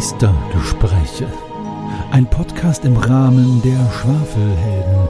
Geistergespräche. 0.00 1.30
Ein 2.10 2.24
Podcast 2.24 2.86
im 2.86 2.96
Rahmen 2.96 3.60
der 3.60 3.76
Schwafelhelden 3.92 5.08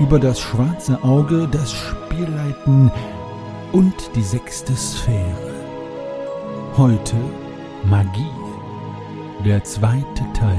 über 0.00 0.18
das 0.18 0.38
schwarze 0.38 1.02
Auge, 1.02 1.48
das 1.50 1.72
Spielleiten 1.72 2.92
und 3.72 3.94
die 4.14 4.22
sechste 4.22 4.76
Sphäre. 4.76 5.54
Heute 6.76 7.16
Magie. 7.84 8.28
Der 9.46 9.64
zweite 9.64 10.24
Teil. 10.34 10.58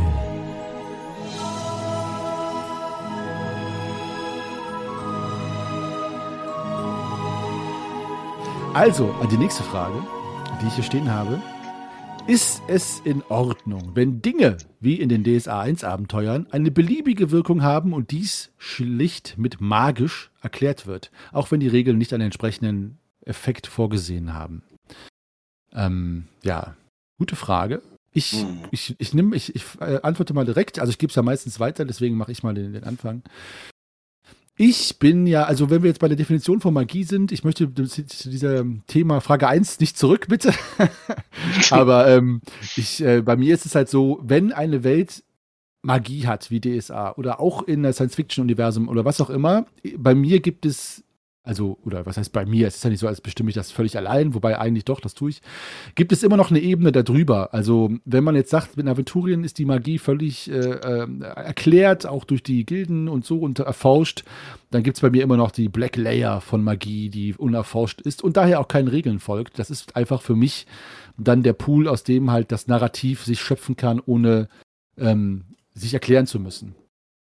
Also, 8.73 9.13
die 9.31 9.37
nächste 9.37 9.61
Frage, 9.61 10.01
die 10.59 10.65
ich 10.65 10.73
hier 10.73 10.83
stehen 10.83 11.13
habe. 11.13 11.39
Ist 12.25 12.61
es 12.69 13.01
in 13.03 13.21
Ordnung, 13.23 13.91
wenn 13.95 14.21
Dinge 14.21 14.57
wie 14.79 14.95
in 14.95 15.09
den 15.09 15.25
DSA 15.25 15.59
1 15.59 15.83
Abenteuern 15.83 16.47
eine 16.51 16.71
beliebige 16.71 17.31
Wirkung 17.31 17.63
haben 17.63 17.91
und 17.93 18.11
dies 18.11 18.51
schlicht 18.57 19.37
mit 19.37 19.59
magisch 19.59 20.31
erklärt 20.41 20.87
wird, 20.87 21.11
auch 21.33 21.51
wenn 21.51 21.59
die 21.59 21.67
Regeln 21.67 21.97
nicht 21.97 22.13
einen 22.13 22.23
entsprechenden 22.23 22.97
Effekt 23.25 23.67
vorgesehen 23.67 24.33
haben? 24.33 24.63
Ähm, 25.73 26.27
ja, 26.43 26.75
gute 27.17 27.35
Frage. 27.35 27.81
Ich, 28.13 28.31
Hm. 28.31 28.59
ich, 28.71 28.95
ich 28.99 29.13
nehme, 29.13 29.35
ich, 29.35 29.53
ich 29.55 29.65
äh, 29.81 29.99
antworte 30.01 30.33
mal 30.33 30.45
direkt. 30.45 30.79
Also 30.79 30.91
ich 30.91 30.99
gebe 30.99 31.09
es 31.09 31.15
ja 31.15 31.23
meistens 31.23 31.59
weiter, 31.59 31.83
deswegen 31.83 32.15
mache 32.15 32.31
ich 32.31 32.41
mal 32.41 32.53
den, 32.53 32.71
den 32.71 32.85
Anfang. 32.85 33.23
Ich 34.55 34.99
bin 34.99 35.25
ja, 35.25 35.45
also 35.45 35.71
wenn 35.71 35.81
wir 35.81 35.89
jetzt 35.89 35.99
bei 35.99 36.07
der 36.07 36.17
Definition 36.17 36.61
von 36.61 36.75
Magie 36.75 37.03
sind, 37.03 37.31
ich 37.31 37.43
möchte 37.43 37.73
zu 37.73 38.29
diesem 38.29 38.83
Thema 38.85 39.19
Frage 39.19 39.47
1 39.47 39.79
nicht 39.79 39.97
zurück, 39.97 40.27
bitte. 40.29 40.53
Aber 41.71 42.07
ähm, 42.07 42.41
ich, 42.77 43.03
äh, 43.03 43.21
bei 43.21 43.35
mir 43.35 43.55
ist 43.55 43.65
es 43.65 43.73
halt 43.73 43.89
so, 43.89 44.19
wenn 44.23 44.53
eine 44.53 44.83
Welt 44.83 45.23
Magie 45.81 46.27
hat, 46.27 46.51
wie 46.51 46.61
DSA, 46.61 47.13
oder 47.17 47.39
auch 47.39 47.63
in 47.63 47.81
der 47.81 47.93
Science-Fiction-Universum 47.93 48.87
oder 48.87 49.05
was 49.05 49.19
auch 49.21 49.31
immer, 49.31 49.65
bei 49.97 50.13
mir 50.13 50.39
gibt 50.39 50.65
es, 50.65 51.03
also, 51.45 51.77
oder 51.83 52.05
was 52.05 52.15
heißt 52.15 52.31
bei 52.31 52.45
mir, 52.45 52.67
es 52.67 52.77
ist 52.77 52.83
ja 52.85 52.89
nicht 52.89 53.01
so, 53.01 53.07
als 53.07 53.19
bestimme 53.19 53.49
ich 53.49 53.55
das 53.55 53.69
völlig 53.69 53.97
allein, 53.97 54.33
wobei 54.33 54.57
eigentlich 54.57 54.85
doch, 54.85 55.01
das 55.01 55.13
tue 55.13 55.31
ich, 55.31 55.41
gibt 55.93 56.13
es 56.13 56.23
immer 56.23 56.37
noch 56.37 56.51
eine 56.51 56.61
Ebene 56.61 56.93
darüber. 56.93 57.53
Also, 57.53 57.91
wenn 58.05 58.23
man 58.23 58.35
jetzt 58.35 58.49
sagt, 58.49 58.77
in 58.77 58.87
Aventurien 58.87 59.43
ist 59.43 59.57
die 59.57 59.65
Magie 59.65 59.97
völlig 59.97 60.49
äh, 60.49 60.53
äh, 60.53 61.07
erklärt, 61.21 62.05
auch 62.05 62.23
durch 62.23 62.43
die 62.43 62.65
Gilden 62.65 63.09
und 63.09 63.25
so 63.25 63.39
und 63.39 63.59
erforscht, 63.59 64.23
dann 64.71 64.83
gibt 64.83 64.95
es 64.97 65.01
bei 65.01 65.09
mir 65.09 65.21
immer 65.21 65.35
noch 65.35 65.51
die 65.51 65.67
Black 65.67 65.97
Layer 65.97 66.39
von 66.39 66.63
Magie, 66.63 67.09
die 67.09 67.33
unerforscht 67.35 67.99
ist 67.99 68.23
und 68.23 68.37
daher 68.37 68.61
auch 68.61 68.69
keinen 68.69 68.87
Regeln 68.87 69.19
folgt. 69.19 69.59
Das 69.59 69.69
ist 69.69 69.97
einfach 69.97 70.21
für 70.21 70.35
mich 70.35 70.65
dann 71.17 71.43
der 71.43 71.53
Pool, 71.53 71.89
aus 71.89 72.05
dem 72.05 72.31
halt 72.31 72.53
das 72.53 72.67
Narrativ 72.67 73.23
sich 73.23 73.41
schöpfen 73.41 73.75
kann, 73.75 74.01
ohne 74.05 74.47
ähm, 74.97 75.43
sich 75.73 75.93
erklären 75.93 76.25
zu 76.25 76.39
müssen. 76.39 76.75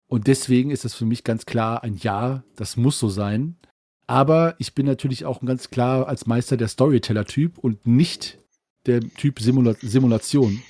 Und 0.07 0.27
deswegen 0.27 0.71
ist 0.71 0.85
das 0.85 0.93
für 0.93 1.05
mich 1.05 1.25
ganz 1.25 1.45
klar 1.45 1.83
ein 1.83 1.97
Ja, 1.97 2.43
das 2.55 2.77
muss 2.77 2.97
so 2.97 3.09
sein. 3.09 3.57
Aber 4.07 4.55
ich 4.59 4.75
bin 4.75 4.85
natürlich 4.85 5.25
auch 5.25 5.41
ganz 5.41 5.69
klar 5.69 6.07
als 6.07 6.27
Meister 6.27 6.57
der 6.57 6.67
Storyteller-Typ 6.67 7.57
und 7.57 7.87
nicht 7.87 8.37
der 8.85 9.01
Typ 9.01 9.39
Simula 9.39 9.75
Simulation. 9.81 10.61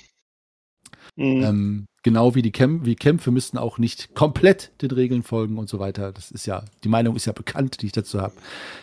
Mhm. 1.16 1.42
Ähm, 1.42 1.86
genau 2.02 2.34
wie 2.34 2.42
die 2.42 2.52
Kämpfe, 2.52 2.86
wie 2.86 2.94
Kämpfe 2.94 3.30
müssten 3.30 3.58
auch 3.58 3.78
nicht 3.78 4.14
komplett 4.14 4.70
den 4.82 4.90
Regeln 4.90 5.22
folgen 5.22 5.58
und 5.58 5.68
so 5.68 5.78
weiter. 5.78 6.12
Das 6.12 6.30
ist 6.30 6.46
ja, 6.46 6.64
die 6.84 6.88
Meinung 6.88 7.16
ist 7.16 7.24
ja 7.24 7.32
bekannt, 7.32 7.80
die 7.80 7.86
ich 7.86 7.92
dazu 7.92 8.20
habe. 8.20 8.34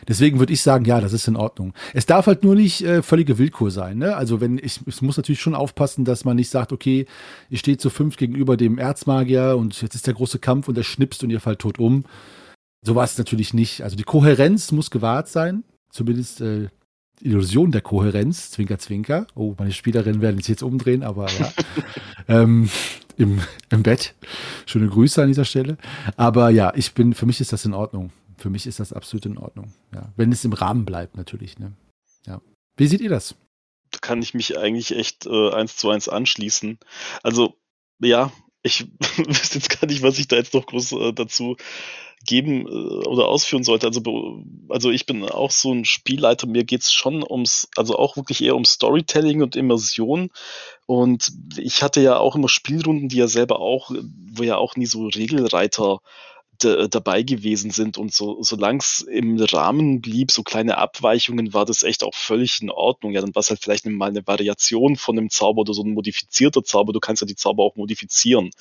Deswegen 0.07 0.39
würde 0.39 0.51
ich 0.51 0.61
sagen, 0.61 0.85
ja, 0.85 0.99
das 0.99 1.13
ist 1.13 1.27
in 1.27 1.35
Ordnung. 1.35 1.73
Es 1.93 2.05
darf 2.05 2.27
halt 2.27 2.43
nur 2.43 2.55
nicht 2.55 2.81
äh, 2.81 3.01
völlige 3.01 3.37
Willkür 3.37 3.71
sein. 3.71 3.99
Ne? 3.99 4.15
Also 4.15 4.41
wenn 4.41 4.57
ich, 4.57 4.79
es 4.87 5.01
muss 5.01 5.17
natürlich 5.17 5.41
schon 5.41 5.55
aufpassen, 5.55 6.05
dass 6.05 6.25
man 6.25 6.35
nicht 6.35 6.49
sagt, 6.49 6.71
okay, 6.71 7.05
ihr 7.49 7.57
steht 7.57 7.81
zu 7.81 7.89
fünf 7.89 8.17
gegenüber 8.17 8.57
dem 8.57 8.77
Erzmagier 8.77 9.55
und 9.57 9.79
jetzt 9.81 9.95
ist 9.95 10.07
der 10.07 10.15
große 10.15 10.39
Kampf 10.39 10.67
und 10.67 10.77
er 10.77 10.83
schnipst 10.83 11.23
und 11.23 11.29
ihr 11.29 11.39
fallt 11.39 11.59
tot 11.59 11.79
um. 11.79 12.05
So 12.83 12.95
war 12.95 13.05
es 13.05 13.17
natürlich 13.17 13.53
nicht. 13.53 13.81
Also 13.81 13.95
die 13.95 14.03
Kohärenz 14.03 14.71
muss 14.71 14.91
gewahrt 14.91 15.29
sein, 15.29 15.63
zumindest 15.89 16.41
äh, 16.41 16.67
die 17.19 17.27
Illusion 17.27 17.71
der 17.71 17.81
Kohärenz, 17.81 18.51
Zwinker, 18.51 18.77
Zwinker. 18.77 19.27
Oh, 19.35 19.55
meine 19.57 19.71
Spielerinnen 19.71 20.21
werden 20.21 20.37
sich 20.37 20.49
jetzt 20.49 20.63
umdrehen, 20.63 21.03
aber 21.03 21.29
ja. 21.31 21.53
ähm, 22.27 22.69
im, 23.17 23.41
Im 23.69 23.83
Bett. 23.83 24.15
Schöne 24.65 24.87
Grüße 24.87 25.21
an 25.21 25.27
dieser 25.27 25.45
Stelle. 25.45 25.77
Aber 26.17 26.49
ja, 26.49 26.73
ich 26.75 26.93
bin, 26.93 27.13
für 27.13 27.25
mich 27.25 27.39
ist 27.39 27.53
das 27.53 27.65
in 27.65 27.73
Ordnung. 27.73 28.11
Für 28.37 28.49
mich 28.49 28.67
ist 28.67 28.79
das 28.79 28.91
absolut 28.91 29.25
in 29.25 29.37
Ordnung. 29.37 29.73
Ja. 29.93 30.11
Wenn 30.15 30.31
es 30.31 30.43
im 30.43 30.53
Rahmen 30.53 30.85
bleibt, 30.85 31.15
natürlich. 31.15 31.59
Ne? 31.59 31.73
Ja. 32.25 32.41
Wie 32.75 32.87
seht 32.87 33.01
ihr 33.01 33.09
das? 33.09 33.35
Da 33.91 33.99
kann 33.99 34.21
ich 34.21 34.33
mich 34.33 34.57
eigentlich 34.57 34.95
echt 34.95 35.27
äh, 35.27 35.51
eins 35.51 35.77
zu 35.77 35.89
eins 35.89 36.09
anschließen. 36.09 36.79
Also, 37.21 37.55
ja, 37.99 38.31
ich 38.63 38.87
wüsste 39.17 39.59
jetzt 39.59 39.79
gar 39.79 39.87
nicht, 39.87 40.01
was 40.01 40.17
ich 40.17 40.27
da 40.27 40.35
jetzt 40.35 40.53
noch 40.53 40.65
groß 40.65 40.93
äh, 40.93 41.13
dazu 41.13 41.57
geben 42.25 42.67
äh, 42.67 43.07
oder 43.07 43.27
ausführen 43.27 43.63
sollte. 43.63 43.87
Also, 43.87 44.01
also 44.69 44.91
ich 44.91 45.05
bin 45.05 45.23
auch 45.23 45.51
so 45.51 45.73
ein 45.73 45.85
Spielleiter, 45.85 46.47
mir 46.47 46.63
geht's 46.63 46.91
schon 46.91 47.23
ums, 47.23 47.67
also 47.75 47.97
auch 47.97 48.15
wirklich 48.17 48.43
eher 48.43 48.55
um 48.55 48.65
Storytelling 48.65 49.41
und 49.41 49.55
Immersion. 49.55 50.29
Und 50.85 51.31
ich 51.57 51.83
hatte 51.83 52.01
ja 52.01 52.17
auch 52.17 52.35
immer 52.35 52.49
Spielrunden, 52.49 53.09
die 53.09 53.17
ja 53.17 53.27
selber 53.27 53.59
auch, 53.59 53.91
wo 54.33 54.43
ja 54.43 54.57
auch 54.57 54.75
nie 54.75 54.85
so 54.85 55.07
Regelreiter 55.07 55.99
dabei 56.59 57.23
gewesen 57.23 57.71
sind 57.71 57.97
und 57.97 58.13
so, 58.13 58.41
solange 58.41 58.79
es 58.79 59.01
im 59.01 59.37
Rahmen 59.37 60.01
blieb, 60.01 60.31
so 60.31 60.43
kleine 60.43 60.77
Abweichungen, 60.77 61.53
war 61.53 61.65
das 61.65 61.83
echt 61.83 62.03
auch 62.03 62.13
völlig 62.13 62.61
in 62.61 62.69
Ordnung. 62.69 63.11
Ja, 63.11 63.21
dann 63.21 63.35
war 63.35 63.41
es 63.41 63.49
halt 63.49 63.61
vielleicht 63.61 63.85
mal 63.85 64.09
eine 64.09 64.25
Variation 64.25 64.95
von 64.95 65.17
einem 65.17 65.29
Zauber 65.29 65.61
oder 65.61 65.73
so 65.73 65.83
ein 65.83 65.93
modifizierter 65.93 66.63
Zauber. 66.63 66.93
Du 66.93 66.99
kannst 66.99 67.21
ja 67.21 67.27
die 67.27 67.35
Zauber 67.35 67.63
auch 67.63 67.75
modifizieren 67.75 68.51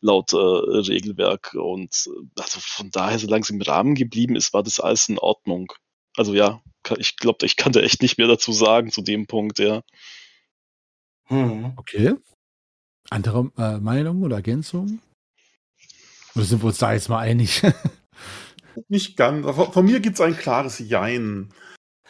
laut 0.00 0.32
äh, 0.32 0.36
Regelwerk. 0.36 1.54
Und 1.54 2.06
äh, 2.06 2.40
also 2.40 2.60
von 2.60 2.90
daher, 2.90 3.18
solange 3.18 3.42
es 3.42 3.50
im 3.50 3.62
Rahmen 3.62 3.94
geblieben 3.94 4.36
ist, 4.36 4.52
war 4.52 4.62
das 4.62 4.80
alles 4.80 5.08
in 5.08 5.18
Ordnung. 5.18 5.72
Also 6.16 6.34
ja, 6.34 6.62
ich 6.98 7.16
glaube, 7.16 7.46
ich 7.46 7.56
kann 7.56 7.72
da 7.72 7.80
echt 7.80 8.02
nicht 8.02 8.18
mehr 8.18 8.26
dazu 8.26 8.52
sagen 8.52 8.90
zu 8.90 9.02
dem 9.02 9.26
Punkt, 9.26 9.58
ja. 9.58 9.82
Hm. 11.26 11.74
Okay. 11.76 12.14
Andere 13.08 13.50
äh, 13.56 13.78
Meinung 13.78 14.22
oder 14.22 14.36
Ergänzung? 14.36 15.00
Oder 16.34 16.44
sind 16.44 16.62
wir 16.62 16.68
uns 16.68 16.78
da 16.78 16.92
jetzt 16.92 17.08
mal 17.08 17.20
einig? 17.20 17.62
Nicht 18.88 19.16
ganz. 19.16 19.44
Von, 19.44 19.72
von 19.72 19.84
mir 19.84 20.00
gibt's 20.00 20.20
ein 20.20 20.36
klares 20.36 20.78
Jein. 20.78 21.52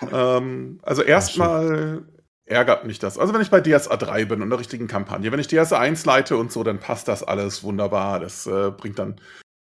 Ähm, 0.01 0.81
also 0.83 1.03
erstmal 1.03 2.07
ärgert 2.51 2.85
mich 2.85 2.99
das. 2.99 3.19
Also 3.19 3.33
wenn 3.33 3.41
ich 3.41 3.51
bei 3.51 3.61
DSA 3.61 3.97
3 3.97 4.25
bin 4.27 4.39
und 4.39 4.45
in 4.45 4.51
der 4.51 4.59
richtigen 4.59 4.89
Kampagne, 4.89 5.31
wenn 5.33 5.41
ich 5.41 5.49
DSA 5.49 5.79
1 5.79 6.05
leite 6.05 6.37
und 6.37 6.53
so, 6.53 6.65
dann 6.65 6.81
passt 6.81 7.09
das 7.09 7.23
alles 7.23 7.63
wunderbar. 7.63 8.21
Das 8.21 8.47
äh, 8.47 8.71
bringt 8.71 8.99
dann 8.99 9.21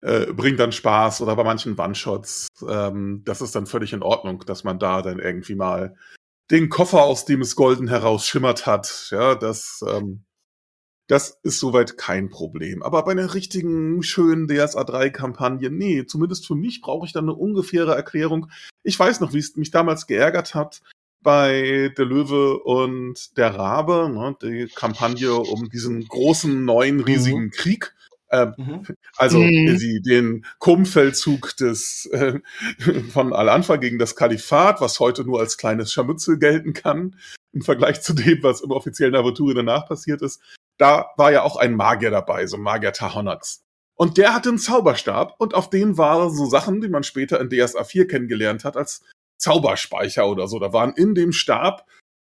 äh, 0.03 0.33
bringt 0.33 0.59
dann 0.59 0.73
Spaß 0.73 1.21
oder 1.21 1.37
bei 1.37 1.45
manchen 1.45 1.79
One-Shots, 1.79 2.49
ähm, 2.69 3.23
das 3.25 3.41
ist 3.41 3.55
dann 3.55 3.67
völlig 3.67 3.93
in 3.93 4.03
Ordnung, 4.03 4.43
dass 4.47 4.65
man 4.65 4.81
da 4.81 5.01
dann 5.01 5.21
irgendwie 5.21 5.55
mal 5.55 5.97
den 6.51 6.69
Koffer, 6.69 7.05
aus 7.05 7.25
dem 7.25 7.41
es 7.41 7.55
golden 7.55 7.89
herausschimmert 7.89 8.67
hat. 8.67 9.09
Ja, 9.11 9.37
das, 9.37 9.85
ähm, 9.89 10.25
das 11.09 11.39
ist 11.45 11.61
soweit 11.61 11.99
kein 11.99 12.31
Problem. 12.31 12.83
Aber 12.83 13.05
bei 13.05 13.13
einer 13.13 13.33
richtigen, 13.33 14.03
schönen 14.03 14.49
DSA 14.49 14.83
3-Kampagne, 14.83 15.71
nee, 15.71 16.05
zumindest 16.05 16.47
für 16.47 16.57
mich 16.57 16.81
brauche 16.81 17.07
ich 17.07 17.13
dann 17.13 17.25
eine 17.25 17.35
ungefähre 17.35 17.95
Erklärung. 17.95 18.51
Ich 18.83 18.99
weiß 18.99 19.21
noch, 19.21 19.33
wie 19.33 19.39
es 19.39 19.57
mich 19.57 19.71
damals 19.71 20.09
geärgert 20.09 20.55
hat 20.55 20.83
bei 21.23 21.93
Der 21.97 22.05
Löwe 22.05 22.59
und 22.59 23.37
der 23.37 23.55
Rabe, 23.55 24.11
ne, 24.13 24.37
die 24.43 24.69
Kampagne 24.75 25.35
um 25.35 25.69
diesen 25.69 26.07
großen, 26.09 26.65
neuen, 26.65 27.01
riesigen 27.01 27.51
Krieg. 27.51 27.95
Ähm, 28.31 28.55
Mhm. 28.57 28.87
also 29.19 29.41
Mhm. 29.41 29.77
sie 29.77 30.01
den 30.01 30.47
Krummfeldzug 30.59 31.55
des 31.59 32.07
äh, 32.13 32.41
von 33.11 33.33
Al-Anfa 33.35 33.77
gegen 33.77 33.99
das 33.99 34.17
Kalifat, 34.17 34.81
was 34.81 34.99
heute 35.01 35.23
nur 35.25 35.39
als 35.41 35.59
kleines 35.59 35.93
Scharmützel 35.93 36.39
gelten 36.39 36.73
kann, 36.73 37.17
im 37.53 37.61
Vergleich 37.63 38.01
zu 38.01 38.15
dem, 38.15 38.43
was 38.43 38.63
im 38.63 38.71
offiziellen 38.71 39.15
Aventur 39.15 39.55
danach 39.55 39.87
passiert 39.87 40.23
ist. 40.23 40.41
Da 40.79 41.11
war 41.19 41.31
ja 41.31 41.43
auch 41.43 41.57
ein 41.57 41.77
Magier 41.77 42.11
dabei, 42.11 42.47
so 42.47 42.57
ein 42.57 42.63
Magier 42.63 42.93
Tahonax. 42.95 43.63
Und 43.95 44.17
der 44.17 44.35
hatte 44.35 44.49
einen 44.49 44.59
Zauberstab 44.59 45.35
und 45.39 45.55
auf 45.55 45.69
den 45.69 45.99
waren 45.99 46.31
so 46.35 46.47
Sachen, 46.47 46.81
die 46.81 46.89
man 46.89 47.03
später 47.05 47.39
in 47.39 47.51
DSA 47.51 47.85
4 47.85 48.09
kennengelernt 48.09 48.65
hat, 48.65 48.79
als 48.79 49.03
Zauberspeicher 49.43 50.27
oder 50.29 50.47
so. 50.49 50.59
Da 50.59 50.73
waren 50.73 50.93
in 50.95 51.15
dem 51.15 51.33
Stab 51.33 51.85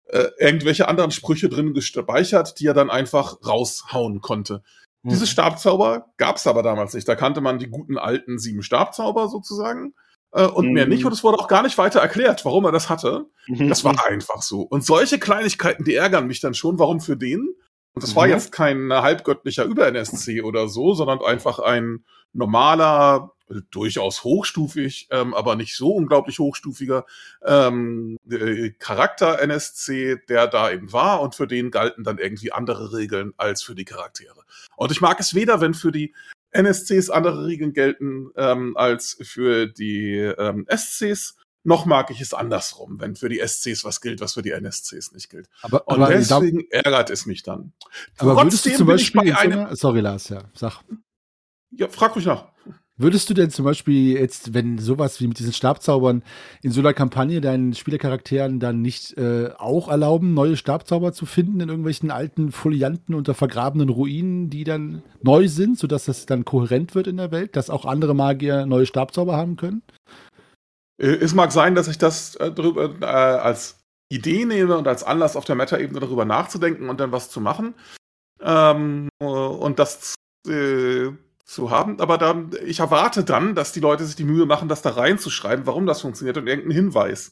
äh, 0.07 0.27
irgendwelche 0.37 0.87
anderen 0.87 1.11
Sprüche 1.11 1.49
drin 1.49 1.73
gespeichert, 1.73 2.59
die 2.59 2.67
er 2.67 2.73
dann 2.73 2.89
einfach 2.89 3.37
raushauen 3.45 4.21
konnte. 4.21 4.61
Mhm. 5.01 5.09
Diese 5.09 5.25
Stabzauber 5.27 6.07
gab's 6.17 6.45
aber 6.45 6.61
damals 6.61 6.93
nicht. 6.93 7.07
Da 7.07 7.15
kannte 7.15 7.41
man 7.41 7.57
die 7.57 7.67
guten 7.69 7.97
alten 7.97 8.37
sieben 8.37 8.61
Stabzauber 8.61 9.29
sozusagen 9.29 9.93
äh, 10.33 10.45
und 10.45 10.73
mehr 10.73 10.85
Mhm. 10.85 10.91
nicht. 10.91 11.05
Und 11.05 11.13
es 11.13 11.23
wurde 11.23 11.39
auch 11.39 11.47
gar 11.47 11.63
nicht 11.63 11.77
weiter 11.77 12.01
erklärt, 12.01 12.43
warum 12.45 12.65
er 12.65 12.71
das 12.73 12.89
hatte. 12.89 13.25
Das 13.47 13.83
Mhm. 13.83 13.87
war 13.87 14.05
einfach 14.07 14.41
so. 14.41 14.61
Und 14.61 14.85
solche 14.85 15.17
Kleinigkeiten, 15.17 15.85
die 15.85 15.95
ärgern 15.95 16.27
mich 16.27 16.41
dann 16.41 16.53
schon. 16.53 16.77
Warum 16.77 16.99
für 16.99 17.15
den? 17.17 17.47
Und 17.93 18.03
das 18.03 18.15
war 18.15 18.25
Mhm. 18.27 18.33
jetzt 18.33 18.51
kein 18.51 18.91
halbgöttlicher 18.91 19.63
Über-NSC 19.63 20.41
oder 20.41 20.67
so, 20.67 20.93
sondern 20.93 21.21
einfach 21.23 21.59
ein 21.59 22.03
normaler 22.33 23.31
durchaus 23.71 24.23
hochstufig, 24.23 25.07
ähm, 25.11 25.33
aber 25.33 25.55
nicht 25.55 25.75
so 25.75 25.91
unglaublich 25.91 26.39
hochstufiger 26.39 27.05
ähm, 27.43 28.17
äh, 28.29 28.71
Charakter 28.71 29.39
NSC, 29.39 30.17
der 30.27 30.47
da 30.47 30.71
eben 30.71 30.91
war 30.91 31.21
und 31.21 31.35
für 31.35 31.47
den 31.47 31.71
galten 31.71 32.03
dann 32.03 32.17
irgendwie 32.17 32.51
andere 32.51 32.93
Regeln 32.93 33.33
als 33.37 33.63
für 33.63 33.75
die 33.75 33.85
Charaktere. 33.85 34.43
Und 34.75 34.91
ich 34.91 35.01
mag 35.01 35.19
es 35.19 35.35
weder, 35.35 35.61
wenn 35.61 35.73
für 35.73 35.91
die 35.91 36.13
NSCs 36.51 37.09
andere 37.09 37.45
Regeln 37.45 37.73
gelten 37.73 38.31
ähm, 38.35 38.75
als 38.77 39.17
für 39.21 39.67
die 39.67 40.15
ähm, 40.15 40.65
SCs, 40.73 41.35
noch 41.63 41.85
mag 41.85 42.11
ich 42.11 42.21
es 42.21 42.33
andersrum, 42.33 42.99
wenn 42.99 43.15
für 43.15 43.27
die 43.27 43.41
SCs 43.45 43.83
was 43.83 43.99
gilt, 43.99 44.21
was 44.21 44.35
für 44.35 44.41
die 44.41 44.51
NSCs 44.51 45.11
nicht 45.11 45.29
gilt. 45.29 45.49
Aber, 45.61 45.87
Und 45.87 45.95
aber 45.95 46.13
deswegen 46.13 46.65
ärgert 46.69 47.09
es 47.09 47.25
mich 47.25 47.43
dann. 47.43 47.73
Aber 48.17 48.35
würdest 48.37 48.65
du 48.65 48.69
Trotzdem 48.69 48.77
zum 48.77 48.87
Beispiel, 48.87 49.33
bei 49.33 49.37
einem, 49.37 49.75
sorry 49.75 49.99
Lars, 49.99 50.29
ja, 50.29 50.43
sag. 50.53 50.83
ja, 51.71 51.89
frag 51.89 52.15
mich 52.15 52.25
nach. 52.25 52.47
Würdest 52.97 53.29
du 53.29 53.33
denn 53.33 53.49
zum 53.49 53.65
Beispiel 53.65 54.13
jetzt, 54.17 54.53
wenn 54.53 54.77
sowas 54.77 55.19
wie 55.19 55.27
mit 55.27 55.37
diesen 55.37 55.51
Stabzaubern 55.51 56.23
in 56.61 56.71
so 56.71 56.79
einer 56.79 56.93
Kampagne 56.93 57.41
deinen 57.41 57.73
Spielercharakteren 57.73 58.61
dann 58.61 58.81
nicht 58.81 59.17
äh, 59.17 59.49
auch 59.57 59.89
erlauben, 59.89 60.33
neue 60.33 60.55
Stabzauber 60.55 61.11
zu 61.11 61.25
finden 61.25 61.59
in 61.59 61.67
irgendwelchen 61.67 62.09
alten 62.09 62.53
Folianten 62.53 63.13
unter 63.13 63.33
vergrabenen 63.33 63.89
Ruinen, 63.89 64.49
die 64.49 64.63
dann 64.63 65.03
neu 65.21 65.49
sind, 65.49 65.77
sodass 65.77 66.05
das 66.05 66.25
dann 66.25 66.45
kohärent 66.45 66.95
wird 66.95 67.07
in 67.07 67.17
der 67.17 67.31
Welt, 67.31 67.57
dass 67.57 67.69
auch 67.69 67.83
andere 67.83 68.13
Magier 68.15 68.65
neue 68.65 68.85
Stabzauber 68.85 69.35
haben 69.35 69.57
können? 69.57 69.81
Äh, 70.97 71.15
Es 71.15 71.33
mag 71.33 71.51
sein, 71.51 71.75
dass 71.75 71.89
ich 71.89 71.97
das 71.97 72.35
äh, 72.35 72.47
äh, 72.47 73.05
als 73.05 73.81
Idee 74.09 74.45
nehme 74.45 74.77
und 74.77 74.87
als 74.87 75.03
Anlass 75.03 75.35
auf 75.35 75.43
der 75.43 75.55
Meta-Ebene 75.55 75.99
darüber 75.99 76.23
nachzudenken 76.23 76.87
und 76.87 77.01
dann 77.01 77.11
was 77.11 77.29
zu 77.29 77.41
machen. 77.41 77.73
Ähm, 78.41 79.09
äh, 79.19 79.25
und 79.25 79.79
das 79.79 80.15
äh, 80.47 81.09
zu 81.45 81.69
haben. 81.69 81.99
Aber 82.01 82.17
dann, 82.17 82.51
ich 82.65 82.79
erwarte 82.79 83.23
dann, 83.23 83.55
dass 83.55 83.71
die 83.71 83.79
Leute 83.79 84.03
sich 84.03 84.15
die 84.15 84.23
Mühe 84.25 84.45
machen, 84.45 84.67
das 84.67 84.81
da 84.81 84.91
reinzuschreiben, 84.91 85.65
warum 85.65 85.85
das 85.85 86.01
funktioniert 86.01 86.37
und 86.37 86.47
irgendeinen 86.47 86.75
Hinweis. 86.75 87.31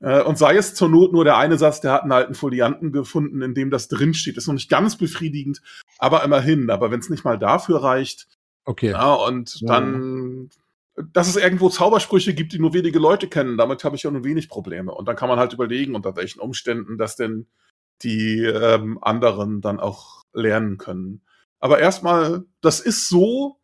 Äh, 0.00 0.22
und 0.22 0.36
sei 0.36 0.56
es 0.56 0.74
zur 0.74 0.88
Not 0.88 1.12
nur 1.12 1.24
der 1.24 1.36
eine 1.38 1.56
Satz, 1.56 1.80
der 1.80 1.92
hat 1.92 2.02
einen 2.02 2.12
alten 2.12 2.34
Folianten 2.34 2.92
gefunden, 2.92 3.40
in 3.40 3.54
dem 3.54 3.70
das 3.70 3.88
drinsteht. 3.88 4.36
Ist 4.36 4.48
noch 4.48 4.54
nicht 4.54 4.68
ganz 4.68 4.98
befriedigend, 4.98 5.62
aber 5.98 6.24
immerhin. 6.24 6.70
Aber 6.70 6.90
wenn 6.90 7.00
es 7.00 7.08
nicht 7.08 7.24
mal 7.24 7.38
dafür 7.38 7.82
reicht, 7.82 8.26
Okay. 8.64 8.90
ja, 8.90 9.14
und 9.14 9.60
Ja. 9.60 9.68
dann, 9.68 10.50
dass 11.12 11.28
es 11.28 11.36
irgendwo 11.36 11.68
Zaubersprüche 11.68 12.34
gibt, 12.34 12.52
die 12.52 12.58
nur 12.58 12.74
wenige 12.74 12.98
Leute 12.98 13.28
kennen, 13.28 13.56
damit 13.56 13.82
habe 13.84 13.96
ich 13.96 14.02
ja 14.02 14.10
nur 14.10 14.24
wenig 14.24 14.48
Probleme. 14.48 14.92
Und 14.92 15.06
dann 15.06 15.16
kann 15.16 15.28
man 15.28 15.38
halt 15.38 15.52
überlegen, 15.52 15.94
unter 15.94 16.14
welchen 16.16 16.40
Umständen 16.40 16.98
das 16.98 17.16
denn 17.16 17.46
die 18.02 18.40
ähm, 18.44 18.98
anderen 19.02 19.60
dann 19.60 19.80
auch 19.80 20.22
lernen 20.32 20.78
können. 20.78 21.22
Aber 21.62 21.78
erstmal, 21.78 22.44
das 22.60 22.80
ist 22.80 23.08
so, 23.08 23.60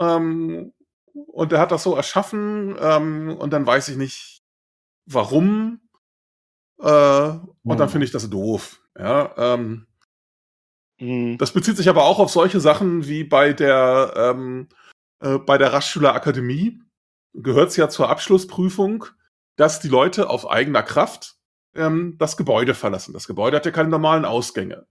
ähm, 0.00 0.72
und 1.12 1.52
er 1.52 1.58
hat 1.58 1.72
das 1.72 1.82
so 1.82 1.96
erschaffen, 1.96 2.76
ähm, 2.80 3.36
und 3.36 3.52
dann 3.52 3.66
weiß 3.66 3.88
ich 3.88 3.96
nicht, 3.96 4.42
warum, 5.06 5.80
äh, 6.78 6.84
und 6.86 7.50
dann 7.64 7.80
Hm. 7.80 7.88
finde 7.88 8.04
ich 8.06 8.12
das 8.12 8.30
doof. 8.30 8.80
Ja, 8.98 9.34
ähm, 9.36 9.86
Mhm. 11.00 11.38
das 11.38 11.52
bezieht 11.52 11.76
sich 11.76 11.88
aber 11.88 12.04
auch 12.04 12.20
auf 12.20 12.30
solche 12.30 12.60
Sachen 12.60 13.08
wie 13.08 13.24
bei 13.24 13.52
der 13.52 14.14
ähm, 14.16 14.68
äh, 15.20 15.38
bei 15.38 15.58
der 15.58 15.72
Raschschüler 15.72 16.14
Akademie 16.14 16.80
gehört 17.32 17.70
es 17.70 17.76
ja 17.76 17.88
zur 17.88 18.08
Abschlussprüfung, 18.10 19.04
dass 19.56 19.80
die 19.80 19.88
Leute 19.88 20.30
auf 20.30 20.48
eigener 20.48 20.84
Kraft 20.84 21.36
ähm, 21.74 22.14
das 22.18 22.36
Gebäude 22.36 22.74
verlassen. 22.74 23.12
Das 23.12 23.26
Gebäude 23.26 23.56
hat 23.56 23.66
ja 23.66 23.72
keine 23.72 23.88
normalen 23.88 24.24
Ausgänge. 24.24 24.86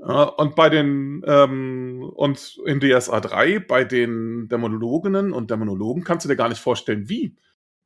Ja, 0.00 0.22
und 0.24 0.56
bei 0.56 0.70
den 0.70 1.22
ähm, 1.26 2.02
und 2.14 2.58
in 2.64 2.80
DSA 2.80 3.20
3 3.20 3.58
bei 3.60 3.84
den 3.84 4.48
Dämonologinnen 4.48 5.32
und 5.32 5.50
Dämonologen 5.50 6.04
kannst 6.04 6.24
du 6.24 6.28
dir 6.30 6.36
gar 6.36 6.48
nicht 6.48 6.60
vorstellen, 6.60 7.08
wie. 7.10 7.36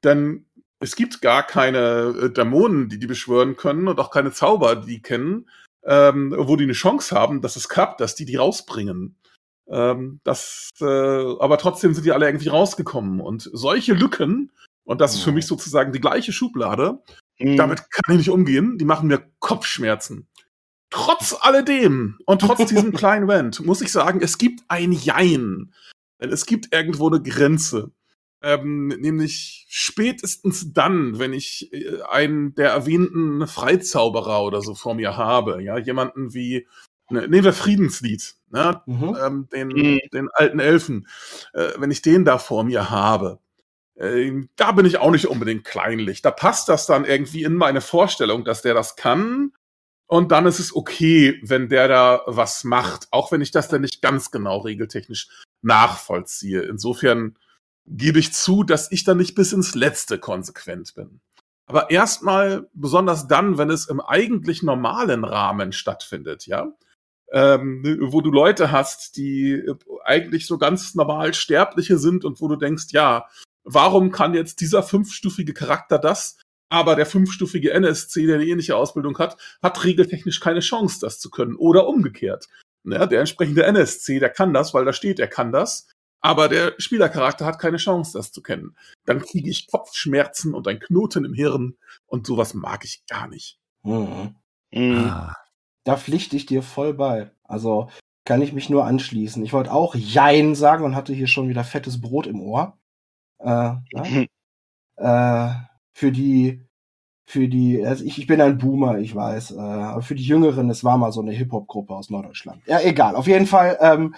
Denn 0.04 0.46
es 0.80 0.94
gibt 0.96 1.20
gar 1.22 1.42
keine 1.44 2.14
äh, 2.26 2.30
Dämonen, 2.30 2.88
die 2.88 2.98
die 3.00 3.06
beschwören 3.08 3.56
können 3.56 3.88
und 3.88 3.98
auch 3.98 4.10
keine 4.12 4.30
Zauber, 4.30 4.76
die 4.76 4.86
die 4.86 5.02
kennen, 5.02 5.48
ähm, 5.84 6.32
wo 6.36 6.54
die 6.56 6.64
eine 6.64 6.72
Chance 6.74 7.14
haben, 7.16 7.40
dass 7.40 7.56
es 7.56 7.68
klappt, 7.68 8.00
dass 8.00 8.14
die 8.14 8.26
die 8.26 8.36
rausbringen. 8.36 9.16
Ähm, 9.66 10.20
das, 10.24 10.70
äh, 10.80 10.84
aber 10.84 11.58
trotzdem 11.58 11.94
sind 11.94 12.04
die 12.04 12.12
alle 12.12 12.26
irgendwie 12.26 12.48
rausgekommen. 12.48 13.20
Und 13.20 13.48
solche 13.52 13.94
Lücken, 13.94 14.52
und 14.84 15.00
das 15.00 15.14
ist 15.14 15.22
für 15.22 15.30
Ja. 15.30 15.34
mich 15.36 15.46
sozusagen 15.46 15.92
die 15.92 16.00
gleiche 16.00 16.32
Schublade, 16.32 17.02
Mhm. 17.40 17.56
damit 17.56 17.78
kann 17.90 18.14
ich 18.14 18.18
nicht 18.18 18.30
umgehen, 18.30 18.78
die 18.78 18.84
machen 18.84 19.08
mir 19.08 19.20
Kopfschmerzen. 19.40 20.28
Trotz 20.94 21.34
alledem 21.40 22.18
und 22.24 22.40
trotz 22.40 22.66
diesem 22.68 22.92
kleinen 22.96 23.28
Rant 23.28 23.64
muss 23.66 23.80
ich 23.80 23.90
sagen, 23.90 24.20
es 24.22 24.38
gibt 24.38 24.62
ein 24.68 24.92
Jein. 24.92 25.72
Denn 26.20 26.30
es 26.32 26.46
gibt 26.46 26.72
irgendwo 26.72 27.08
eine 27.08 27.20
Grenze. 27.20 27.90
Ähm, 28.42 28.88
nämlich 28.88 29.66
spätestens 29.68 30.72
dann, 30.72 31.18
wenn 31.18 31.32
ich 31.32 31.72
äh, 31.72 32.00
einen 32.02 32.54
der 32.54 32.70
erwähnten 32.70 33.46
Freizauberer 33.48 34.44
oder 34.44 34.60
so 34.60 34.74
vor 34.76 34.94
mir 34.94 35.16
habe, 35.16 35.62
ja, 35.62 35.78
jemanden 35.78 36.32
wie, 36.32 36.68
ne, 37.10 37.22
nehmen 37.26 37.44
wir 37.44 37.52
Friedenslied, 37.54 38.36
ne, 38.50 38.80
Mhm. 38.86 39.16
ähm, 39.20 39.48
den, 39.52 39.68
Mhm. 39.68 39.98
den 40.12 40.28
alten 40.32 40.60
Elfen, 40.60 41.08
äh, 41.54 41.70
wenn 41.78 41.90
ich 41.90 42.02
den 42.02 42.24
da 42.24 42.38
vor 42.38 42.62
mir 42.64 42.90
habe, 42.90 43.40
äh, 43.96 44.30
da 44.56 44.72
bin 44.72 44.86
ich 44.86 44.98
auch 44.98 45.10
nicht 45.10 45.26
unbedingt 45.26 45.64
kleinlich. 45.64 46.22
Da 46.22 46.30
passt 46.30 46.68
das 46.68 46.86
dann 46.86 47.04
irgendwie 47.04 47.42
in 47.42 47.54
meine 47.54 47.80
Vorstellung, 47.80 48.44
dass 48.44 48.62
der 48.62 48.74
das 48.74 48.94
kann. 48.94 49.52
Und 50.14 50.30
dann 50.30 50.46
ist 50.46 50.60
es 50.60 50.76
okay, 50.76 51.40
wenn 51.42 51.68
der 51.68 51.88
da 51.88 52.22
was 52.26 52.62
macht, 52.62 53.08
auch 53.10 53.32
wenn 53.32 53.40
ich 53.40 53.50
das 53.50 53.66
dann 53.66 53.80
nicht 53.80 54.00
ganz 54.00 54.30
genau 54.30 54.58
regeltechnisch 54.58 55.26
nachvollziehe. 55.60 56.62
Insofern 56.62 57.36
gebe 57.84 58.20
ich 58.20 58.32
zu, 58.32 58.62
dass 58.62 58.92
ich 58.92 59.02
dann 59.02 59.16
nicht 59.16 59.34
bis 59.34 59.52
ins 59.52 59.74
Letzte 59.74 60.20
konsequent 60.20 60.94
bin. 60.94 61.20
Aber 61.66 61.90
erstmal, 61.90 62.68
besonders 62.74 63.26
dann, 63.26 63.58
wenn 63.58 63.70
es 63.70 63.88
im 63.88 64.00
eigentlich 64.00 64.62
normalen 64.62 65.24
Rahmen 65.24 65.72
stattfindet, 65.72 66.46
ja, 66.46 66.68
ähm, 67.32 67.82
wo 68.00 68.20
du 68.20 68.30
Leute 68.30 68.70
hast, 68.70 69.16
die 69.16 69.50
äh, 69.54 69.74
eigentlich 70.04 70.46
so 70.46 70.58
ganz 70.58 70.94
normal 70.94 71.34
Sterbliche 71.34 71.98
sind 71.98 72.24
und 72.24 72.40
wo 72.40 72.46
du 72.46 72.54
denkst, 72.54 72.86
ja, 72.90 73.26
warum 73.64 74.12
kann 74.12 74.34
jetzt 74.34 74.60
dieser 74.60 74.84
fünfstufige 74.84 75.54
Charakter 75.54 75.98
das, 75.98 76.36
aber 76.68 76.96
der 76.96 77.06
fünfstufige 77.06 77.72
NSC, 77.72 78.26
der 78.26 78.36
eine 78.36 78.46
ähnliche 78.46 78.76
Ausbildung 78.76 79.18
hat, 79.18 79.36
hat 79.62 79.84
regeltechnisch 79.84 80.40
keine 80.40 80.60
Chance, 80.60 80.98
das 81.00 81.20
zu 81.20 81.30
können. 81.30 81.56
Oder 81.56 81.86
umgekehrt. 81.86 82.48
Ja, 82.84 83.06
der 83.06 83.20
entsprechende 83.20 83.64
NSC, 83.64 84.18
der 84.18 84.30
kann 84.30 84.52
das, 84.52 84.74
weil 84.74 84.84
da 84.84 84.92
steht, 84.92 85.18
er 85.18 85.28
kann 85.28 85.52
das, 85.52 85.88
aber 86.20 86.48
der 86.48 86.74
Spielercharakter 86.78 87.44
hat 87.44 87.58
keine 87.58 87.76
Chance, 87.76 88.16
das 88.16 88.32
zu 88.32 88.42
kennen. 88.42 88.76
Dann 89.04 89.20
kriege 89.20 89.50
ich 89.50 89.66
Kopfschmerzen 89.66 90.54
und 90.54 90.66
ein 90.68 90.80
Knoten 90.80 91.24
im 91.24 91.34
Hirn 91.34 91.76
und 92.06 92.26
sowas 92.26 92.54
mag 92.54 92.84
ich 92.84 93.06
gar 93.06 93.28
nicht. 93.28 93.58
Mhm. 93.82 94.34
Mhm. 94.72 95.04
Ah. 95.10 95.36
Da 95.84 95.96
pflichte 95.96 96.36
ich 96.36 96.46
dir 96.46 96.62
voll 96.62 96.94
bei. 96.94 97.30
Also 97.42 97.90
kann 98.24 98.40
ich 98.40 98.54
mich 98.54 98.70
nur 98.70 98.86
anschließen. 98.86 99.44
Ich 99.44 99.52
wollte 99.52 99.72
auch 99.72 99.94
Jein 99.94 100.54
sagen 100.54 100.84
und 100.84 100.94
hatte 100.94 101.12
hier 101.12 101.26
schon 101.26 101.48
wieder 101.48 101.62
fettes 101.62 102.00
Brot 102.00 102.26
im 102.26 102.40
Ohr. 102.40 102.78
Äh, 103.38 103.74
ne? 103.92 104.26
äh, 104.96 105.50
für 105.94 106.12
die, 106.12 106.60
für 107.24 107.48
die, 107.48 107.84
also 107.84 108.04
ich, 108.04 108.18
ich 108.18 108.26
bin 108.26 108.40
ein 108.40 108.58
Boomer, 108.58 108.98
ich 108.98 109.14
weiß, 109.14 109.52
äh, 109.52 109.58
aber 109.58 110.02
für 110.02 110.14
die 110.14 110.24
Jüngeren, 110.24 110.68
es 110.68 110.84
war 110.84 110.98
mal 110.98 111.12
so 111.12 111.22
eine 111.22 111.32
Hip-Hop-Gruppe 111.32 111.94
aus 111.94 112.10
Norddeutschland. 112.10 112.62
Ja, 112.66 112.80
egal. 112.80 113.16
Auf 113.16 113.26
jeden 113.26 113.46
Fall, 113.46 113.78
ähm, 113.80 114.14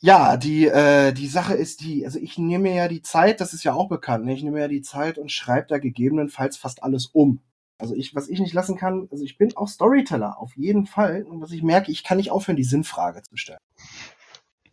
ja, 0.00 0.36
die, 0.36 0.66
äh, 0.66 1.12
die 1.12 1.28
Sache 1.28 1.54
ist 1.54 1.80
die, 1.80 2.04
also 2.04 2.18
ich 2.18 2.36
nehme 2.36 2.64
mir 2.64 2.74
ja 2.74 2.88
die 2.88 3.00
Zeit, 3.00 3.40
das 3.40 3.54
ist 3.54 3.64
ja 3.64 3.72
auch 3.72 3.88
bekannt, 3.88 4.26
ne? 4.26 4.34
ich 4.34 4.42
nehme 4.42 4.56
mir 4.56 4.62
ja 4.62 4.68
die 4.68 4.82
Zeit 4.82 5.16
und 5.16 5.32
schreibe 5.32 5.68
da 5.68 5.78
gegebenenfalls 5.78 6.58
fast 6.58 6.82
alles 6.82 7.06
um. 7.06 7.40
Also 7.78 7.94
ich, 7.94 8.14
was 8.14 8.28
ich 8.28 8.38
nicht 8.38 8.52
lassen 8.52 8.76
kann, 8.76 9.08
also 9.10 9.24
ich 9.24 9.38
bin 9.38 9.56
auch 9.56 9.68
Storyteller, 9.68 10.38
auf 10.38 10.56
jeden 10.56 10.86
Fall. 10.86 11.24
Und 11.24 11.40
was 11.40 11.50
ich 11.52 11.62
merke, 11.62 11.90
ich 11.90 12.04
kann 12.04 12.18
nicht 12.18 12.30
aufhören, 12.30 12.56
die 12.56 12.64
Sinnfrage 12.64 13.22
zu 13.22 13.36
stellen. 13.36 13.58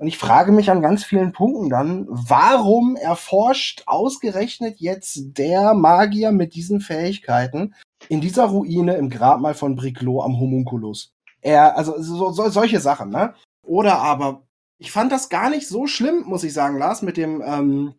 Und 0.02 0.08
ich 0.08 0.18
frage 0.18 0.52
mich 0.52 0.72
an 0.72 0.82
ganz 0.82 1.04
vielen 1.04 1.32
Punkten 1.32 1.70
dann, 1.70 2.08
warum 2.10 2.96
erforscht 2.96 3.84
ausgerechnet 3.86 4.80
jetzt 4.80 5.38
der 5.38 5.76
Magier 5.76 6.32
mit 6.32 6.56
diesen 6.56 6.82
Fähigkeiten 6.82 7.76
in 8.10 8.20
dieser 8.20 8.46
Ruine 8.46 8.96
im 8.96 9.12
Grabmal 9.12 9.54
von 9.54 9.76
Briclot 9.76 10.26
am 10.26 10.40
Homunculus? 10.40 11.14
Er, 11.42 11.78
also 11.78 12.02
so, 12.02 12.32
so, 12.32 12.50
solche 12.50 12.80
Sachen, 12.80 13.12
ne? 13.12 13.36
Oder 13.62 14.00
aber, 14.00 14.42
ich 14.80 14.92
fand 14.92 15.12
das 15.12 15.30
gar 15.30 15.52
nicht 15.52 15.68
so 15.68 15.86
schlimm, 15.86 16.24
muss 16.26 16.44
ich 16.44 16.54
sagen, 16.54 16.80
Lars, 16.80 17.04
mit 17.04 17.16
dem 17.16 17.44
ähm, 17.46 17.94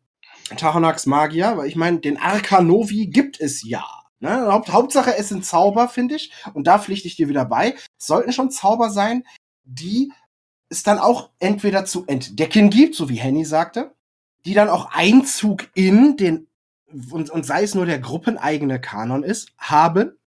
Tahonax 0.56 1.06
Magier, 1.06 1.56
weil 1.56 1.68
ich 1.68 1.76
meine, 1.76 2.00
den 2.00 2.16
Arkanovi 2.16 3.06
gibt 3.06 3.40
es 3.40 3.62
ja. 3.62 3.84
Ne? 4.18 4.48
Haupt, 4.50 4.72
Hauptsache, 4.72 5.16
es 5.16 5.28
sind 5.28 5.46
Zauber, 5.46 5.86
finde 5.86 6.16
ich. 6.16 6.32
Und 6.52 6.66
da 6.66 6.80
pflichte 6.80 7.06
ich 7.06 7.14
dir 7.14 7.28
wieder 7.28 7.44
bei. 7.44 7.76
Es 7.96 8.08
sollten 8.08 8.32
schon 8.32 8.50
Zauber 8.50 8.90
sein, 8.90 9.22
die 9.62 10.12
es 10.72 10.82
dann 10.82 10.98
auch 10.98 11.30
entweder 11.38 11.84
zu 11.84 12.06
entdecken 12.06 12.70
gibt, 12.70 12.94
so 12.94 13.08
wie 13.08 13.16
Henny 13.16 13.44
sagte, 13.44 13.94
die 14.44 14.54
dann 14.54 14.68
auch 14.68 14.90
Einzug 14.92 15.68
in 15.74 16.16
den, 16.16 16.48
und, 17.10 17.30
und 17.30 17.46
sei 17.46 17.62
es 17.62 17.74
nur 17.74 17.86
der 17.86 18.00
gruppeneigene 18.00 18.80
Kanon 18.80 19.22
ist, 19.22 19.52
haben. 19.58 20.18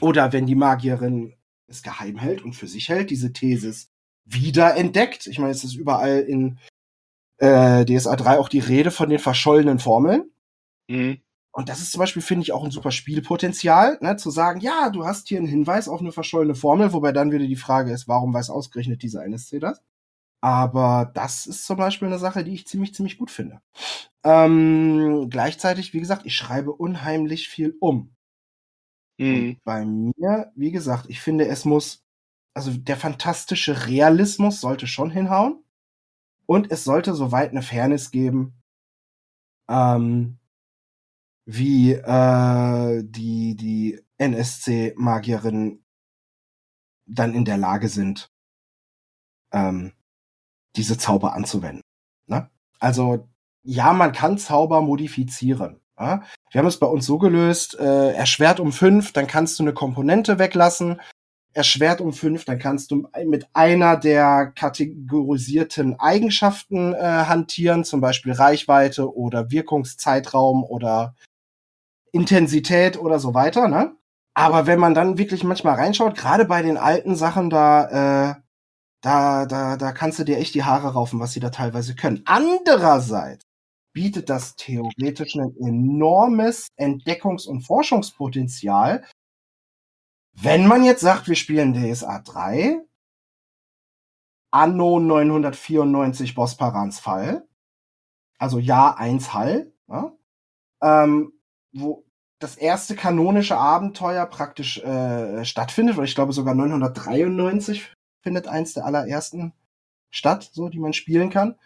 Oder 0.00 0.32
wenn 0.32 0.46
die 0.46 0.54
Magierin 0.54 1.34
es 1.66 1.82
geheim 1.82 2.16
hält 2.16 2.42
und 2.42 2.54
für 2.54 2.66
sich 2.66 2.88
hält, 2.88 3.10
diese 3.10 3.32
Thesis 3.32 3.90
wiederentdeckt. 4.24 5.26
Ich 5.26 5.38
meine, 5.38 5.50
es 5.50 5.64
ist 5.64 5.74
überall 5.74 6.20
in 6.20 6.58
äh, 7.38 7.84
DSA 7.84 8.16
3 8.16 8.38
auch 8.38 8.48
die 8.48 8.60
Rede 8.60 8.90
von 8.90 9.08
den 9.10 9.18
verschollenen 9.18 9.78
Formeln. 9.78 10.30
Mhm. 10.88 11.20
Und 11.60 11.68
das 11.68 11.82
ist 11.82 11.92
zum 11.92 11.98
Beispiel, 11.98 12.22
finde 12.22 12.44
ich, 12.44 12.52
auch 12.52 12.64
ein 12.64 12.70
super 12.70 12.90
Spielpotenzial, 12.90 13.98
ne, 14.00 14.16
zu 14.16 14.30
sagen, 14.30 14.60
ja, 14.60 14.88
du 14.88 15.04
hast 15.04 15.28
hier 15.28 15.36
einen 15.36 15.46
Hinweis 15.46 15.88
auf 15.88 16.00
eine 16.00 16.10
verschollene 16.10 16.54
Formel, 16.54 16.94
wobei 16.94 17.12
dann 17.12 17.32
wieder 17.32 17.46
die 17.46 17.54
Frage 17.54 17.92
ist, 17.92 18.08
warum 18.08 18.32
weiß 18.32 18.48
ausgerechnet 18.48 19.02
dieser 19.02 19.26
NSC 19.26 19.58
das? 19.58 19.82
Aber 20.40 21.10
das 21.12 21.44
ist 21.44 21.66
zum 21.66 21.76
Beispiel 21.76 22.08
eine 22.08 22.18
Sache, 22.18 22.44
die 22.44 22.54
ich 22.54 22.66
ziemlich, 22.66 22.94
ziemlich 22.94 23.18
gut 23.18 23.30
finde. 23.30 23.60
Ähm, 24.24 25.28
gleichzeitig, 25.28 25.92
wie 25.92 26.00
gesagt, 26.00 26.24
ich 26.24 26.34
schreibe 26.34 26.72
unheimlich 26.72 27.50
viel 27.50 27.76
um. 27.78 28.16
Mhm. 29.18 29.58
Bei 29.62 29.84
mir, 29.84 30.52
wie 30.56 30.70
gesagt, 30.70 31.10
ich 31.10 31.20
finde, 31.20 31.46
es 31.46 31.66
muss, 31.66 32.06
also 32.54 32.72
der 32.72 32.96
fantastische 32.96 33.86
Realismus 33.86 34.62
sollte 34.62 34.86
schon 34.86 35.10
hinhauen. 35.10 35.62
Und 36.46 36.72
es 36.72 36.84
sollte 36.84 37.12
soweit 37.12 37.50
eine 37.50 37.60
Fairness 37.60 38.10
geben, 38.10 38.54
ähm, 39.68 40.39
wie 41.52 41.92
äh, 41.92 43.02
die, 43.04 43.56
die 43.56 44.00
NSC-Magierinnen 44.18 45.84
dann 47.06 47.34
in 47.34 47.44
der 47.44 47.56
Lage 47.56 47.88
sind, 47.88 48.30
ähm, 49.52 49.92
diese 50.76 50.96
Zauber 50.96 51.34
anzuwenden. 51.34 51.82
Ne? 52.26 52.48
Also 52.78 53.28
ja, 53.62 53.92
man 53.92 54.12
kann 54.12 54.38
Zauber 54.38 54.80
modifizieren. 54.80 55.80
Ja? 55.98 56.22
Wir 56.52 56.60
haben 56.60 56.68
es 56.68 56.78
bei 56.78 56.86
uns 56.86 57.04
so 57.06 57.18
gelöst, 57.18 57.78
äh, 57.78 58.12
erschwert 58.12 58.60
um 58.60 58.72
fünf, 58.72 59.12
dann 59.12 59.26
kannst 59.26 59.58
du 59.58 59.64
eine 59.64 59.74
Komponente 59.74 60.38
weglassen. 60.38 61.00
Erschwert 61.52 62.00
um 62.00 62.12
fünf, 62.12 62.44
dann 62.44 62.60
kannst 62.60 62.92
du 62.92 63.08
mit 63.26 63.48
einer 63.54 63.96
der 63.96 64.52
kategorisierten 64.54 65.98
Eigenschaften 65.98 66.94
äh, 66.94 67.00
hantieren, 67.00 67.82
zum 67.82 68.00
Beispiel 68.00 68.32
Reichweite 68.32 69.12
oder 69.12 69.50
Wirkungszeitraum 69.50 70.62
oder 70.62 71.16
Intensität 72.12 72.98
oder 72.98 73.18
so 73.18 73.34
weiter. 73.34 73.68
Ne? 73.68 73.96
Aber 74.34 74.66
wenn 74.66 74.78
man 74.78 74.94
dann 74.94 75.18
wirklich 75.18 75.44
manchmal 75.44 75.74
reinschaut, 75.74 76.16
gerade 76.16 76.44
bei 76.44 76.62
den 76.62 76.76
alten 76.76 77.16
Sachen, 77.16 77.50
da, 77.50 78.30
äh, 78.30 78.34
da, 79.02 79.46
da, 79.46 79.76
da 79.76 79.92
kannst 79.92 80.18
du 80.18 80.24
dir 80.24 80.38
echt 80.38 80.54
die 80.54 80.64
Haare 80.64 80.92
raufen, 80.92 81.20
was 81.20 81.32
sie 81.32 81.40
da 81.40 81.50
teilweise 81.50 81.94
können. 81.94 82.22
Andererseits 82.26 83.44
bietet 83.92 84.30
das 84.30 84.56
theoretisch 84.56 85.34
ein 85.36 85.54
enormes 85.58 86.68
Entdeckungs- 86.78 87.46
und 87.46 87.62
Forschungspotenzial. 87.62 89.04
Wenn 90.32 90.66
man 90.66 90.84
jetzt 90.84 91.00
sagt, 91.00 91.28
wir 91.28 91.34
spielen 91.34 91.74
DSA 91.74 92.20
3, 92.20 92.80
Anno 94.52 95.00
994 95.00 96.34
Bossparans 96.34 96.98
Fall, 97.00 97.48
also 98.38 98.58
Jahr 98.58 98.98
1 98.98 99.32
Hall, 99.32 99.72
ja, 99.88 100.12
ähm, 100.82 101.39
wo 101.72 102.04
das 102.38 102.56
erste 102.56 102.96
kanonische 102.96 103.56
Abenteuer 103.56 104.26
praktisch 104.26 104.78
äh, 104.78 105.44
stattfindet, 105.44 105.96
oder 105.96 106.04
ich 106.04 106.14
glaube 106.14 106.32
sogar 106.32 106.54
993 106.54 107.92
findet 108.22 108.48
eins 108.48 108.72
der 108.74 108.86
allerersten 108.86 109.52
statt, 110.10 110.50
so 110.52 110.68
die 110.68 110.78
man 110.78 110.92
spielen 110.92 111.30
kann, 111.30 111.56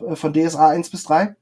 äh, 0.00 0.16
von 0.16 0.32
DSA 0.32 0.68
1 0.68 0.90
bis 0.90 1.04
3. 1.04 1.36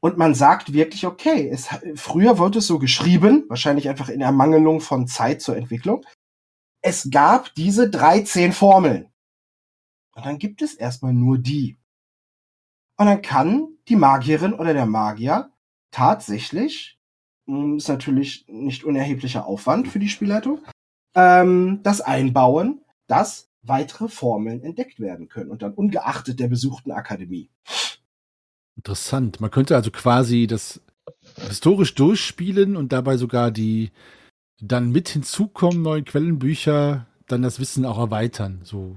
Und 0.00 0.18
man 0.18 0.34
sagt 0.34 0.72
wirklich, 0.72 1.06
okay, 1.06 1.48
es, 1.48 1.68
früher 1.96 2.38
wurde 2.38 2.58
es 2.58 2.66
so 2.66 2.78
geschrieben, 2.78 3.44
wahrscheinlich 3.48 3.88
einfach 3.88 4.08
in 4.08 4.20
Ermangelung 4.20 4.80
von 4.80 5.06
Zeit 5.06 5.42
zur 5.42 5.56
Entwicklung. 5.56 6.04
Es 6.82 7.10
gab 7.10 7.54
diese 7.54 7.88
13 7.88 8.52
Formeln. 8.52 9.10
Und 10.14 10.26
dann 10.26 10.38
gibt 10.38 10.62
es 10.62 10.74
erstmal 10.74 11.12
nur 11.12 11.38
die. 11.38 11.78
Und 12.96 13.06
dann 13.06 13.22
kann 13.22 13.68
die 13.88 13.96
Magierin 13.96 14.52
oder 14.52 14.74
der 14.74 14.86
Magier 14.86 15.50
tatsächlich, 15.90 16.93
ist 17.46 17.88
natürlich 17.88 18.46
nicht 18.48 18.84
unerheblicher 18.84 19.46
Aufwand 19.46 19.88
für 19.88 19.98
die 19.98 20.08
Spielleitung, 20.08 20.60
ähm, 21.14 21.80
das 21.82 22.00
einbauen, 22.00 22.80
dass 23.06 23.50
weitere 23.62 24.08
Formeln 24.08 24.62
entdeckt 24.62 25.00
werden 25.00 25.28
können 25.28 25.50
und 25.50 25.62
dann 25.62 25.74
ungeachtet 25.74 26.40
der 26.40 26.48
besuchten 26.48 26.90
Akademie. 26.90 27.50
Interessant. 28.76 29.40
Man 29.40 29.50
könnte 29.50 29.76
also 29.76 29.90
quasi 29.90 30.46
das 30.46 30.80
historisch 31.48 31.94
durchspielen 31.94 32.76
und 32.76 32.92
dabei 32.92 33.16
sogar 33.16 33.50
die 33.50 33.90
dann 34.60 34.90
mit 34.90 35.08
hinzukommen 35.08 35.82
neuen 35.82 36.04
Quellenbücher 36.04 37.06
dann 37.26 37.42
das 37.42 37.60
Wissen 37.60 37.84
auch 37.84 37.98
erweitern. 37.98 38.60
So 38.64 38.96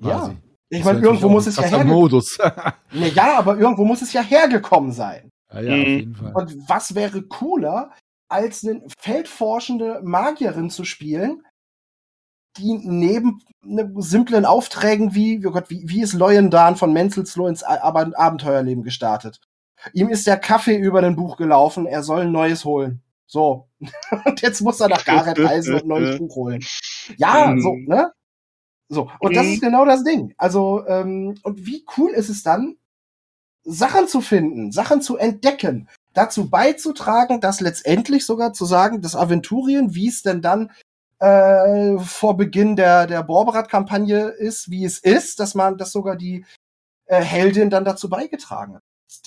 quasi. 0.00 0.32
Ja. 0.32 0.36
Ich 0.68 0.84
meine, 0.84 1.00
irgendwo 1.00 1.28
muss 1.28 1.46
es 1.46 1.56
ja 1.56 1.64
hergekommen 1.64 2.22
sein. 2.22 2.72
ja, 3.14 3.38
aber 3.38 3.58
irgendwo 3.58 3.84
muss 3.84 4.00
es 4.00 4.12
ja 4.12 4.22
hergekommen 4.22 4.92
sein. 4.92 5.28
Ja, 5.54 5.60
ja, 5.60 5.76
mhm. 5.76 5.82
auf 5.82 5.88
jeden 5.88 6.14
Fall. 6.14 6.32
Und 6.34 6.68
was 6.68 6.94
wäre 6.94 7.22
cooler, 7.22 7.92
als 8.28 8.64
eine 8.64 8.82
feldforschende 8.98 10.00
Magierin 10.02 10.70
zu 10.70 10.84
spielen, 10.84 11.42
die 12.56 12.78
neben 12.82 13.40
ne, 13.62 13.92
simplen 13.96 14.44
Aufträgen 14.44 15.14
wie, 15.14 15.44
oh 15.46 15.50
Gott, 15.50 15.70
wie, 15.70 15.88
wie 15.88 16.02
ist 16.02 16.14
Leuendan 16.14 16.76
von 16.76 16.92
Menzelsloh 16.92 17.46
ins 17.46 17.62
Ab 17.62 17.96
Abenteuerleben 17.96 18.82
gestartet? 18.82 19.40
Ihm 19.92 20.08
ist 20.08 20.26
der 20.26 20.38
Kaffee 20.38 20.76
über 20.76 21.02
den 21.02 21.16
Buch 21.16 21.36
gelaufen, 21.36 21.86
er 21.86 22.02
soll 22.02 22.22
ein 22.22 22.32
neues 22.32 22.64
holen. 22.64 23.02
So. 23.26 23.68
und 24.24 24.40
jetzt 24.42 24.60
muss 24.60 24.80
er 24.80 24.88
nach 24.88 25.04
Gareth 25.04 25.38
reisen 25.38 25.74
und 25.74 25.82
ein 25.82 25.88
neues 25.88 26.18
Buch 26.20 26.36
holen. 26.36 26.64
Ja, 27.16 27.48
mhm. 27.48 27.60
so, 27.60 27.74
ne? 27.74 28.12
So. 28.88 29.10
Und 29.20 29.36
das 29.36 29.46
mhm. 29.46 29.52
ist 29.54 29.62
genau 29.62 29.84
das 29.84 30.04
Ding. 30.04 30.34
Also, 30.36 30.86
ähm, 30.86 31.34
und 31.42 31.66
wie 31.66 31.84
cool 31.96 32.10
ist 32.10 32.28
es 32.28 32.42
dann, 32.42 32.76
Sachen 33.64 34.08
zu 34.08 34.20
finden, 34.20 34.72
Sachen 34.72 35.02
zu 35.02 35.16
entdecken, 35.16 35.88
dazu 36.14 36.50
beizutragen, 36.50 37.40
dass 37.40 37.60
letztendlich 37.60 38.26
sogar 38.26 38.52
zu 38.52 38.64
sagen, 38.64 39.02
das 39.02 39.16
Aventurien, 39.16 39.94
wie 39.94 40.08
es 40.08 40.22
denn 40.22 40.42
dann 40.42 40.70
äh, 41.18 41.98
vor 41.98 42.36
Beginn 42.36 42.76
der, 42.76 43.06
der 43.06 43.22
Borberat-Kampagne 43.22 44.28
ist, 44.28 44.70
wie 44.70 44.84
es 44.84 44.98
ist, 44.98 45.38
dass 45.40 45.54
man, 45.54 45.78
dass 45.78 45.92
sogar 45.92 46.16
die 46.16 46.44
äh, 47.06 47.22
Heldin 47.22 47.70
dann 47.70 47.84
dazu 47.84 48.08
beigetragen 48.08 48.76
hat. 48.76 48.82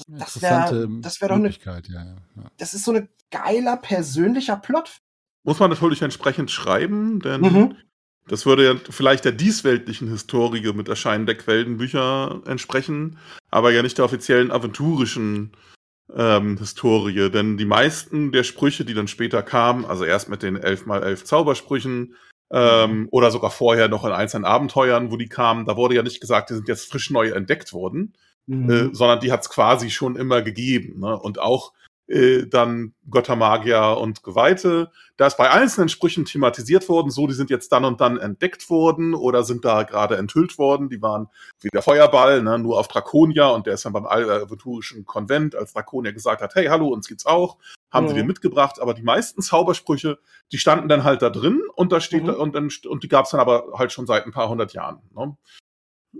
Das, 0.07 0.33
das 0.33 0.41
wäre 0.41 0.89
das 1.01 1.21
wär 1.21 1.29
doch 1.29 1.35
eine, 1.35 1.49
ja, 1.49 1.79
ja. 1.87 2.15
das 2.57 2.73
ist 2.73 2.85
so 2.85 2.93
ein 2.93 3.07
geiler 3.29 3.77
persönlicher 3.77 4.57
Plot. 4.57 4.99
Muss 5.43 5.59
man 5.59 5.69
natürlich 5.69 6.01
entsprechend 6.01 6.49
schreiben, 6.49 7.19
denn 7.19 7.41
mhm. 7.41 7.77
Das 8.27 8.45
würde 8.45 8.65
ja 8.65 8.75
vielleicht 8.89 9.25
der 9.25 9.31
diesweltlichen 9.31 10.07
Historie 10.09 10.73
mit 10.73 10.89
Erscheinen 10.89 11.25
der 11.25 11.35
Quellenbücher 11.35 12.41
entsprechen, 12.45 13.17
aber 13.51 13.71
ja 13.71 13.83
nicht 13.83 13.97
der 13.97 14.05
offiziellen 14.05 14.51
aventurischen 14.51 15.51
ähm, 16.13 16.57
Historie. 16.57 17.29
Denn 17.29 17.57
die 17.57 17.65
meisten 17.65 18.31
der 18.31 18.43
Sprüche, 18.43 18.83
die 18.83 18.93
dann 18.93 19.07
später 19.07 19.43
kamen, 19.43 19.85
also 19.85 20.05
erst 20.05 20.29
mit 20.29 20.41
den 20.41 20.57
11x11 20.57 21.23
Zaubersprüchen 21.23 22.15
ähm, 22.51 22.99
mhm. 22.99 23.07
oder 23.11 23.29
sogar 23.31 23.51
vorher 23.51 23.87
noch 23.87 24.05
in 24.05 24.11
einzelnen 24.11 24.45
Abenteuern, 24.45 25.11
wo 25.11 25.17
die 25.17 25.29
kamen, 25.29 25.65
da 25.65 25.77
wurde 25.77 25.95
ja 25.95 26.03
nicht 26.03 26.21
gesagt, 26.21 26.49
die 26.49 26.55
sind 26.55 26.67
jetzt 26.67 26.89
frisch 26.91 27.11
neu 27.11 27.29
entdeckt 27.29 27.73
worden, 27.73 28.13
mhm. 28.47 28.69
äh, 28.69 28.89
sondern 28.91 29.19
die 29.19 29.31
hat 29.31 29.41
es 29.41 29.49
quasi 29.49 29.91
schon 29.91 30.15
immer 30.15 30.41
gegeben. 30.41 30.99
Ne? 30.99 31.17
Und 31.19 31.39
auch 31.39 31.73
äh, 32.07 32.45
dann 32.45 32.93
Göttermagier 33.09 33.97
und 33.99 34.21
Geweihte. 34.23 34.91
Da 35.17 35.27
ist 35.27 35.37
bei 35.37 35.49
einzelnen 35.49 35.89
Sprüchen 35.89 36.25
thematisiert 36.25 36.87
worden, 36.87 37.09
so, 37.09 37.25
die 37.25 37.33
sind 37.33 37.49
jetzt 37.49 37.71
dann 37.71 37.85
und 37.85 38.01
dann 38.01 38.17
entdeckt 38.17 38.69
worden 38.69 39.13
oder 39.13 39.43
sind 39.43 39.65
da 39.65 39.83
gerade 39.83 40.17
enthüllt 40.17 40.57
worden. 40.57 40.89
Die 40.89 41.01
waren 41.01 41.29
wie 41.61 41.69
der 41.69 41.81
Feuerball, 41.81 42.41
ne, 42.43 42.59
nur 42.59 42.79
auf 42.79 42.87
Draconia 42.87 43.47
und 43.47 43.65
der 43.65 43.73
ist 43.75 43.85
dann 43.85 43.93
beim 43.93 44.05
Aventurischen 44.05 45.05
Konvent, 45.05 45.55
als 45.55 45.73
Draconia 45.73 46.11
gesagt 46.11 46.41
hat, 46.41 46.53
hey, 46.55 46.67
hallo, 46.67 46.89
uns 46.89 47.07
geht's 47.07 47.25
auch, 47.25 47.57
haben 47.91 48.05
mhm. 48.05 48.09
sie 48.09 48.15
dir 48.15 48.23
mitgebracht. 48.25 48.79
Aber 48.79 48.93
die 48.93 49.03
meisten 49.03 49.41
Zaubersprüche, 49.41 50.19
die 50.51 50.57
standen 50.57 50.89
dann 50.89 51.03
halt 51.03 51.21
da 51.21 51.29
drin 51.29 51.61
und 51.75 51.91
da 51.91 51.99
steht, 52.01 52.23
mhm. 52.23 52.35
und, 52.35 52.53
dann, 52.53 52.69
und 52.87 53.03
die 53.03 53.07
gab's 53.07 53.31
dann 53.31 53.39
aber 53.39 53.73
halt 53.77 53.91
schon 53.91 54.05
seit 54.05 54.25
ein 54.25 54.31
paar 54.31 54.49
hundert 54.49 54.73
Jahren. 54.73 55.01
Ne? 55.15 55.37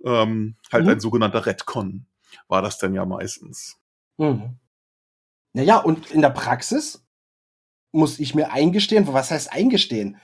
Ähm, 0.04 0.56
halt 0.72 0.86
mhm. 0.86 0.90
ein 0.92 1.00
sogenannter 1.00 1.46
Redcon 1.46 2.08
war 2.48 2.62
das 2.62 2.78
denn 2.78 2.94
ja 2.94 3.06
meistens. 3.06 3.78
Mhm. 4.18 4.58
Naja, 5.56 5.78
und 5.78 6.12
in 6.12 6.22
der 6.22 6.32
Praxis 6.32 7.02
muss 7.94 8.20
ich 8.20 8.36
mir 8.36 8.52
eingestehen, 8.52 9.08
was 9.08 9.32
heißt 9.32 9.54
eingestehen? 9.54 10.18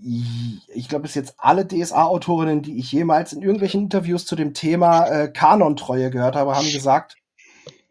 Ich 0.00 0.88
glaube, 0.88 1.06
es 1.06 1.14
jetzt 1.14 1.34
alle 1.36 1.66
DSA-Autorinnen, 1.66 2.62
die 2.62 2.78
ich 2.78 2.90
jemals 2.90 3.34
in 3.34 3.42
irgendwelchen 3.42 3.82
Interviews 3.82 4.24
zu 4.24 4.34
dem 4.34 4.54
Thema 4.54 5.06
äh, 5.08 5.28
Kanontreue 5.28 6.08
gehört 6.10 6.36
habe, 6.36 6.54
haben 6.54 6.72
gesagt, 6.72 7.16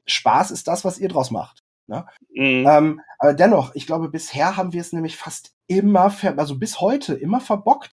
Spaß 0.07 0.49
ist 0.49 0.67
das, 0.67 0.83
was 0.83 0.97
ihr 0.97 1.09
draus 1.09 1.29
macht. 1.29 1.63
Ne? 1.85 2.07
Mhm. 2.33 2.65
Ähm, 2.67 3.01
aber 3.19 3.35
dennoch, 3.35 3.75
ich 3.75 3.85
glaube, 3.85 4.09
bisher 4.09 4.57
haben 4.57 4.73
wir 4.73 4.81
es 4.81 4.93
nämlich 4.93 5.17
fast 5.17 5.53
immer, 5.67 6.11
also 6.37 6.57
bis 6.57 6.81
heute 6.81 7.13
immer 7.13 7.41
verbockt, 7.41 7.95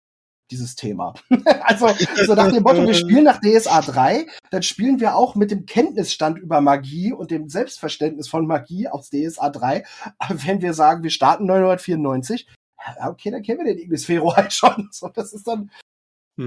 dieses 0.52 0.76
Thema. 0.76 1.14
also, 1.62 1.88
so 2.26 2.36
nach 2.36 2.52
dem 2.52 2.64
Motto, 2.64 2.86
wir 2.86 2.94
spielen 2.94 3.24
nach 3.24 3.40
DSA 3.40 3.82
3, 3.82 4.28
dann 4.52 4.64
spielen 4.64 5.00
wir 5.00 5.16
auch 5.16 5.36
mit 5.36 5.50
dem 5.50 5.66
Kenntnisstand 5.66 6.38
über 6.38 6.62
Magie 6.62 7.14
und 7.14 7.32
dem 7.32 7.50
Selbstverständnis 7.50 8.28
von 8.28 8.46
Magie 8.46 8.88
aus 8.88 9.10
DSA 9.10 9.50
3. 9.50 9.84
Aber 10.20 10.44
wenn 10.46 10.62
wir 10.62 10.74
sagen, 10.74 11.04
wir 11.04 11.10
starten 11.10 11.46
994, 11.46 12.48
okay, 13.04 13.32
dann 13.32 13.42
kennen 13.42 13.60
wir 13.60 13.74
den 13.74 13.84
Ignisfero 13.84 14.36
halt 14.36 14.54
schon. 14.54 14.90
So, 14.92 15.08
das 15.10 15.34
ist 15.34 15.48
dann, 15.48 15.72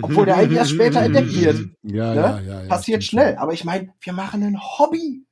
Obwohl 0.02 0.26
der 0.26 0.36
eigentlich 0.36 0.58
erst 0.58 0.72
später 0.72 1.02
entdeckt 1.02 1.34
wird. 1.34 1.56
Ja, 1.82 2.14
Ne? 2.14 2.20
ja, 2.20 2.40
ja, 2.40 2.62
ja. 2.62 2.68
Passiert 2.68 3.04
schnell. 3.04 3.36
Aber 3.36 3.52
ich 3.52 3.64
meine, 3.64 3.92
wir 4.00 4.12
machen 4.12 4.42
ein 4.42 4.60
Hobby. 4.60 5.24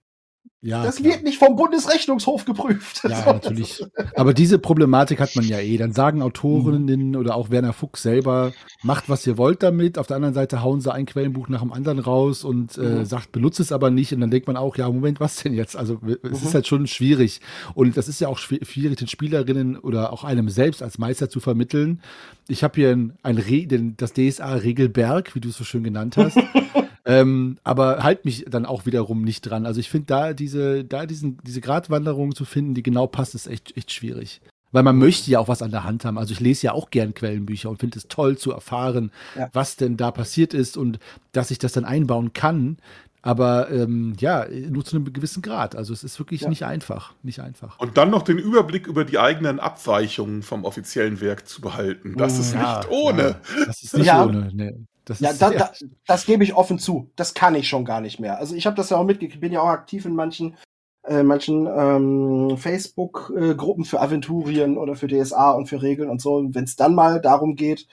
Ja, 0.65 0.85
das 0.85 0.97
klar. 0.97 1.13
wird 1.15 1.25
nicht 1.25 1.39
vom 1.39 1.57
Bundesrechnungshof 1.57 2.45
geprüft. 2.45 3.03
Ja, 3.03 3.17
So, 3.25 3.33
natürlich. 3.33 3.85
Aber 4.15 4.33
diese 4.33 4.59
Problematik 4.61 5.19
hat 5.21 5.35
man 5.35 5.45
ja 5.45 5.59
eh. 5.59 5.77
Dann 5.77 5.93
sagen 5.93 6.23
Autorinnen 6.23 7.17
oder 7.17 7.35
auch 7.35 7.51
Werner 7.51 7.73
Fuchs 7.73 8.03
selber, 8.03 8.53
macht 8.85 9.09
was 9.09 9.27
ihr 9.27 9.37
wollt 9.39 9.63
damit. 9.65 9.99
Auf 9.99 10.07
der 10.07 10.17
anderen 10.17 10.35
Seite 10.35 10.63
hauen 10.63 10.81
sie 10.81 10.93
ein 10.93 11.07
Quellenbuch 11.07 11.49
nach 11.49 11.63
dem 11.63 11.73
anderen 11.73 11.99
raus 11.99 12.45
und 12.45 12.79
äh, 12.79 12.83
Mhm. 12.83 13.05
sagt, 13.05 13.33
benutzt 13.33 13.59
es 13.59 13.73
aber 13.73 13.91
nicht. 13.91 14.13
Und 14.15 14.21
dann 14.21 14.31
denkt 14.31 14.47
man 14.47 14.57
auch, 14.57 14.77
ja, 14.77 14.89
Moment, 14.89 15.19
was 15.19 15.37
denn 15.43 15.53
jetzt? 15.55 15.77
Also 15.77 15.99
es 16.05 16.41
Mhm. 16.41 16.47
ist 16.47 16.55
halt 16.55 16.67
schon 16.69 16.87
schwierig. 16.87 17.41
Und 17.75 17.97
das 17.97 18.07
ist 18.09 18.21
ja 18.21 18.29
auch 18.29 18.39
schwi- 18.39 18.65
schwierig, 18.65 18.99
den 18.99 19.09
Spielerinnen 19.09 19.77
oder 19.77 20.13
auch 20.13 20.23
einem 20.23 20.49
selbst 20.49 20.81
als 20.83 20.97
Meister 20.97 21.29
zu 21.29 21.41
vermitteln. 21.41 22.01
Ich 22.47 22.63
habe 22.63 22.75
hier 22.77 22.91
ein, 22.91 23.15
ein 23.25 23.39
Re 23.39 23.67
den, 23.67 23.97
das 23.97 24.13
DSA 24.13 24.55
Regelberg, 24.55 25.35
wie 25.35 25.41
du 25.41 25.49
es 25.49 25.57
so 25.57 25.65
schön 25.65 25.83
genannt 25.83 26.17
hast. 26.17 26.39
Ähm, 27.05 27.59
aber 27.65 28.03
halt 28.03 28.25
mich 28.25 28.45
dann 28.49 28.65
auch 28.67 28.87
wiederum 28.87 29.23
nicht 29.23 29.43
dran. 29.43 29.67
Also 29.67 29.81
ich 29.81 29.91
finde 29.91 30.07
da 30.07 30.33
diese, 30.35 30.85
da 30.85 31.05
diesen, 31.07 31.39
diese 31.43 31.61
Gratwanderung 31.61 32.35
zu 32.35 32.45
finden, 32.45 32.75
die 32.75 32.83
genau 32.83 33.07
passt, 33.07 33.35
ist 33.35 33.49
echt, 33.49 33.77
echt 33.77 33.91
schwierig. 33.93 34.41
Weil 34.71 34.85
man 34.85 34.97
möchte 34.97 35.31
ja 35.31 35.39
auch 35.39 35.49
was 35.49 35.61
an 35.63 35.71
der 35.71 35.85
Hand 35.85 36.05
haben. 36.05 36.17
Also 36.17 36.33
ich 36.33 36.41
lese 36.41 36.67
ja 36.67 36.73
auch 36.73 36.91
gern 36.91 37.13
Quellenbücher 37.13 37.69
und 37.69 37.79
finde 37.79 37.99
es 37.99 38.09
toll 38.09 38.39
zu 38.39 38.53
erfahren, 38.53 39.11
Ja. 39.37 39.51
was 39.53 39.77
denn 39.77 39.97
da 39.97 40.11
passiert 40.11 40.55
ist 40.55 40.77
und 40.77 40.99
dass 41.33 41.51
ich 41.51 41.59
das 41.59 41.73
dann 41.73 41.85
einbauen 41.85 42.33
kann. 42.33 42.79
Aber 43.21 43.71
ähm, 43.71 44.15
ja, 44.19 44.47
nur 44.49 44.85
zu 44.85 44.97
einem 44.97 45.13
gewissen 45.13 45.43
Grad. 45.43 45.77
Also 45.77 45.93
es 45.93 46.03
ist 46.03 46.19
wirklich 46.19 46.41
Ja. 46.43 46.49
nicht 46.49 46.65
einfach. 46.65 47.13
Nicht 47.23 47.41
einfach. 47.41 47.79
Und 47.79 47.97
dann 47.99 48.11
noch 48.11 48.23
den 48.23 48.39
Überblick 48.39 48.87
über 48.87 49.05
die 49.05 49.19
eigenen 49.19 49.61
Abweichungen 49.61 50.43
vom 50.43 50.65
offiziellen 50.65 51.21
Werk 51.21 51.47
zu 51.47 51.61
behalten. 51.61 52.15
Das 52.17 52.39
ist 52.39 52.55
Ja, 52.55 52.79
nicht 52.79 52.91
ohne. 52.91 53.23
Ja, 53.23 53.65
das 53.67 53.83
ist 53.83 53.97
nicht 53.97 54.07
Ja. 54.07 54.25
ohne. 54.25 54.51
Nee. 54.55 54.73
Das 55.05 55.21
Ja, 55.21 55.33
da, 55.33 55.51
da, 55.51 55.73
das 56.07 56.27
gebe 56.27 56.45
ich 56.45 56.55
offen 56.55 56.79
zu. 56.79 57.11
Das 57.17 57.35
kann 57.35 57.55
ich 57.55 57.69
schon 57.69 57.85
gar 57.85 58.01
nicht 58.01 58.21
mehr. 58.21 58.39
Also 58.39 58.55
ich 58.55 58.67
habe 58.67 58.77
das 58.77 58.91
ja 58.91 58.97
auch 58.97 59.05
mitgekriegt. 59.05 59.41
Bin 59.41 59.53
ja 59.53 59.61
auch 59.61 59.69
aktiv 59.69 60.05
in 60.05 60.15
manchen, 60.15 60.57
äh, 61.05 61.23
manchen 61.23 61.67
ähm, 61.67 62.57
Facebook-Gruppen 62.57 63.85
für 63.85 64.01
Aventurien 64.01 64.79
oder 64.79 64.95
für 64.95 65.09
DSA 65.09 65.53
und 65.53 65.67
für 65.67 65.83
Regeln 65.83 66.09
und 66.09 66.21
so. 66.21 66.45
Wenn 66.51 66.65
es 66.65 66.77
dann 66.77 66.95
mal 66.95 67.21
darum 67.21 67.57
geht, 67.57 67.89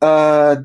äh, 0.00 0.56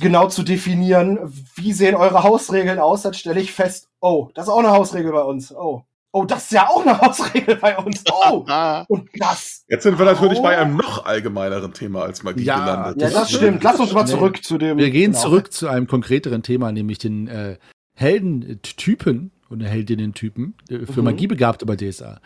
genau 0.00 0.28
zu 0.28 0.42
definieren, 0.42 1.18
wie 1.54 1.72
sehen 1.72 1.94
eure 1.94 2.24
Hausregeln 2.24 2.80
aus, 2.80 3.02
dann 3.02 3.14
stelle 3.14 3.40
ich 3.40 3.52
fest, 3.52 3.88
oh, 4.00 4.30
das 4.34 4.46
ist 4.46 4.52
auch 4.52 4.58
eine 4.58 4.72
Hausregel 4.72 5.12
bei 5.12 5.22
uns. 5.22 5.54
Oh, 5.54 5.84
oh, 6.12 6.24
das 6.24 6.44
ist 6.44 6.52
ja 6.52 6.68
auch 6.68 6.84
eine 6.84 7.00
Hausregel 7.00 7.56
bei 7.56 7.76
uns. 7.78 8.02
Oh, 8.12 8.44
und 8.88 9.08
das. 9.14 9.64
Jetzt 9.68 9.82
sind 9.84 9.98
wir 9.98 10.04
natürlich 10.04 10.38
Oh. 10.38 10.42
bei 10.42 10.58
einem 10.58 10.76
noch 10.76 11.04
allgemeineren 11.04 11.72
Thema 11.72 12.02
als 12.02 12.22
Magie 12.22 12.44
Ja, 12.44 12.58
gelandet. 12.58 13.02
Ja, 13.02 13.10
Das 13.10 13.30
stimmt. 13.30 13.62
Lass 13.62 13.78
uns 13.80 13.92
mal 13.92 14.04
Nee. 14.04 14.10
zurück 14.10 14.42
zu 14.44 14.58
dem. 14.58 14.78
Wir 14.78 14.90
gehen 14.90 15.12
genau. 15.12 15.22
zurück 15.22 15.52
zu 15.52 15.68
einem 15.68 15.86
konkreteren 15.86 16.42
Thema, 16.42 16.70
nämlich 16.72 16.98
den 16.98 17.28
äh, 17.28 17.56
Heldentypen 17.96 19.30
oder 19.50 19.66
Heldinnen-Typen 19.66 20.54
äh, 20.68 20.86
für 20.86 21.00
Mhm. 21.00 21.04
Magiebegabte 21.06 21.66
bei 21.66 21.76
DSA. 21.76 22.20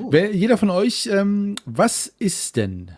Oh. 0.00 0.08
Wer, 0.10 0.34
jeder 0.34 0.56
von 0.58 0.70
euch, 0.70 1.06
ähm, 1.06 1.54
was 1.64 2.06
ist 2.06 2.56
denn 2.56 2.92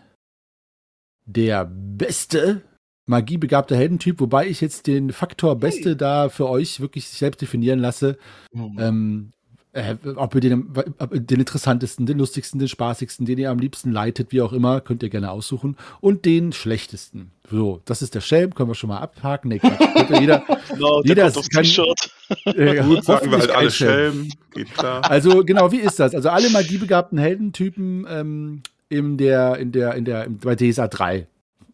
der 1.25 1.65
beste 1.65 2.61
magiebegabte 3.05 3.75
Heldentyp, 3.75 4.19
wobei 4.19 4.47
ich 4.47 4.61
jetzt 4.61 4.87
den 4.87 5.11
Faktor 5.11 5.55
Beste 5.55 5.95
da 5.95 6.29
für 6.29 6.47
euch 6.47 6.79
wirklich 6.79 7.07
selbst 7.07 7.41
definieren 7.41 7.79
lasse. 7.79 8.17
Mhm. 8.53 8.77
Ähm, 8.79 9.31
äh, 9.73 9.95
ob 10.15 10.33
ihr 10.35 10.41
den, 10.41 10.73
den 11.11 11.39
interessantesten, 11.39 12.05
den 12.05 12.17
lustigsten, 12.17 12.59
den 12.59 12.67
spaßigsten, 12.67 13.25
den 13.25 13.37
ihr 13.37 13.51
am 13.51 13.59
liebsten 13.59 13.91
leitet, 13.91 14.31
wie 14.31 14.41
auch 14.41 14.51
immer, 14.53 14.81
könnt 14.81 15.03
ihr 15.03 15.09
gerne 15.09 15.29
aussuchen. 15.31 15.77
Und 16.01 16.25
den 16.25 16.53
schlechtesten. 16.53 17.31
So, 17.51 17.81
das 17.85 18.01
ist 18.01 18.15
der 18.15 18.21
Schelm, 18.21 18.53
können 18.55 18.69
wir 18.69 18.75
schon 18.75 18.89
mal 18.89 18.97
abhaken. 18.99 19.49
Nee, 19.49 19.59
Quatsch. 19.59 19.77
Könnt 19.93 20.09
ihr 20.11 20.19
jeder, 20.21 20.43
genau, 20.69 21.01
Jeder 21.03 21.15
der 21.15 21.23
kommt 21.25 21.37
aufs 21.37 21.49
kann- 21.49 21.63
T-Shirt. 21.63 22.11
äh, 22.45 22.83
Gut, 22.83 23.03
sagen 23.05 23.31
wir 23.31 23.39
halt 23.39 23.49
kein 23.49 23.57
alle 23.57 23.71
Schelm. 23.71 24.13
Schelm. 24.13 24.29
Geht 24.53 24.73
klar. 24.73 25.09
Also 25.09 25.43
genau, 25.45 25.71
wie 25.71 25.79
ist 25.79 25.99
das? 25.99 26.13
Also 26.15 26.29
alle 26.29 26.49
magiebegabten 26.49 27.17
Heldentypen 27.17 28.05
ähm, 28.09 28.61
in 28.89 29.17
der, 29.17 29.57
in 29.57 29.71
der, 29.71 29.93
in 29.95 30.05
der, 30.05 30.27
bei 30.29 30.55
DSA 30.55 30.87
3 30.87 31.27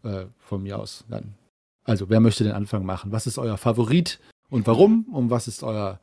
äh, 0.04 0.26
von 0.40 0.64
mir 0.64 0.78
aus 0.80 1.06
dann. 1.10 1.34
Also 1.86 2.10
wer 2.10 2.20
möchte 2.20 2.44
den 2.44 2.54
Anfang 2.54 2.86
machen? 2.86 3.12
Was 3.12 3.28
ist 3.28 3.38
euer 3.38 3.58
Favorit 3.58 4.20
und 4.50 4.66
warum? 4.68 5.06
Und 5.14 5.30
was 5.30 5.48
ist 5.48 5.62
euer, 5.64 6.00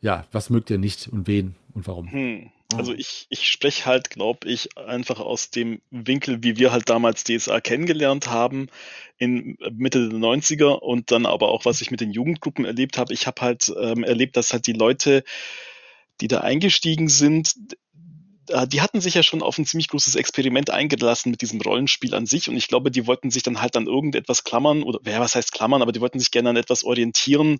ja, 0.00 0.26
was 0.32 0.50
mögt 0.50 0.70
ihr 0.70 0.78
nicht 0.78 1.08
und 1.08 1.26
wen 1.26 1.54
und 1.74 1.86
warum? 1.86 2.10
Hm. 2.10 2.50
Also 2.76 2.94
ich, 2.94 3.26
ich 3.30 3.48
spreche 3.48 3.86
halt, 3.86 4.10
glaube 4.10 4.48
ich, 4.48 4.76
einfach 4.78 5.18
aus 5.18 5.50
dem 5.50 5.80
Winkel, 5.90 6.42
wie 6.42 6.56
wir 6.56 6.70
halt 6.70 6.88
damals 6.88 7.24
DSA 7.24 7.60
kennengelernt 7.60 8.28
haben, 8.28 8.68
in 9.18 9.58
Mitte 9.72 10.08
der 10.08 10.18
90er 10.18 10.78
und 10.78 11.10
dann 11.10 11.26
aber 11.26 11.48
auch, 11.48 11.64
was 11.64 11.80
ich 11.80 11.90
mit 11.90 12.00
den 12.00 12.12
Jugendgruppen 12.12 12.64
erlebt 12.64 12.96
habe. 12.96 13.12
Ich 13.12 13.26
habe 13.26 13.42
halt 13.42 13.72
ähm, 13.80 14.04
erlebt, 14.04 14.36
dass 14.36 14.52
halt 14.52 14.66
die 14.68 14.72
Leute, 14.72 15.24
die 16.20 16.28
da 16.28 16.40
eingestiegen 16.42 17.08
sind, 17.08 17.54
äh, 18.48 18.66
die 18.66 18.80
hatten 18.80 19.00
sich 19.00 19.14
ja 19.14 19.22
schon 19.22 19.42
auf 19.42 19.58
ein 19.58 19.66
ziemlich 19.66 19.88
großes 19.88 20.14
Experiment 20.14 20.70
eingelassen 20.70 21.30
mit 21.30 21.42
diesem 21.42 21.60
Rollenspiel 21.60 22.14
an 22.14 22.26
sich 22.26 22.48
und 22.48 22.56
ich 22.56 22.68
glaube, 22.68 22.90
die 22.90 23.06
wollten 23.06 23.30
sich 23.30 23.42
dann 23.42 23.60
halt 23.60 23.76
an 23.76 23.86
irgendetwas 23.86 24.44
klammern 24.44 24.82
oder, 24.82 25.00
ja, 25.10 25.20
was 25.20 25.34
heißt 25.34 25.52
klammern, 25.52 25.82
aber 25.82 25.92
die 25.92 26.00
wollten 26.00 26.20
sich 26.20 26.30
gerne 26.30 26.50
an 26.50 26.56
etwas 26.56 26.84
orientieren, 26.84 27.58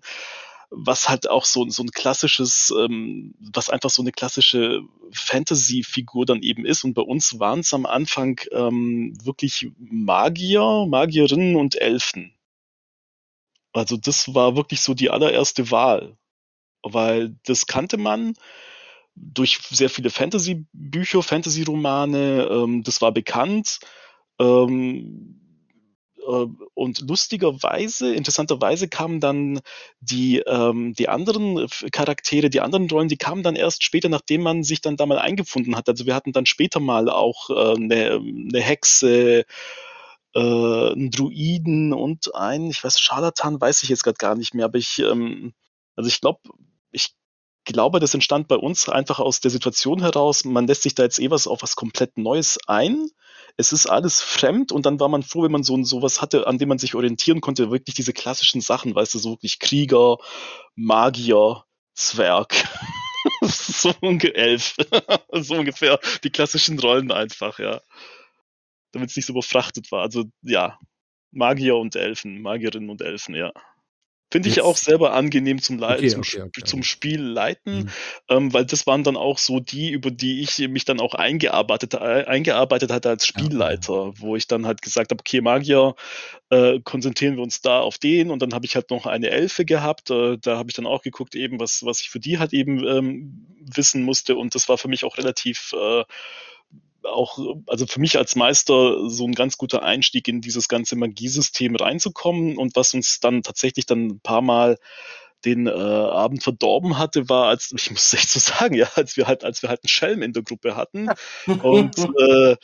was 0.71 1.09
halt 1.09 1.29
auch 1.29 1.43
so, 1.43 1.69
so 1.69 1.83
ein 1.83 1.91
klassisches, 1.91 2.73
ähm, 2.77 3.35
was 3.39 3.69
einfach 3.69 3.89
so 3.89 4.01
eine 4.01 4.13
klassische 4.13 4.81
Fantasy-Figur 5.11 6.25
dann 6.25 6.41
eben 6.41 6.65
ist. 6.65 6.85
Und 6.85 6.93
bei 6.93 7.01
uns 7.01 7.39
waren 7.39 7.59
es 7.59 7.73
am 7.73 7.85
Anfang 7.85 8.39
ähm, 8.51 9.13
wirklich 9.23 9.69
Magier, 9.77 10.85
Magierinnen 10.87 11.57
und 11.57 11.75
Elfen. 11.75 12.33
Also 13.73 13.97
das 13.97 14.33
war 14.33 14.55
wirklich 14.55 14.81
so 14.81 14.93
die 14.93 15.09
allererste 15.09 15.71
Wahl, 15.71 16.17
weil 16.83 17.35
das 17.45 17.67
kannte 17.67 17.97
man 17.97 18.33
durch 19.15 19.59
sehr 19.69 19.89
viele 19.89 20.09
Fantasy-Bücher, 20.09 21.21
Fantasy-Romane, 21.21 22.47
ähm, 22.49 22.83
das 22.83 23.01
war 23.01 23.11
bekannt. 23.11 23.79
Ähm, 24.39 25.40
äh, 25.40 25.40
und 26.73 27.01
lustigerweise, 27.01 28.13
interessanterweise 28.13 28.87
kamen 28.87 29.19
dann 29.19 29.61
die, 29.99 30.39
ähm, 30.39 30.93
die 30.93 31.09
anderen 31.09 31.67
Charaktere, 31.91 32.49
die 32.49 32.61
anderen 32.61 32.89
Rollen, 32.89 33.07
die 33.07 33.17
kamen 33.17 33.43
dann 33.43 33.55
erst 33.55 33.83
später, 33.83 34.09
nachdem 34.09 34.41
man 34.41 34.63
sich 34.63 34.81
dann 34.81 34.97
da 34.97 35.05
mal 35.05 35.19
eingefunden 35.19 35.75
hat. 35.75 35.89
Also 35.89 36.05
wir 36.05 36.15
hatten 36.15 36.31
dann 36.31 36.45
später 36.45 36.79
mal 36.79 37.09
auch 37.09 37.49
äh, 37.49 37.75
eine, 37.75 38.21
eine 38.21 38.61
Hexe, 38.61 39.45
äh, 40.33 40.39
einen 40.39 41.11
Druiden 41.11 41.93
und 41.93 42.33
einen, 42.35 42.69
ich 42.69 42.83
weiß, 42.83 42.99
Scharlatan 42.99 43.59
weiß 43.59 43.83
ich 43.83 43.89
jetzt 43.89 44.03
gerade 44.03 44.17
gar 44.17 44.35
nicht 44.35 44.53
mehr, 44.53 44.65
aber 44.65 44.77
ich, 44.77 44.99
ähm, 44.99 45.53
also 45.95 46.07
ich 46.07 46.21
glaube, 46.21 46.39
ich 46.91 47.13
glaube, 47.65 47.99
das 47.99 48.13
entstand 48.13 48.47
bei 48.47 48.55
uns 48.55 48.89
einfach 48.89 49.19
aus 49.19 49.39
der 49.39 49.51
Situation 49.51 50.01
heraus, 50.01 50.45
man 50.45 50.67
lässt 50.67 50.83
sich 50.83 50.95
da 50.95 51.03
jetzt 51.03 51.19
eh 51.19 51.29
was 51.29 51.47
auf 51.47 51.61
was 51.61 51.75
komplett 51.75 52.17
Neues 52.17 52.57
ein. 52.67 53.09
Es 53.57 53.71
ist 53.71 53.87
alles 53.87 54.21
fremd 54.21 54.71
und 54.71 54.85
dann 54.85 54.99
war 54.99 55.09
man 55.09 55.23
froh, 55.23 55.43
wenn 55.43 55.51
man 55.51 55.63
so 55.63 55.81
sowas 55.83 56.21
hatte, 56.21 56.47
an 56.47 56.57
dem 56.57 56.69
man 56.69 56.77
sich 56.77 56.95
orientieren 56.95 57.41
konnte, 57.41 57.71
wirklich 57.71 57.95
diese 57.95 58.13
klassischen 58.13 58.61
Sachen, 58.61 58.95
weißt 58.95 59.13
du, 59.13 59.19
so 59.19 59.31
wirklich 59.31 59.59
Krieger, 59.59 60.17
Magier, 60.75 61.63
Zwerg, 61.93 62.53
so 63.41 63.93
ungefähr 64.01 64.35
elf, 64.35 64.75
so 65.33 65.55
ungefähr 65.55 65.99
die 66.23 66.29
klassischen 66.31 66.79
Rollen 66.79 67.11
einfach, 67.11 67.59
ja. 67.59 67.81
Damit 68.91 69.09
es 69.09 69.15
nicht 69.15 69.25
so 69.25 69.33
überfrachtet 69.33 69.91
war. 69.91 70.01
Also 70.01 70.25
ja, 70.41 70.77
Magier 71.31 71.77
und 71.77 71.95
Elfen, 71.95 72.41
Magierinnen 72.41 72.89
und 72.89 73.01
Elfen, 73.01 73.35
ja. 73.35 73.51
Finde 74.31 74.47
ich 74.49 74.55
Jetzt- 74.55 74.65
auch 74.65 74.77
selber 74.77 75.13
angenehm 75.13 75.61
zum, 75.61 75.77
Lei 75.77 75.97
Okay, 75.97 76.07
zum, 76.07 76.21
okay, 76.21 76.41
okay. 76.43 76.63
zum 76.63 76.83
Spiel 76.83 77.21
leiten, 77.21 77.79
Mhm. 77.79 77.89
ähm, 78.29 78.53
weil 78.53 78.65
das 78.65 78.87
waren 78.87 79.03
dann 79.03 79.17
auch 79.17 79.37
so 79.37 79.59
die, 79.59 79.91
über 79.91 80.09
die 80.09 80.39
ich 80.41 80.57
mich 80.69 80.85
dann 80.85 81.01
auch 81.01 81.13
eingearbeitet, 81.15 81.95
äh, 81.95 81.97
eingearbeitet 82.25 82.91
hatte 82.91 83.09
als 83.09 83.27
Spielleiter, 83.27 84.13
wo 84.17 84.35
ich 84.37 84.47
dann 84.47 84.65
halt 84.65 84.81
gesagt 84.81 85.11
habe, 85.11 85.19
okay, 85.19 85.41
Magier, 85.41 85.95
äh, 86.49 86.79
konzentrieren 86.81 87.35
wir 87.35 87.43
uns 87.43 87.61
da 87.61 87.81
auf 87.81 87.97
den 87.97 88.29
und 88.31 88.41
dann 88.41 88.53
habe 88.53 88.65
ich 88.65 88.75
halt 88.75 88.89
noch 88.89 89.05
eine 89.05 89.29
Elfe 89.29 89.65
gehabt, 89.65 90.09
äh, 90.09 90.37
da 90.41 90.57
habe 90.57 90.69
ich 90.69 90.75
dann 90.75 90.85
auch 90.87 91.01
geguckt, 91.01 91.35
eben 91.35 91.59
was, 91.59 91.83
was 91.85 91.99
ich 92.01 92.09
für 92.09 92.19
die 92.19 92.39
halt 92.39 92.53
eben 92.53 92.87
ähm, 92.87 93.47
wissen 93.59 94.03
musste 94.03 94.35
und 94.37 94.55
das 94.55 94.69
war 94.69 94.77
für 94.77 94.87
mich 94.87 95.03
auch 95.03 95.17
relativ 95.17 95.73
äh, 95.73 96.03
auch, 97.03 97.39
also 97.67 97.85
für 97.87 97.99
mich 97.99 98.17
als 98.17 98.35
Meister 98.35 99.09
so 99.09 99.25
ein 99.25 99.33
ganz 99.33 99.57
guter 99.57 99.83
Einstieg 99.83 100.27
in 100.27 100.41
dieses 100.41 100.67
ganze 100.67 100.95
Magiesystem 100.95 101.75
reinzukommen. 101.75 102.57
Und 102.57 102.75
was 102.75 102.93
uns 102.93 103.19
dann 103.19 103.43
tatsächlich 103.43 103.85
dann 103.85 104.07
ein 104.07 104.19
paar 104.19 104.41
Mal 104.41 104.77
den 105.45 105.67
äh, 105.67 105.71
Abend 105.71 106.43
verdorben 106.43 106.97
hatte, 106.97 107.27
war, 107.29 107.47
als 107.47 107.73
ich 107.75 107.91
muss 107.91 108.13
echt 108.13 108.29
so 108.29 108.39
sagen, 108.39 108.75
ja, 108.75 108.87
als 108.95 109.17
wir 109.17 109.27
halt, 109.27 109.43
als 109.43 109.61
wir 109.61 109.69
halt 109.69 109.83
einen 109.83 109.89
Schelm 109.89 110.21
in 110.21 110.33
der 110.33 110.43
Gruppe 110.43 110.75
hatten. 110.75 111.09
Und 111.63 111.97
äh, 111.97 112.55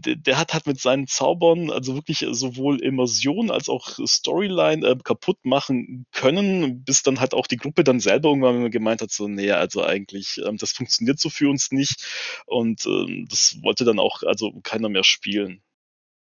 der, 0.00 0.16
der 0.16 0.38
hat 0.38 0.54
halt 0.54 0.66
mit 0.66 0.80
seinen 0.80 1.06
Zaubern 1.06 1.70
also 1.70 1.94
wirklich 1.94 2.26
sowohl 2.30 2.80
Immersion 2.82 3.50
als 3.50 3.68
auch 3.68 3.98
Storyline 4.06 4.86
äh, 4.86 4.96
kaputt 5.02 5.44
machen 5.44 6.06
können, 6.12 6.82
bis 6.84 7.02
dann 7.02 7.20
halt 7.20 7.34
auch 7.34 7.46
die 7.46 7.58
Gruppe 7.58 7.84
dann 7.84 8.00
selber 8.00 8.30
irgendwann 8.30 8.70
gemeint 8.70 9.02
hat, 9.02 9.10
so, 9.10 9.28
nee, 9.28 9.50
also 9.50 9.84
eigentlich, 9.84 10.40
ähm, 10.44 10.56
das 10.56 10.72
funktioniert 10.72 11.18
so 11.20 11.28
für 11.28 11.50
uns 11.50 11.72
nicht 11.72 12.06
und 12.46 12.86
ähm, 12.86 13.26
das 13.28 13.58
wollte 13.62 13.84
dann 13.84 13.98
auch 13.98 14.22
also 14.22 14.52
keiner 14.62 14.88
mehr 14.88 15.04
spielen. 15.04 15.62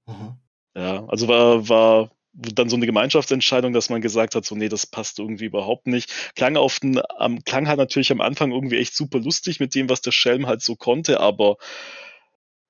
Mhm. 0.05 0.37
Ja, 0.75 1.05
also 1.07 1.27
war, 1.27 1.67
war 1.67 2.11
dann 2.33 2.69
so 2.69 2.75
eine 2.75 2.85
Gemeinschaftsentscheidung, 2.85 3.73
dass 3.73 3.89
man 3.89 4.01
gesagt 4.01 4.35
hat, 4.35 4.45
so 4.45 4.55
nee, 4.55 4.69
das 4.69 4.85
passt 4.85 5.17
irgendwie 5.17 5.45
überhaupt 5.45 5.87
nicht. 5.87 6.13
Klang 6.35 6.55
auf 6.55 6.79
den, 6.79 7.01
am, 7.17 7.43
klang 7.43 7.67
halt 7.67 7.79
natürlich 7.79 8.11
am 8.11 8.21
Anfang 8.21 8.51
irgendwie 8.51 8.77
echt 8.77 8.95
super 8.95 9.19
lustig 9.19 9.59
mit 9.59 9.73
dem, 9.73 9.89
was 9.89 10.01
der 10.01 10.11
Schelm 10.11 10.45
halt 10.45 10.61
so 10.61 10.75
konnte, 10.75 11.19
aber 11.19 11.57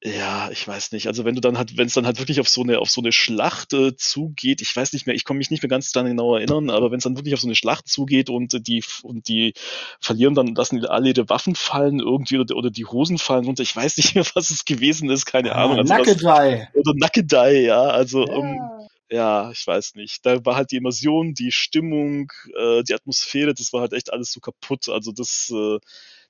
ja, 0.04 0.52
ich 0.52 0.68
weiß 0.68 0.92
nicht. 0.92 1.08
Also 1.08 1.26
wenn 1.26 1.34
du 1.34 1.42
dann 1.42 1.58
halt, 1.58 1.76
wenn 1.76 1.88
es 1.88 1.96
dann 1.96 2.06
halt 2.06 2.20
wirklich 2.20 2.40
auf 2.40 2.48
so 2.48 2.62
eine 2.62 2.78
auf 2.80 2.90
so 2.90 3.02
eine 3.02 3.12
Schlacht 3.12 3.74
äh, 3.74 3.96
zugeht, 3.96 4.62
ich 4.62 4.76
weiß 4.76 4.94
nicht 4.94 5.08
mehr, 5.08 5.16
ich 5.16 5.26
kann 5.26 5.38
mich 5.38 5.50
nicht 5.50 5.64
mehr 5.64 5.70
ganz 5.70 5.92
daran 5.92 6.10
genau 6.10 6.36
erinnern, 6.36 6.70
aber 6.70 6.92
wenn 6.92 7.00
es 7.00 7.04
dann 7.04 7.18
wirklich 7.18 7.34
auf 7.34 7.40
so 7.42 7.48
eine 7.48 7.56
Schlacht 7.56 7.88
zugeht 7.88 8.30
und 8.30 8.54
äh, 8.54 8.62
die 8.62 8.84
und 9.02 9.28
die 9.28 9.54
verlieren, 10.00 10.36
dann 10.36 10.54
lassen 10.54 10.80
die 10.80 10.88
alle 10.88 11.10
ihre 11.10 11.28
Waffen 11.30 11.56
fallen 11.56 12.00
irgendwie 12.00 12.38
oder, 12.38 12.56
oder 12.56 12.70
die 12.70 12.86
Hosen 12.86 13.18
fallen 13.18 13.46
runter. 13.46 13.64
Ich 13.64 13.76
weiß 13.76 13.98
nicht 13.98 14.14
mehr, 14.14 14.24
was 14.36 14.52
es 14.52 14.66
gewesen 14.66 15.10
ist, 15.10 15.26
keine 15.26 15.56
Ah, 15.56 15.64
Ahnung. 15.66 15.80
Also 15.80 15.94
Nackedei. 15.96 16.70
oder 16.76 16.94
Nackedei, 16.96 17.62
ja. 17.62 17.82
Also 17.82 18.26
Ja. 18.28 18.36
ähm, 18.36 18.70
ja, 19.10 19.52
ich 19.52 19.66
weiß 19.66 19.96
nicht. 19.96 20.26
Da 20.26 20.46
war 20.46 20.58
halt 20.58 20.72
die 20.72 20.76
Immersion, 20.78 21.34
die 21.34 21.52
Stimmung, 21.52 22.32
äh, 22.56 22.84
die 22.84 22.94
Atmosphäre, 22.94 23.54
das 23.54 23.74
war 23.74 23.82
halt 23.82 23.94
echt 23.94 24.12
alles 24.14 24.32
so 24.32 24.42
kaputt. 24.42 24.90
Also 24.90 25.12
das, 25.12 25.50
äh, 25.52 25.80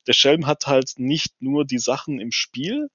der 0.05 0.13
Schelm 0.13 0.45
hat 0.45 0.67
halt 0.67 0.93
nicht 0.97 1.33
nur 1.41 1.65
die 1.65 1.79
Sachen 1.79 2.19
im 2.19 2.31
Spiel 2.31 2.89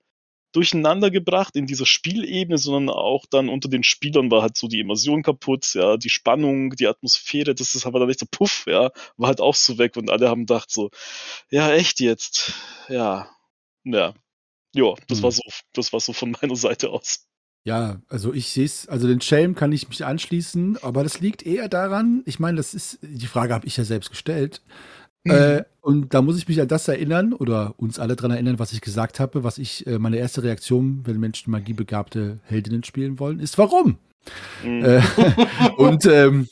durcheinander 0.52 1.10
gebracht 1.10 1.56
in 1.56 1.66
dieser 1.66 1.86
Spielebene, 1.86 2.58
sondern 2.58 2.94
auch 2.94 3.26
dann 3.26 3.48
unter 3.48 3.68
den 3.68 3.82
Spielern 3.84 4.30
war 4.30 4.42
halt 4.42 4.56
so 4.56 4.68
die 4.68 4.80
Immersion 4.80 5.22
kaputt, 5.22 5.74
ja, 5.74 5.96
die 5.96 6.10
Spannung, 6.10 6.70
die 6.70 6.86
Atmosphäre, 6.86 7.54
das 7.54 7.74
ist 7.74 7.86
aber 7.86 8.00
dann 8.00 8.10
echt 8.10 8.20
so 8.20 8.26
puff, 8.30 8.64
ja, 8.66 8.90
war 9.16 9.28
halt 9.28 9.40
auch 9.40 9.54
so 9.54 9.78
weg 9.78 9.96
und 9.96 10.10
alle 10.10 10.28
haben 10.28 10.42
gedacht 10.46 10.70
so, 10.70 10.90
ja, 11.50 11.72
echt 11.72 12.00
jetzt, 12.00 12.54
ja, 12.88 13.28
ja, 13.84 14.14
ja, 14.74 14.94
das 15.08 15.18
Hm. 15.18 15.24
war 15.24 15.32
so, 15.32 15.42
das 15.74 15.92
war 15.92 16.00
so 16.00 16.12
von 16.12 16.32
meiner 16.42 16.56
Seite 16.56 16.90
aus. 16.90 17.26
Ja, 17.64 18.02
also 18.08 18.32
ich 18.32 18.48
sehe 18.48 18.64
es, 18.64 18.88
also 18.88 19.06
den 19.06 19.20
Schelm 19.20 19.54
kann 19.54 19.70
ich 19.70 19.88
mich 19.88 20.04
anschließen, 20.04 20.78
aber 20.82 21.04
das 21.04 21.20
liegt 21.20 21.44
eher 21.44 21.68
daran, 21.68 22.22
ich 22.26 22.40
meine, 22.40 22.56
das 22.56 22.74
ist, 22.74 22.98
die 23.02 23.26
Frage 23.28 23.54
habe 23.54 23.66
ich 23.66 23.76
ja 23.76 23.84
selbst 23.84 24.10
gestellt. 24.10 24.62
Äh, 25.24 25.62
und 25.80 26.14
da 26.14 26.22
muss 26.22 26.38
ich 26.38 26.48
mich 26.48 26.60
an 26.60 26.68
das 26.68 26.88
erinnern 26.88 27.32
oder 27.32 27.74
uns 27.76 27.98
alle 27.98 28.16
dran 28.16 28.30
erinnern, 28.30 28.58
was 28.58 28.72
ich 28.72 28.80
gesagt 28.80 29.20
habe, 29.20 29.44
was 29.44 29.58
ich, 29.58 29.86
äh, 29.86 29.98
meine 29.98 30.16
erste 30.16 30.42
Reaktion, 30.42 31.02
wenn 31.04 31.18
Menschen 31.18 31.50
magiebegabte 31.50 32.38
Heldinnen 32.44 32.84
spielen 32.84 33.18
wollen, 33.18 33.40
ist 33.40 33.58
warum? 33.58 33.98
Mhm. 34.64 34.84
Äh, 34.84 35.02
und 35.76 36.06
ähm, 36.06 36.48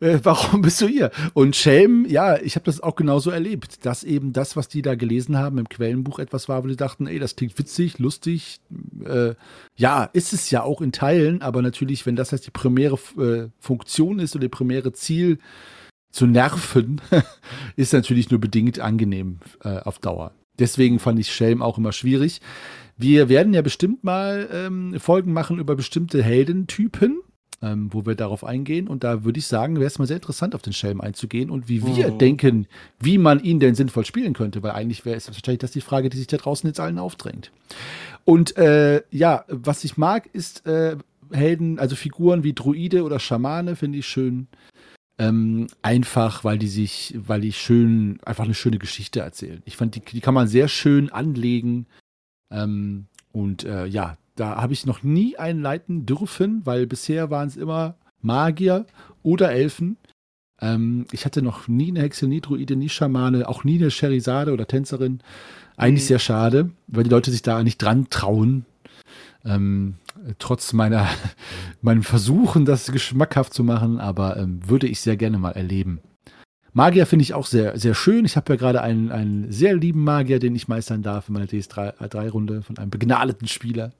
äh, 0.00 0.18
warum 0.24 0.62
bist 0.62 0.80
du 0.80 0.88
hier? 0.88 1.10
Und 1.32 1.54
Schelm, 1.54 2.06
ja, 2.06 2.36
ich 2.36 2.56
habe 2.56 2.64
das 2.64 2.80
auch 2.80 2.96
genauso 2.96 3.30
erlebt, 3.30 3.86
dass 3.86 4.02
eben 4.02 4.32
das, 4.32 4.56
was 4.56 4.68
die 4.68 4.82
da 4.82 4.94
gelesen 4.94 5.38
haben 5.38 5.58
im 5.58 5.68
Quellenbuch, 5.68 6.18
etwas 6.18 6.48
war, 6.48 6.64
wo 6.64 6.68
die 6.68 6.76
dachten, 6.76 7.06
ey, 7.06 7.18
das 7.18 7.36
klingt 7.36 7.56
witzig, 7.58 7.98
lustig. 7.98 8.58
Äh, 9.04 9.34
ja, 9.76 10.04
ist 10.04 10.32
es 10.32 10.50
ja 10.50 10.64
auch 10.64 10.80
in 10.80 10.92
Teilen, 10.92 11.40
aber 11.40 11.62
natürlich, 11.62 12.04
wenn 12.04 12.16
das 12.16 12.32
jetzt 12.32 12.46
die 12.46 12.50
primäre 12.50 12.98
äh, 13.16 13.48
Funktion 13.60 14.18
ist 14.18 14.34
oder 14.34 14.42
die 14.42 14.48
primäre 14.48 14.92
Ziel 14.92 15.38
zu 16.12 16.26
nerven, 16.26 17.00
ist 17.76 17.92
natürlich 17.92 18.30
nur 18.30 18.40
bedingt 18.40 18.78
angenehm 18.78 19.38
äh, 19.64 19.78
auf 19.80 19.98
Dauer. 19.98 20.32
Deswegen 20.58 20.98
fand 20.98 21.18
ich 21.18 21.32
Schelm 21.32 21.62
auch 21.62 21.78
immer 21.78 21.92
schwierig. 21.92 22.40
Wir 22.96 23.28
werden 23.28 23.54
ja 23.54 23.62
bestimmt 23.62 24.04
mal 24.04 24.48
ähm, 24.52 24.94
Folgen 25.00 25.32
machen 25.32 25.58
über 25.58 25.74
bestimmte 25.74 26.22
Heldentypen, 26.22 27.20
ähm, 27.62 27.88
wo 27.92 28.04
wir 28.04 28.14
darauf 28.14 28.44
eingehen. 28.44 28.86
Und 28.86 29.02
da 29.02 29.24
würde 29.24 29.38
ich 29.38 29.46
sagen, 29.46 29.76
wäre 29.76 29.86
es 29.86 29.98
mal 29.98 30.06
sehr 30.06 30.16
interessant, 30.18 30.54
auf 30.54 30.62
den 30.62 30.74
Schelm 30.74 31.00
einzugehen 31.00 31.48
und 31.50 31.68
wie 31.68 31.84
wir 31.84 32.12
Mhm. 32.12 32.18
denken, 32.18 32.66
wie 33.00 33.16
man 33.18 33.40
ihn 33.42 33.58
denn 33.60 33.74
sinnvoll 33.74 34.04
spielen 34.04 34.34
könnte. 34.34 34.62
Weil 34.62 34.72
eigentlich 34.72 35.04
wäre 35.06 35.16
es 35.16 35.26
wahrscheinlich 35.26 35.60
das 35.60 35.70
die 35.72 35.80
Frage, 35.80 36.10
die 36.10 36.18
sich 36.18 36.26
da 36.26 36.36
draußen 36.36 36.68
jetzt 36.68 36.78
allen 36.80 36.98
aufdrängt. 36.98 37.50
Und 38.24 38.56
äh, 38.58 39.02
ja, 39.10 39.44
was 39.48 39.84
ich 39.84 39.96
mag, 39.96 40.28
ist 40.32 40.66
äh, 40.66 40.96
Helden, 41.32 41.78
also 41.78 41.96
Figuren 41.96 42.44
wie 42.44 42.52
Druide 42.52 43.04
oder 43.04 43.18
Schamane, 43.18 43.74
finde 43.74 43.98
ich 43.98 44.06
schön. 44.06 44.48
Ähm, 45.22 45.66
einfach, 45.82 46.42
weil 46.44 46.58
die 46.58 46.68
sich, 46.68 47.14
weil 47.26 47.40
die 47.40 47.52
schön, 47.52 48.18
einfach 48.24 48.44
eine 48.44 48.54
schöne 48.54 48.78
Geschichte 48.78 49.20
erzählen. 49.20 49.62
Ich 49.64 49.76
fand, 49.76 49.94
die, 49.94 50.00
die 50.00 50.20
kann 50.20 50.34
man 50.34 50.48
sehr 50.48 50.68
schön 50.68 51.10
anlegen. 51.10 51.86
Ähm, 52.50 53.06
und 53.32 53.64
äh, 53.64 53.86
ja, 53.86 54.16
da 54.36 54.56
habe 54.60 54.72
ich 54.72 54.86
noch 54.86 55.02
nie 55.02 55.36
einen 55.36 55.62
leiten 55.62 56.06
dürfen, 56.06 56.62
weil 56.64 56.86
bisher 56.86 57.30
waren 57.30 57.48
es 57.48 57.56
immer 57.56 57.96
Magier 58.20 58.86
oder 59.22 59.52
Elfen. 59.52 59.96
Ähm, 60.60 61.06
ich 61.12 61.24
hatte 61.24 61.42
noch 61.42 61.68
nie 61.68 61.88
eine 61.88 62.00
Hexe, 62.00 62.26
nie 62.26 62.40
Druide, 62.40 62.76
nie 62.76 62.88
Schamane, 62.88 63.48
auch 63.48 63.64
nie 63.64 63.78
eine 63.78 63.90
Sherizade 63.90 64.52
oder 64.52 64.66
Tänzerin. 64.66 65.20
Eigentlich 65.76 66.04
Mhm. 66.04 66.08
sehr 66.08 66.18
schade, 66.18 66.70
weil 66.86 67.04
die 67.04 67.10
Leute 67.10 67.30
sich 67.30 67.42
da 67.42 67.62
nicht 67.62 67.78
dran 67.80 68.08
trauen. 68.10 68.64
Ähm, 69.44 69.94
trotz 70.38 70.72
meiner, 70.72 71.08
meinem 71.82 72.02
Versuchen, 72.02 72.64
das 72.64 72.90
geschmackhaft 72.92 73.52
zu 73.54 73.64
machen, 73.64 73.98
aber 73.98 74.36
ähm, 74.36 74.60
würde 74.68 74.86
ich 74.86 75.00
sehr 75.00 75.16
gerne 75.16 75.38
mal 75.38 75.52
erleben. 75.52 76.00
Magier 76.74 77.06
finde 77.06 77.24
ich 77.24 77.34
auch 77.34 77.46
sehr, 77.46 77.78
sehr 77.78 77.94
schön. 77.94 78.24
Ich 78.24 78.36
habe 78.36 78.54
ja 78.54 78.56
gerade 78.56 78.80
einen, 78.80 79.12
einen 79.12 79.52
sehr 79.52 79.74
lieben 79.74 80.04
Magier, 80.04 80.38
den 80.38 80.54
ich 80.54 80.68
meistern 80.68 81.02
darf 81.02 81.28
in 81.28 81.34
meiner 81.34 81.46
DS3-Runde 81.46 82.62
von 82.62 82.78
einem 82.78 82.90
begnadeten 82.90 83.46
Spieler. 83.46 83.92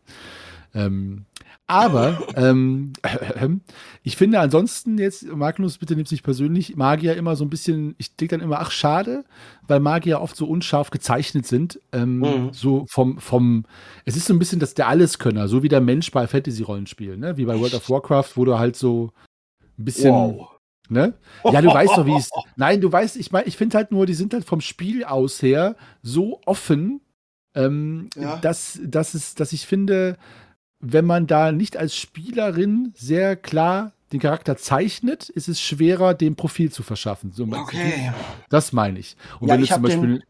Ähm, 0.74 1.26
aber 1.66 2.18
ähm, 2.36 2.92
ich 4.02 4.16
finde 4.16 4.40
ansonsten 4.40 4.98
jetzt, 4.98 5.24
Magnus, 5.26 5.78
bitte 5.78 5.96
nimm's 5.96 6.10
nicht 6.10 6.22
persönlich, 6.24 6.76
Magier 6.76 7.16
immer 7.16 7.36
so 7.36 7.44
ein 7.44 7.50
bisschen, 7.50 7.94
ich 7.98 8.16
denke 8.16 8.36
dann 8.36 8.44
immer, 8.44 8.60
ach 8.60 8.70
schade, 8.70 9.24
weil 9.68 9.80
Magier 9.80 10.20
oft 10.20 10.36
so 10.36 10.46
unscharf 10.46 10.90
gezeichnet 10.90 11.46
sind. 11.46 11.80
Ähm, 11.92 12.18
Mhm. 12.18 12.52
So 12.52 12.84
vom, 12.90 13.18
vom, 13.18 13.64
es 14.04 14.16
ist 14.16 14.26
so 14.26 14.34
ein 14.34 14.38
bisschen 14.38 14.60
das 14.60 14.74
der 14.74 14.88
Alleskönner, 14.88 15.48
so 15.48 15.62
wie 15.62 15.68
der 15.68 15.80
Mensch 15.80 16.10
bei 16.10 16.26
Fantasy-Rollenspielen, 16.26 17.18
ne? 17.20 17.36
Wie 17.36 17.44
bei 17.46 17.58
World 17.58 17.74
of 17.74 17.88
Warcraft, 17.88 18.32
wo 18.36 18.44
du 18.44 18.58
halt 18.58 18.76
so 18.76 19.12
ein 19.78 19.84
bisschen, 19.84 20.12
Wow. 20.12 20.48
ne? 20.88 21.14
Ja, 21.44 21.62
du 21.62 21.68
weißt 21.72 21.96
doch, 21.96 22.06
wie 22.06 22.16
es. 22.16 22.28
Nein, 22.56 22.80
du 22.80 22.92
weißt, 22.92 23.16
ich 23.16 23.32
meine, 23.32 23.46
ich 23.46 23.56
finde 23.56 23.78
halt 23.78 23.92
nur, 23.92 24.04
die 24.06 24.14
sind 24.14 24.34
halt 24.34 24.44
vom 24.44 24.60
Spiel 24.60 25.04
aus 25.04 25.40
her 25.42 25.76
so 26.02 26.40
offen, 26.44 27.00
ähm, 27.54 28.08
Ja. 28.16 28.36
dass, 28.38 28.78
dass, 28.84 29.14
es, 29.14 29.34
dass 29.34 29.52
ich 29.52 29.66
finde, 29.66 30.16
wenn 30.82 31.06
man 31.06 31.26
da 31.26 31.52
nicht 31.52 31.76
als 31.76 31.96
Spielerin 31.96 32.92
sehr 32.94 33.36
klar 33.36 33.92
den 34.12 34.20
Charakter 34.20 34.58
zeichnet, 34.58 35.30
ist 35.30 35.48
es 35.48 35.58
schwerer, 35.60 36.12
dem 36.12 36.36
Profil 36.36 36.70
zu 36.70 36.82
verschaffen. 36.82 37.32
So, 37.32 37.44
Okay. 37.44 38.12
Das 38.50 38.72
meine 38.72 38.98
ich. 38.98 39.16
Und 39.40 39.48
Ja, 39.48 39.54
wenn 39.54 39.62
du 39.62 39.66
zum 39.66 39.82
Beispiel 39.82 40.22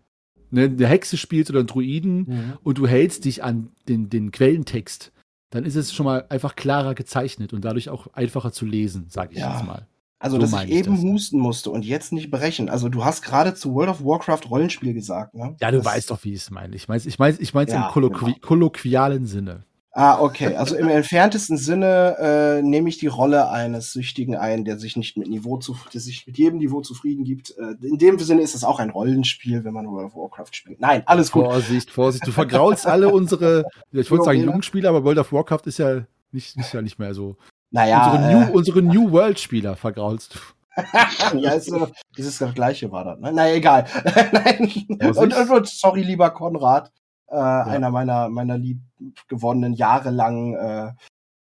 eine, 0.53 0.65
eine 0.67 0.87
Hexe 0.87 1.17
spielst 1.17 1.51
oder 1.51 1.61
einen 1.61 1.67
Druiden 1.69 2.19
Mhm. 2.29 2.53
und 2.63 2.79
du 2.79 2.87
hältst 2.87 3.25
dich 3.25 3.43
an 3.43 3.71
den, 3.89 4.09
den 4.09 4.31
Quellentext, 4.31 5.11
dann 5.51 5.65
ist 5.65 5.75
es 5.75 5.93
schon 5.93 6.05
mal 6.05 6.27
einfach 6.29 6.55
klarer 6.55 6.95
gezeichnet 6.95 7.53
und 7.53 7.65
dadurch 7.65 7.89
auch 7.91 8.07
einfacher 8.13 8.53
zu 8.53 8.65
lesen, 8.67 9.07
sage 9.09 9.33
ich 9.33 9.41
Ja. 9.41 9.55
jetzt 9.57 9.67
mal. 9.67 9.87
Also, 10.21 10.37
So 10.37 10.43
dass 10.43 10.53
ich 10.63 10.71
ich 10.71 10.77
eben 10.77 10.95
das, 10.95 11.03
husten 11.03 11.41
musste 11.41 11.71
und 11.71 11.85
jetzt 11.85 12.13
nicht 12.13 12.31
brechen. 12.31 12.69
Also, 12.69 12.89
du 12.89 13.05
hast 13.05 13.23
gerade 13.23 13.55
zu 13.55 13.75
World 13.75 13.91
of 13.91 14.05
Warcraft 14.05 14.49
Rollenspiel 14.49 14.95
gesagt, 14.95 15.35
ne? 15.35 15.57
Ja, 15.61 15.73
du 15.73 15.79
Das- 15.79 15.87
weißt 15.87 16.11
doch, 16.13 16.23
wie 16.23 16.35
ich 16.35 16.43
es 16.43 16.51
meine. 16.53 16.77
Ich 16.77 16.87
meine 16.87 17.03
ich 17.05 17.19
mein, 17.19 17.37
ich 17.41 17.53
mein's 17.55 17.73
Ja, 17.73 17.87
im 17.89 17.93
kolloqui 17.93 18.27
genau. 18.27 18.37
kolloquialen 18.41 19.27
Sinne. 19.27 19.65
Ah, 19.95 20.21
okay. 20.21 20.57
Also 20.57 20.75
im 20.75 20.89
entferntesten 20.89 21.59
Sinne 21.59 22.17
äh, 22.19 22.63
nehme 22.63 22.89
ich 22.89 22.97
die 22.97 23.09
Rolle 23.09 23.51
eines 23.51 23.93
Süchtigen 23.93 24.37
ein, 24.37 24.65
der 24.65 24.79
sich 24.79 24.97
nicht 24.97 25.19
mit 25.19 25.29
Niveau 25.29 25.59
zu, 25.59 25.77
der 25.93 26.01
sich 26.01 26.27
mit 26.27 26.39
jedem 26.39 26.59
Niveau 26.59 26.81
zufrieden 26.81 27.25
gibt. 27.25 27.55
Äh, 27.59 27.75
in 27.87 27.99
dem 27.99 28.19
Sinne 28.19 28.41
ist 28.41 28.55
es 28.55 28.65
auch 28.65 28.81
ein 28.81 28.89
Rollenspiel, 28.89 29.65
wenn 29.65 29.75
man 29.75 29.87
World 29.87 30.07
of 30.07 30.17
Warcraft 30.17 30.53
spielt. 30.53 30.81
Nein, 30.81 31.03
alles 31.05 31.31
gut. 31.31 31.45
Vorsicht, 31.45 31.91
Vorsicht, 31.91 32.27
du 32.27 32.33
vergraulst 32.33 32.87
alle 32.87 33.11
unsere, 33.11 33.67
ich 33.93 34.11
wollte 34.11 34.25
sagen 34.25 34.39
Jungspieler. 34.39 34.45
Jugendspieler, 34.45 34.89
aber 34.89 35.05
World 35.05 35.19
of 35.19 35.33
Warcraft 35.33 35.67
ist 35.67 35.79
ja 35.79 36.07
nicht, 36.31 36.57
ist 36.57 36.73
ja 36.73 36.81
nicht 36.81 36.99
mehr 36.99 37.13
so. 37.13 37.37
Naja, 37.71 38.13
unsere, 38.13 38.33
New, 38.33 38.53
unsere 38.53 38.83
New 38.83 39.13
World 39.13 39.39
Spieler 39.39 39.77
vergraulst 39.77 40.35
du. 40.35 40.39
äh, 40.77 41.39
ja, 41.39 41.51
ist, 41.53 41.67
so, 41.67 41.89
dieses 42.17 42.39
das 42.39 42.55
gleiche 42.55 42.91
war 42.91 43.05
das. 43.05 43.21
Ne? 43.21 43.31
Na 43.35 43.53
egal. 43.53 43.85
Nein. 44.33 44.73
Und, 44.89 45.35
und, 45.35 45.51
und 45.51 45.69
sorry, 45.69 46.03
lieber 46.03 46.31
Konrad, 46.31 46.91
äh, 47.33 47.37
einer 47.37 47.91
meiner 47.91 48.29
meiner 48.29 48.57
lieb 48.59 48.81
gewonnenen 49.29 49.73
jahrelangen 49.75 50.55
äh, 50.55 50.93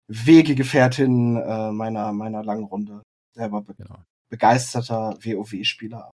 Wegegefährtin 0.07 1.37
äh, 1.37 1.71
meiner 1.71 2.13
meiner 2.13 2.43
langen 2.43 2.65
Runde. 2.65 3.01
Selber 3.33 3.61
be 3.61 3.73
Genau. 3.75 3.95
begeisterter 4.29 5.15
WoW-Spieler. 5.23 6.11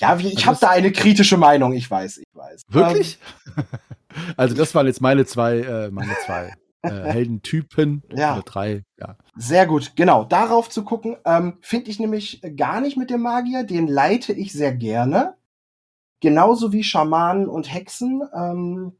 Ja, 0.00 0.18
wie, 0.18 0.28
ich 0.28 0.46
Also 0.46 0.46
habe 0.46 0.58
da 0.60 0.70
eine 0.70 0.92
kritische 0.92 1.36
Meinung, 1.36 1.72
ich 1.72 1.90
weiß, 1.90 2.18
ich 2.18 2.26
weiß. 2.34 2.62
Wirklich? 2.68 3.18
also 4.36 4.54
das 4.54 4.74
waren 4.74 4.86
jetzt 4.86 5.00
meine 5.00 5.26
zwei, 5.26 5.58
äh, 5.58 5.90
meine 5.90 6.14
zwei 6.24 6.54
äh, 6.82 6.88
Heldentypen 7.12 8.02
Ja. 8.14 8.32
oder 8.34 8.42
drei. 8.42 8.82
Ja. 8.98 9.10
Ähm, 9.10 9.14
sehr 9.36 9.66
gut, 9.66 9.92
genau. 9.96 10.24
Darauf 10.24 10.70
zu 10.70 10.84
gucken, 10.84 11.16
ähm, 11.24 11.58
finde 11.60 11.90
ich 11.90 12.00
nämlich 12.00 12.40
gar 12.56 12.80
nicht 12.80 12.96
mit 12.96 13.10
dem 13.10 13.20
Magier. 13.22 13.64
Den 13.64 13.86
leite 13.86 14.32
ich 14.32 14.52
sehr 14.52 14.74
gerne. 14.74 15.34
Genauso 16.20 16.72
wie 16.72 16.84
Schamanen 16.84 17.48
und 17.48 17.72
Hexen. 17.72 18.22
Ähm, 18.34 18.92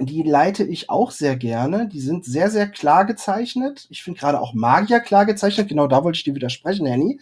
die 0.00 0.22
leite 0.22 0.64
ich 0.64 0.90
auch 0.90 1.10
sehr 1.10 1.36
gerne. 1.36 1.88
Die 1.88 2.00
sind 2.00 2.24
sehr, 2.24 2.50
sehr 2.50 2.68
klar 2.68 3.04
gezeichnet. 3.04 3.86
Ich 3.90 4.02
finde 4.02 4.18
gerade 4.18 4.40
auch 4.40 4.54
Magier 4.54 5.00
klar 5.00 5.26
gezeichnet. 5.26 5.68
Genau 5.68 5.86
da 5.86 6.02
wollte 6.02 6.16
ich 6.16 6.24
dir 6.24 6.34
widersprechen, 6.34 6.86
Henny. 6.86 7.20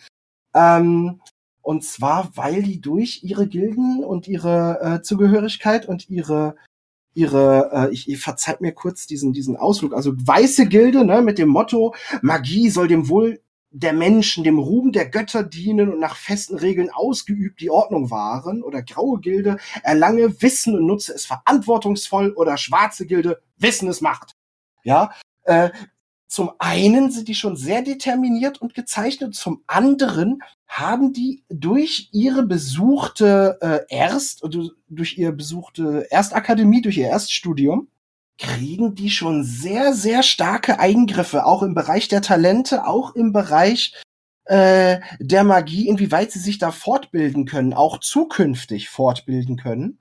Ähm, 0.55 1.21
und 1.61 1.85
zwar, 1.85 2.31
weil 2.37 2.63
die 2.63 2.81
durch 2.81 3.23
ihre 3.23 3.47
Gilden 3.47 4.05
und 4.05 4.27
ihre 4.27 4.81
äh, 4.81 5.03
Zugehörigkeit 5.03 5.87
und 5.87 6.09
ihre 6.09 6.57
ihre, 7.15 7.71
äh, 7.73 7.93
ich, 7.93 8.09
ich 8.09 8.19
verzeiht 8.19 8.61
mir 8.61 8.73
kurz 8.73 9.07
diesen, 9.07 9.33
diesen 9.33 9.57
Ausflug, 9.57 9.95
also 9.95 10.13
weiße 10.17 10.67
Gilde, 10.67 11.05
ne, 11.05 11.23
mit 11.23 11.39
dem 11.39 11.49
Motto, 11.49 11.95
Magie 12.23 12.71
soll 12.71 12.89
dem 12.89 13.09
Wohl 13.09 13.42
der 13.73 13.93
Menschen, 13.93 14.45
dem 14.45 14.59
Ruhm 14.59 14.93
der 14.93 15.09
Götter 15.09 15.43
dienen 15.43 15.93
und 15.93 15.99
nach 15.99 16.17
festen 16.17 16.57
Regeln 16.57 16.91
ausgeübt 16.91 17.61
die 17.61 17.71
Ordnung 17.71 18.11
wahren 18.11 18.63
oder 18.63 18.83
graue 18.83 19.19
Gilde 19.21 19.57
erlange 19.83 20.43
Wissen 20.43 20.77
und 20.77 20.87
nutze 20.87 21.15
es 21.15 21.27
verantwortungsvoll 21.27 22.33
oder 22.33 22.57
schwarze 22.57 23.07
Gilde 23.07 23.43
Wissen 23.57 23.89
es 23.89 24.01
macht. 24.01 24.37
Ja, 24.85 25.13
äh, 25.45 25.71
zum 26.29 26.53
einen 26.59 27.11
sind 27.11 27.29
die 27.29 27.35
schon 27.35 27.57
sehr 27.57 27.83
determiniert 27.83 28.61
und 28.63 28.73
gezeichnet, 28.73 29.35
zum 29.35 29.63
anderen 29.67 30.43
haben 30.67 31.13
die 31.13 31.45
durch 31.51 32.09
ihre 32.13 32.43
besuchte 32.43 33.59
äh, 33.61 33.81
Erst, 33.95 34.43
durch 34.89 35.19
ihr 35.19 35.33
besuchte 35.33 36.11
Erstakademie, 36.11 36.81
durch 36.81 36.97
ihr 36.97 37.09
Erststudium, 37.09 37.89
kriegen 38.43 38.97
die 38.97 39.11
schon 39.11 39.45
sehr, 39.45 39.95
sehr 39.95 40.25
starke 40.25 40.81
Eingriffe, 40.81 41.47
auch 41.47 41.63
im 41.63 41.75
Bereich 41.75 42.09
der 42.09 42.23
Talente, 42.23 42.87
auch 42.87 43.15
im 43.15 43.33
Bereich 43.33 43.95
äh, 44.47 44.99
der 45.21 45.45
Magie, 45.45 45.89
inwieweit 45.89 46.33
sie 46.33 46.41
sich 46.41 46.59
da 46.59 46.73
fortbilden 46.73 47.47
können, 47.47 47.73
auch 47.73 47.99
zukünftig 47.99 48.89
fortbilden 48.89 49.57
können, 49.57 50.01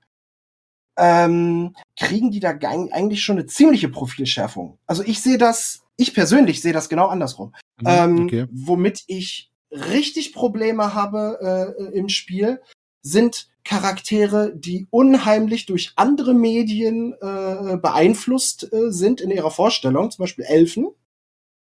ähm, 0.98 1.76
kriegen 1.96 2.32
die 2.32 2.40
da 2.40 2.50
eigentlich 2.50 3.22
schon 3.22 3.38
eine 3.38 3.46
ziemliche 3.46 3.88
Profilschärfung. 3.88 4.78
Also 4.86 5.04
ich 5.04 5.22
sehe 5.22 5.38
das, 5.38 5.84
ich 5.96 6.12
persönlich 6.12 6.60
sehe 6.60 6.72
das 6.72 6.88
genau 6.88 7.06
andersrum. 7.06 7.54
Mhm, 7.80 7.86
ähm, 7.86 8.24
okay. 8.24 8.46
Womit 8.50 9.04
ich 9.06 9.52
richtig 9.70 10.32
Probleme 10.32 10.94
habe 10.94 11.76
äh, 11.78 11.96
im 11.96 12.08
Spiel, 12.08 12.60
sind 13.02 13.51
Charaktere, 13.64 14.52
die 14.54 14.88
unheimlich 14.90 15.66
durch 15.66 15.92
andere 15.96 16.34
Medien 16.34 17.12
äh, 17.20 17.76
beeinflusst 17.76 18.72
äh, 18.72 18.90
sind 18.90 19.20
in 19.20 19.30
ihrer 19.30 19.50
Vorstellung, 19.50 20.10
zum 20.10 20.24
Beispiel 20.24 20.44
Elfen. 20.44 20.88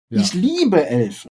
Ja. 0.09 0.21
Ich 0.21 0.33
liebe 0.33 0.85
Elfen. 0.85 1.27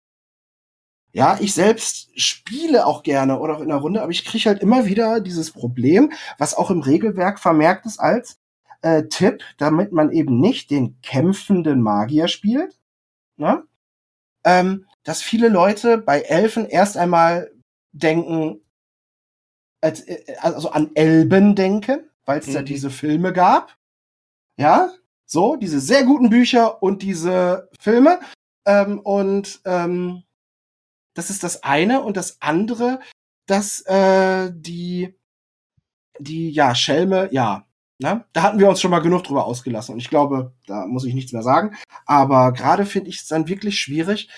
Ja, 1.12 1.38
ich 1.40 1.54
selbst 1.54 2.10
spiele 2.20 2.86
auch 2.86 3.02
gerne 3.02 3.40
oder 3.40 3.58
auch 3.58 3.62
in 3.62 3.70
der 3.70 3.78
Runde, 3.78 4.02
aber 4.02 4.12
ich 4.12 4.26
kriege 4.26 4.46
halt 4.46 4.62
immer 4.62 4.86
wieder 4.86 5.22
dieses 5.22 5.52
Problem, 5.52 6.12
was 6.38 6.54
auch 6.54 6.70
im 6.70 6.82
Regelwerk 6.82 7.40
vermerkt 7.40 7.88
ist 7.88 8.00
als 8.00 8.38
äh, 8.82 9.04
Tipp, 9.08 9.44
damit 9.58 9.92
man 9.92 10.12
eben 10.12 10.40
nicht 10.40 10.70
den 10.70 11.02
kämpfenden 11.02 11.82
Magier 11.82 12.28
spielt, 12.28 12.78
ne? 13.38 13.64
ähm, 14.44 14.86
dass 15.04 15.24
viele 15.24 15.50
Leute 15.50 15.98
bei 15.98 16.22
Elfen 16.22 16.68
erst 16.68 16.96
einmal 16.96 17.52
denken, 17.92 18.62
als, 19.82 20.02
äh, 20.02 20.36
also 20.40 20.72
an 20.72 20.92
Elben 20.96 21.56
denken, 21.56 22.10
weil 22.26 22.40
es 22.40 22.48
mhm. 22.48 22.54
da 22.54 22.62
diese 22.62 22.90
Filme 22.90 23.34
gab. 23.34 23.78
Ja, 24.58 24.92
so, 25.26 25.56
diese 25.56 25.80
sehr 25.80 26.04
guten 26.04 26.30
Bücher 26.30 26.82
und 26.82 27.02
diese 27.02 27.70
Filme. 27.80 28.20
Ähm, 28.66 29.00
und 29.00 29.62
ähm, 29.66 30.24
das 31.14 31.30
ist 31.30 31.44
das 31.44 31.64
eine. 31.64 32.02
Und 32.02 32.18
das 32.18 32.42
andere, 32.42 33.00
dass 33.46 33.82
äh, 33.82 34.52
die, 34.54 35.16
die, 36.20 36.50
ja, 36.50 36.76
Schelme, 36.76 37.30
ja, 37.32 37.68
ne? 38.00 38.26
da 38.34 38.44
hatten 38.44 38.60
wir 38.60 38.70
uns 38.70 38.82
schon 38.82 38.92
mal 38.92 39.00
genug 39.00 39.24
drüber 39.24 39.46
ausgelassen. 39.46 39.94
Und 39.94 40.00
ich 40.00 40.10
glaube, 40.10 40.54
da 40.66 40.86
muss 40.88 41.06
ich 41.06 41.14
nichts 41.14 41.32
mehr 41.32 41.44
sagen. 41.44 41.76
Aber 42.06 42.52
gerade 42.52 42.86
finde 42.86 43.10
ich 43.10 43.22
es 43.22 43.28
dann 43.28 43.48
wirklich 43.48 43.80
schwierig, 43.80 44.30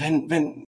wenn, 0.00 0.30
wenn 0.30 0.64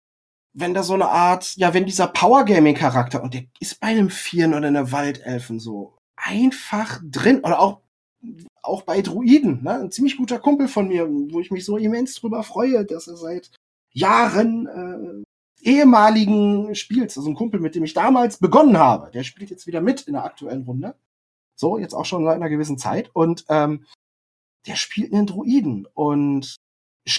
wenn 0.53 0.73
da 0.73 0.83
so 0.83 0.93
eine 0.93 1.09
Art, 1.09 1.55
ja, 1.55 1.73
wenn 1.73 1.85
dieser 1.85 2.07
Power 2.07 2.45
Gaming 2.45 2.75
Charakter 2.75 3.23
und 3.23 3.33
der 3.33 3.45
ist 3.59 3.79
bei 3.79 3.87
einem 3.87 4.09
Vieren 4.09 4.53
oder 4.53 4.67
einer 4.67 4.91
Waldelfen 4.91 5.59
so 5.59 5.97
einfach 6.15 7.01
drin 7.03 7.39
oder 7.39 7.59
auch 7.59 7.81
auch 8.61 8.83
bei 8.83 9.01
Druiden, 9.01 9.63
ne? 9.63 9.73
ein 9.73 9.91
ziemlich 9.91 10.15
guter 10.15 10.39
Kumpel 10.39 10.69
von 10.69 10.87
mir, 10.87 11.09
wo 11.09 11.41
ich 11.41 11.51
mich 11.51 11.65
so 11.65 11.75
immens 11.75 12.15
drüber 12.15 12.43
freue, 12.43 12.85
dass 12.85 13.07
er 13.07 13.17
seit 13.17 13.51
Jahren 13.91 14.67
äh, 14.67 15.69
ehemaligen 15.69 16.73
spielt, 16.73 17.15
also 17.17 17.29
ein 17.29 17.35
Kumpel, 17.35 17.59
mit 17.59 17.75
dem 17.75 17.83
ich 17.83 17.93
damals 17.93 18.37
begonnen 18.37 18.77
habe, 18.77 19.11
der 19.11 19.23
spielt 19.23 19.49
jetzt 19.49 19.67
wieder 19.67 19.81
mit 19.81 20.03
in 20.03 20.13
der 20.13 20.23
aktuellen 20.23 20.63
Runde. 20.63 20.95
So, 21.55 21.77
jetzt 21.77 21.93
auch 21.93 22.05
schon 22.05 22.23
seit 22.23 22.35
einer 22.35 22.49
gewissen 22.49 22.77
Zeit. 22.77 23.09
Und 23.13 23.45
ähm, 23.49 23.85
der 24.65 24.75
spielt 24.75 25.13
einen 25.13 25.27
Druiden. 25.27 25.87
Und 25.93 26.55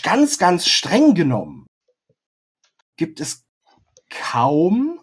ganz, 0.02 0.38
ganz 0.38 0.66
streng 0.66 1.14
genommen 1.14 1.66
gibt 2.96 3.20
es 3.20 3.44
kaum, 4.11 5.00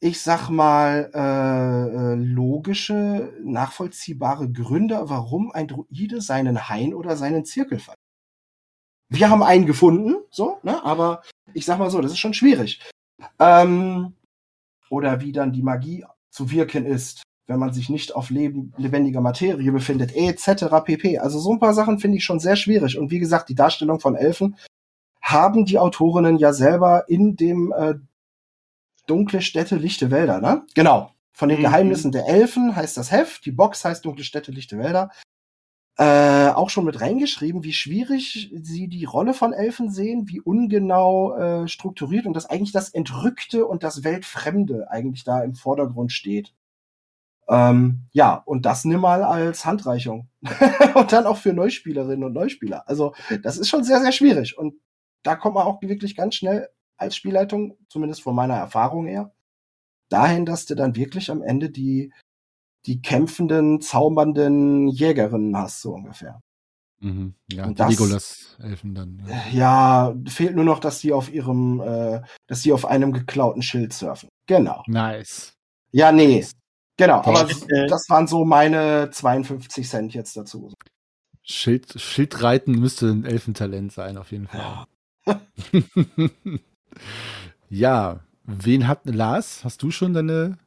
ich 0.00 0.20
sag 0.20 0.48
mal, 0.50 1.10
äh, 1.14 2.12
äh, 2.12 2.14
logische, 2.16 3.32
nachvollziehbare 3.44 4.50
Gründe, 4.50 4.98
warum 5.04 5.52
ein 5.52 5.68
Druide 5.68 6.20
seinen 6.20 6.68
Hain 6.68 6.94
oder 6.94 7.16
seinen 7.16 7.44
Zirkel 7.44 7.78
verliert. 7.78 7.98
Wir 9.08 9.30
haben 9.30 9.42
einen 9.42 9.66
gefunden, 9.66 10.16
so, 10.30 10.58
ne? 10.62 10.82
Aber 10.84 11.22
ich 11.54 11.66
sag 11.66 11.78
mal 11.78 11.90
so, 11.90 12.00
das 12.00 12.12
ist 12.12 12.18
schon 12.18 12.34
schwierig. 12.34 12.80
Ähm, 13.38 14.14
oder 14.90 15.20
wie 15.20 15.32
dann 15.32 15.52
die 15.52 15.62
Magie 15.62 16.04
zu 16.30 16.50
wirken 16.50 16.86
ist, 16.86 17.22
wenn 17.46 17.58
man 17.58 17.72
sich 17.72 17.90
nicht 17.90 18.14
auf 18.14 18.30
leben, 18.30 18.72
lebendiger 18.78 19.20
Materie 19.20 19.70
befindet, 19.70 20.16
etc. 20.16 20.64
pp. 20.84 21.18
Also 21.18 21.38
so 21.38 21.52
ein 21.52 21.58
paar 21.58 21.74
Sachen 21.74 21.98
finde 21.98 22.18
ich 22.18 22.24
schon 22.24 22.40
sehr 22.40 22.56
schwierig. 22.56 22.98
Und 22.98 23.10
wie 23.10 23.18
gesagt, 23.18 23.48
die 23.48 23.54
Darstellung 23.54 24.00
von 24.00 24.16
Elfen 24.16 24.56
haben 25.22 25.64
die 25.64 25.78
Autorinnen 25.78 26.36
ja 26.36 26.52
selber 26.52 27.08
in 27.08 27.36
dem 27.36 27.72
äh, 27.76 27.94
Dunkle 29.06 29.40
Städte, 29.40 29.76
lichte 29.76 30.10
Wälder, 30.10 30.40
ne? 30.40 30.64
Genau. 30.74 31.12
Von 31.32 31.48
den 31.48 31.58
mhm. 31.58 31.62
Geheimnissen 31.62 32.12
der 32.12 32.28
Elfen 32.28 32.76
heißt 32.76 32.96
das 32.96 33.10
Heft, 33.10 33.46
die 33.46 33.52
Box 33.52 33.84
heißt 33.84 34.04
Dunkle 34.04 34.24
Städte, 34.24 34.52
lichte 34.52 34.78
Wälder. 34.78 35.10
Äh, 35.98 36.48
auch 36.48 36.70
schon 36.70 36.86
mit 36.86 37.00
reingeschrieben, 37.00 37.64
wie 37.64 37.72
schwierig 37.72 38.50
sie 38.54 38.88
die 38.88 39.04
Rolle 39.04 39.34
von 39.34 39.52
Elfen 39.52 39.90
sehen, 39.90 40.28
wie 40.28 40.40
ungenau 40.40 41.36
äh, 41.36 41.68
strukturiert 41.68 42.26
und 42.26 42.34
dass 42.34 42.46
eigentlich 42.46 42.72
das 42.72 42.88
Entrückte 42.88 43.66
und 43.66 43.82
das 43.82 44.02
Weltfremde 44.02 44.90
eigentlich 44.90 45.24
da 45.24 45.42
im 45.42 45.54
Vordergrund 45.54 46.10
steht. 46.10 46.54
Ähm, 47.48 48.04
ja, 48.12 48.34
und 48.46 48.64
das 48.64 48.84
nimm 48.84 49.00
mal 49.00 49.22
als 49.22 49.66
Handreichung. 49.66 50.28
und 50.94 51.12
dann 51.12 51.26
auch 51.26 51.36
für 51.36 51.52
Neuspielerinnen 51.52 52.24
und 52.24 52.32
Neuspieler. 52.32 52.88
Also, 52.88 53.14
das 53.42 53.58
ist 53.58 53.68
schon 53.68 53.84
sehr, 53.84 54.00
sehr 54.00 54.12
schwierig. 54.12 54.56
Und 54.56 54.74
da 55.22 55.36
kommt 55.36 55.54
man 55.54 55.66
auch 55.66 55.80
wirklich 55.82 56.16
ganz 56.16 56.34
schnell 56.34 56.68
als 56.96 57.16
Spielleitung, 57.16 57.76
zumindest 57.88 58.22
von 58.22 58.34
meiner 58.34 58.54
Erfahrung 58.54 59.06
her, 59.06 59.32
dahin, 60.08 60.46
dass 60.46 60.66
du 60.66 60.74
dann 60.74 60.96
wirklich 60.96 61.30
am 61.30 61.42
Ende 61.42 61.70
die, 61.70 62.12
die 62.86 63.00
kämpfenden, 63.00 63.80
zaubernden 63.80 64.88
Jägerinnen 64.88 65.56
hast, 65.56 65.82
so 65.82 65.94
ungefähr. 65.94 66.40
Mhm. 67.00 67.34
Ja, 67.50 67.66
und 67.66 67.78
die 67.78 67.82
Legolas-Elfen 67.82 68.94
dann. 68.94 69.26
Ja. 69.52 70.12
ja. 70.12 70.14
fehlt 70.28 70.54
nur 70.54 70.64
noch, 70.64 70.78
dass 70.78 71.00
die 71.00 71.12
auf 71.12 71.32
ihrem, 71.32 71.80
äh, 71.80 72.22
dass 72.46 72.62
die 72.62 72.72
auf 72.72 72.84
einem 72.84 73.12
geklauten 73.12 73.62
Schild 73.62 73.92
surfen. 73.92 74.28
Genau. 74.46 74.84
Nice. 74.86 75.54
Ja, 75.90 76.12
nee. 76.12 76.46
Genau, 76.96 77.22
aber 77.22 77.48
das 77.88 78.08
waren 78.08 78.28
so 78.28 78.44
meine 78.44 79.10
52 79.10 79.88
Cent 79.88 80.14
jetzt 80.14 80.36
dazu. 80.36 80.72
Schild, 81.42 82.00
Schildreiten 82.00 82.78
müsste 82.78 83.08
ein 83.08 83.24
Elfentalent 83.24 83.92
sein, 83.92 84.16
auf 84.16 84.30
jeden 84.30 84.46
Fall. 84.46 84.86
Ja. 87.68 88.20
wen 88.44 88.86
hat 88.86 89.06
Lars? 89.06 89.64
Hast 89.64 89.82
du 89.82 89.90
schon 89.90 90.12
deine? 90.12 90.58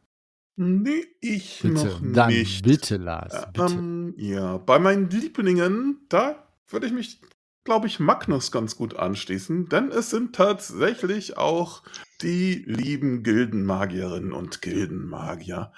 Nee, 0.55 1.05
ich 1.21 1.59
bitte, 1.61 1.73
noch 1.73 2.01
dann 2.01 2.29
nicht. 2.29 2.63
Bitte, 2.63 2.97
Lars. 2.97 3.45
Bitte. 3.51 3.73
Ähm, 3.73 4.13
ja, 4.17 4.57
bei 4.57 4.79
meinen 4.79 5.09
Lieblingen, 5.09 6.05
da 6.09 6.47
würde 6.69 6.87
ich 6.87 6.93
mich, 6.93 7.21
glaube 7.63 7.87
ich, 7.87 7.99
Magnus 7.99 8.51
ganz 8.51 8.75
gut 8.75 8.95
anschließen, 8.95 9.67
denn 9.67 9.91
es 9.91 10.09
sind 10.09 10.33
tatsächlich 10.33 11.37
auch 11.37 11.83
die 12.21 12.63
lieben 12.65 13.21
Gildenmagierinnen 13.21 14.31
und 14.31 14.61
Gildenmagier. 14.61 15.73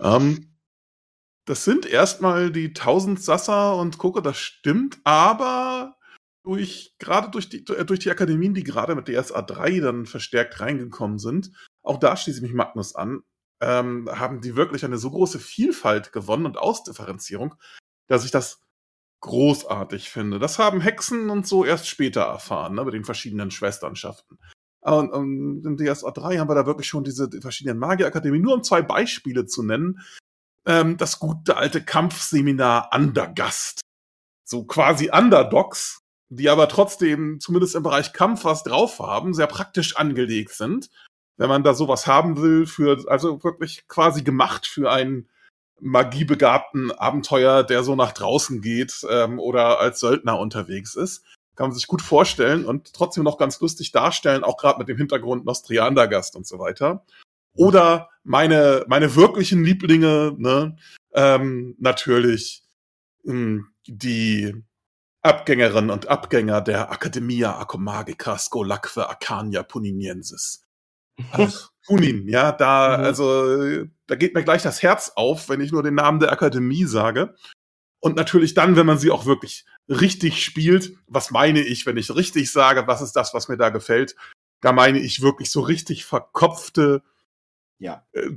Ähm, 0.00 0.48
das 1.44 1.64
sind 1.64 1.86
erstmal 1.86 2.50
die 2.50 2.72
tausend 2.72 3.22
Sasser 3.22 3.76
und 3.76 3.98
Gucke, 3.98 4.22
das 4.22 4.38
stimmt, 4.38 4.98
aber 5.04 5.96
durch, 6.44 6.94
gerade 6.98 7.30
durch 7.30 7.48
die, 7.48 7.64
äh, 7.68 7.84
durch 7.84 8.00
die 8.00 8.10
Akademien, 8.10 8.54
die 8.54 8.64
gerade 8.64 8.94
mit 8.94 9.08
DSA 9.08 9.42
3 9.42 9.80
dann 9.80 10.06
verstärkt 10.06 10.60
reingekommen 10.60 11.18
sind, 11.18 11.52
auch 11.82 11.98
da 11.98 12.16
schließe 12.16 12.38
ich 12.38 12.42
mich 12.42 12.54
Magnus 12.54 12.94
an, 12.94 13.22
ähm, 13.60 14.08
haben 14.10 14.40
die 14.40 14.56
wirklich 14.56 14.84
eine 14.84 14.98
so 14.98 15.10
große 15.10 15.38
Vielfalt 15.38 16.12
gewonnen 16.12 16.46
und 16.46 16.58
Ausdifferenzierung, 16.58 17.54
dass 18.08 18.24
ich 18.24 18.30
das 18.30 18.60
großartig 19.20 20.10
finde. 20.10 20.38
Das 20.40 20.58
haben 20.58 20.80
Hexen 20.80 21.30
und 21.30 21.46
so 21.46 21.64
erst 21.64 21.88
später 21.88 22.22
erfahren, 22.22 22.74
ne, 22.74 22.84
mit 22.84 22.94
den 22.94 23.04
verschiedenen 23.04 23.50
Schwesternschaften. 23.50 24.38
Und, 24.80 25.12
und 25.12 25.64
in 25.64 25.76
DSA 25.76 26.10
3 26.10 26.38
haben 26.38 26.50
wir 26.50 26.56
da 26.56 26.66
wirklich 26.66 26.88
schon 26.88 27.04
diese 27.04 27.30
verschiedenen 27.40 27.78
Magierakademien, 27.78 28.42
nur 28.42 28.54
um 28.54 28.64
zwei 28.64 28.82
Beispiele 28.82 29.46
zu 29.46 29.62
nennen. 29.62 30.00
Ähm, 30.66 30.96
das 30.96 31.20
gute 31.20 31.56
alte 31.56 31.84
Kampfseminar 31.84 32.90
Undergast. 32.92 33.80
So 34.44 34.64
quasi 34.64 35.10
Underdogs, 35.12 36.01
die 36.34 36.48
aber 36.48 36.68
trotzdem 36.68 37.40
zumindest 37.40 37.74
im 37.74 37.82
Bereich 37.82 38.14
Kampf 38.14 38.44
was 38.44 38.62
drauf 38.62 38.98
haben, 39.00 39.34
sehr 39.34 39.46
praktisch 39.46 39.96
angelegt 39.96 40.52
sind. 40.52 40.88
Wenn 41.36 41.48
man 41.48 41.62
da 41.62 41.74
sowas 41.74 42.06
haben 42.06 42.40
will, 42.40 42.66
für, 42.66 43.04
also 43.08 43.42
wirklich 43.44 43.86
quasi 43.86 44.22
gemacht 44.22 44.66
für 44.66 44.90
einen 44.90 45.28
magiebegabten 45.80 46.90
Abenteuer, 46.92 47.64
der 47.64 47.82
so 47.82 47.96
nach 47.96 48.12
draußen 48.12 48.62
geht 48.62 49.04
ähm, 49.10 49.38
oder 49.38 49.80
als 49.80 50.00
Söldner 50.00 50.38
unterwegs 50.38 50.94
ist. 50.94 51.24
Kann 51.54 51.68
man 51.68 51.74
sich 51.74 51.86
gut 51.86 52.00
vorstellen 52.00 52.64
und 52.64 52.94
trotzdem 52.94 53.24
noch 53.24 53.36
ganz 53.36 53.60
lustig 53.60 53.92
darstellen, 53.92 54.44
auch 54.44 54.56
gerade 54.56 54.78
mit 54.78 54.88
dem 54.88 54.96
Hintergrund 54.96 55.44
Nostriander-Gast 55.44 56.34
und 56.34 56.46
so 56.46 56.58
weiter. 56.58 57.04
Oder 57.54 58.08
meine, 58.24 58.84
meine 58.88 59.16
wirklichen 59.16 59.64
Lieblinge, 59.64 60.34
ne, 60.38 60.76
ähm, 61.12 61.74
natürlich 61.78 62.62
mh, 63.24 63.32
hm, 63.32 63.66
die 63.86 64.64
Abgängerinnen 65.22 65.90
und 65.90 66.08
Abgänger 66.08 66.60
der 66.60 66.90
Academia 66.90 67.58
Acomagica 67.58 68.36
Scolaque 68.38 69.08
Arcania 69.08 69.62
Puniniensis. 69.62 70.66
Ach, 71.32 71.70
Punin, 71.86 72.28
ja, 72.28 72.52
da, 72.52 72.98
mhm. 72.98 73.04
also, 73.04 73.84
da 74.06 74.14
geht 74.14 74.34
mir 74.34 74.44
gleich 74.44 74.62
das 74.62 74.82
Herz 74.82 75.12
auf, 75.14 75.48
wenn 75.48 75.60
ich 75.60 75.72
nur 75.72 75.82
den 75.82 75.94
Namen 75.94 76.20
der 76.20 76.32
Akademie 76.32 76.84
sage. 76.84 77.34
Und 78.00 78.16
natürlich 78.16 78.54
dann, 78.54 78.74
wenn 78.74 78.86
man 78.86 78.98
sie 78.98 79.10
auch 79.10 79.26
wirklich 79.26 79.64
richtig 79.88 80.44
spielt, 80.44 80.96
was 81.06 81.30
meine 81.30 81.60
ich, 81.60 81.86
wenn 81.86 81.96
ich 81.96 82.14
richtig 82.14 82.50
sage, 82.50 82.86
was 82.86 83.00
ist 83.00 83.12
das, 83.12 83.32
was 83.32 83.48
mir 83.48 83.56
da 83.56 83.68
gefällt, 83.70 84.16
da 84.60 84.72
meine 84.72 84.98
ich 84.98 85.22
wirklich 85.22 85.50
so 85.50 85.60
richtig 85.60 86.04
verkopfte, 86.04 87.02
ja. 87.78 88.06
Äh, 88.12 88.30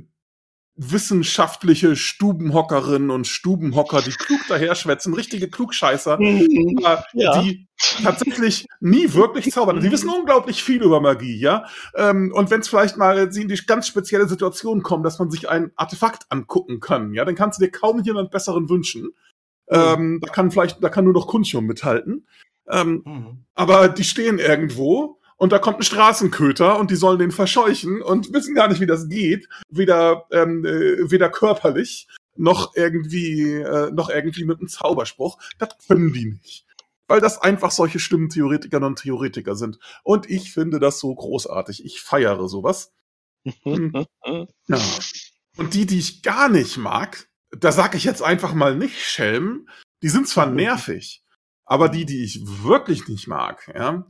wissenschaftliche 0.76 1.96
Stubenhockerinnen 1.96 3.10
und 3.10 3.26
Stubenhocker, 3.26 4.02
die 4.02 4.10
klug 4.10 4.40
daherschwätzen, 4.48 5.14
richtige 5.14 5.48
Klugscheißer, 5.48 6.18
mhm. 6.20 6.78
ja. 7.14 7.42
die 7.42 7.66
tatsächlich 8.02 8.66
nie 8.80 9.12
wirklich 9.14 9.50
zaubern. 9.50 9.80
Die 9.80 9.90
wissen 9.90 10.10
unglaublich 10.10 10.62
viel 10.62 10.82
über 10.82 11.00
Magie, 11.00 11.38
ja. 11.38 11.64
Ähm, 11.94 12.30
und 12.34 12.50
wenn 12.50 12.60
es 12.60 12.68
vielleicht 12.68 12.98
mal 12.98 13.32
sie 13.32 13.42
in 13.42 13.48
die 13.48 13.56
ganz 13.66 13.86
spezielle 13.86 14.28
Situation 14.28 14.82
kommen, 14.82 15.02
dass 15.02 15.18
man 15.18 15.30
sich 15.30 15.48
ein 15.48 15.72
Artefakt 15.76 16.26
angucken 16.28 16.80
kann, 16.80 17.14
ja, 17.14 17.24
dann 17.24 17.34
kannst 17.34 17.58
du 17.58 17.64
dir 17.64 17.70
kaum 17.70 18.02
jemand 18.02 18.30
besseren 18.30 18.68
wünschen. 18.68 19.14
Mhm. 19.70 19.76
Ähm, 19.76 20.20
da 20.20 20.30
kann 20.30 20.50
vielleicht, 20.50 20.82
da 20.84 20.90
kann 20.90 21.04
nur 21.04 21.14
noch 21.14 21.26
Kunstjum 21.26 21.64
mithalten. 21.64 22.26
Ähm, 22.68 23.02
mhm. 23.04 23.44
Aber 23.54 23.88
die 23.88 24.04
stehen 24.04 24.38
irgendwo 24.38 25.20
und 25.36 25.52
da 25.52 25.58
kommt 25.58 25.78
ein 25.78 25.82
Straßenköter 25.82 26.78
und 26.78 26.90
die 26.90 26.96
sollen 26.96 27.18
den 27.18 27.30
verscheuchen 27.30 28.02
und 28.02 28.32
wissen 28.32 28.54
gar 28.54 28.68
nicht, 28.68 28.80
wie 28.80 28.86
das 28.86 29.08
geht, 29.08 29.48
weder 29.68 30.26
ähm, 30.30 30.64
äh, 30.64 31.10
weder 31.10 31.28
körperlich 31.28 32.08
noch 32.36 32.74
irgendwie 32.74 33.52
äh, 33.52 33.90
noch 33.92 34.08
irgendwie 34.08 34.44
mit 34.44 34.58
einem 34.58 34.68
Zauberspruch. 34.68 35.38
Das 35.58 35.70
können 35.86 36.12
die 36.12 36.26
nicht, 36.26 36.66
weil 37.06 37.20
das 37.20 37.40
einfach 37.40 37.70
solche 37.70 37.98
Stimmentheoretikerinnen 37.98 38.88
und 38.88 38.98
Theoretiker 38.98 39.56
sind. 39.56 39.78
Und 40.02 40.28
ich 40.30 40.52
finde 40.52 40.80
das 40.80 40.98
so 40.98 41.14
großartig. 41.14 41.84
Ich 41.84 42.00
feiere 42.00 42.48
sowas. 42.48 42.92
Ja. 44.68 44.80
Und 45.56 45.74
die, 45.74 45.86
die 45.86 46.00
ich 46.00 46.22
gar 46.22 46.48
nicht 46.48 46.76
mag, 46.76 47.28
da 47.50 47.70
sage 47.70 47.96
ich 47.96 48.02
jetzt 48.02 48.22
einfach 48.22 48.54
mal 48.54 48.74
nicht 48.74 49.00
Schelm. 49.00 49.68
Die 50.02 50.08
sind 50.08 50.26
zwar 50.26 50.46
nervig, 50.46 51.22
aber 51.64 51.88
die, 51.88 52.04
die 52.04 52.24
ich 52.24 52.40
wirklich 52.64 53.06
nicht 53.08 53.28
mag, 53.28 53.72
ja, 53.74 54.04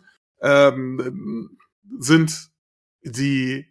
ähm, 0.47 1.59
sind 1.99 2.51
die 3.03 3.67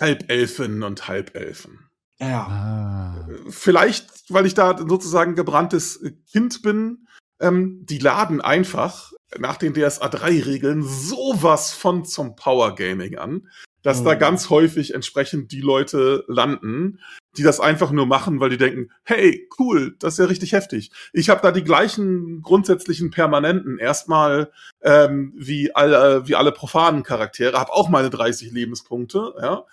Halbelfinnen 0.00 0.82
und 0.82 1.08
Halbelfen. 1.08 1.90
Ja. 2.18 2.46
Ah. 2.46 3.28
Vielleicht, 3.50 4.32
weil 4.32 4.46
ich 4.46 4.54
da 4.54 4.78
sozusagen 4.78 5.34
gebranntes 5.34 6.00
Kind 6.30 6.62
bin, 6.62 7.06
ähm, 7.40 7.84
die 7.84 7.98
laden 7.98 8.40
einfach 8.40 9.12
nach 9.36 9.56
den 9.56 9.74
DSA 9.74 10.08
3 10.08 10.42
Regeln 10.42 10.82
sowas 10.82 11.72
von 11.72 12.04
zum 12.04 12.36
Power 12.36 12.74
Gaming 12.74 13.18
an 13.18 13.48
dass 13.84 14.00
mhm. 14.00 14.06
da 14.06 14.14
ganz 14.16 14.50
häufig 14.50 14.94
entsprechend 14.94 15.52
die 15.52 15.60
Leute 15.60 16.24
landen, 16.26 16.98
die 17.36 17.42
das 17.42 17.60
einfach 17.60 17.90
nur 17.90 18.06
machen, 18.06 18.40
weil 18.40 18.50
die 18.50 18.56
denken, 18.56 18.90
hey, 19.04 19.48
cool, 19.58 19.96
das 19.98 20.14
ist 20.14 20.18
ja 20.18 20.24
richtig 20.26 20.52
heftig. 20.52 20.90
Ich 21.12 21.30
habe 21.30 21.42
da 21.42 21.50
die 21.50 21.64
gleichen 21.64 22.42
grundsätzlichen 22.42 23.10
Permanenten 23.10 23.78
erstmal 23.78 24.50
ähm, 24.82 25.32
wie 25.36 25.74
alle 25.74 26.26
wie 26.28 26.34
alle 26.34 26.52
profanen 26.52 27.02
Charaktere, 27.02 27.58
habe 27.58 27.72
auch 27.72 27.88
meine 27.88 28.10
30 28.10 28.52
Lebenspunkte, 28.52 29.34
ja. 29.40 29.64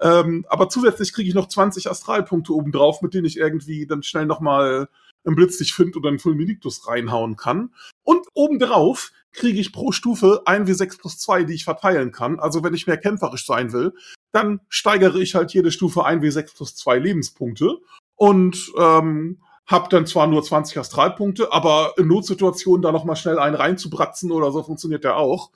Ähm, 0.00 0.46
aber 0.48 0.68
zusätzlich 0.68 1.12
kriege 1.12 1.28
ich 1.28 1.34
noch 1.34 1.48
20 1.48 1.90
Astralpunkte 1.90 2.52
obendrauf, 2.52 3.02
mit 3.02 3.14
denen 3.14 3.26
ich 3.26 3.36
irgendwie 3.36 3.86
dann 3.86 4.04
schnell 4.04 4.26
nochmal 4.26 4.88
einen 5.24 5.36
Blitz 5.36 5.58
dich 5.58 5.74
find 5.74 5.96
oder 5.96 6.08
einen 6.08 6.20
Fulminictus 6.20 6.86
reinhauen 6.86 7.36
kann. 7.36 7.74
Und 8.04 8.26
obendrauf 8.34 9.10
kriege 9.32 9.60
ich 9.60 9.72
pro 9.72 9.92
Stufe 9.92 10.42
ein 10.46 10.66
W6 10.66 10.98
plus 10.98 11.18
zwei, 11.18 11.44
die 11.44 11.54
ich 11.54 11.64
verteilen 11.64 12.12
kann. 12.12 12.38
Also 12.38 12.62
wenn 12.62 12.74
ich 12.74 12.86
mehr 12.86 12.96
kämpferisch 12.96 13.46
sein 13.46 13.72
will, 13.72 13.92
dann 14.32 14.60
steigere 14.68 15.18
ich 15.20 15.34
halt 15.34 15.52
jede 15.52 15.70
Stufe 15.70 16.04
ein 16.04 16.22
W6 16.22 16.54
plus 16.56 16.76
zwei 16.76 16.98
Lebenspunkte 16.98 17.78
und 18.16 18.72
ähm, 18.78 19.40
hab 19.66 19.90
dann 19.90 20.06
zwar 20.06 20.26
nur 20.26 20.42
20 20.42 20.78
Astralpunkte, 20.78 21.52
aber 21.52 21.94
in 21.98 22.08
Notsituationen 22.08 22.82
da 22.82 22.92
noch 22.92 23.04
mal 23.04 23.16
schnell 23.16 23.38
einen 23.38 23.56
reinzubratzen 23.56 24.32
oder 24.32 24.50
so 24.50 24.62
funktioniert 24.62 25.04
der 25.04 25.16
auch. 25.16 25.50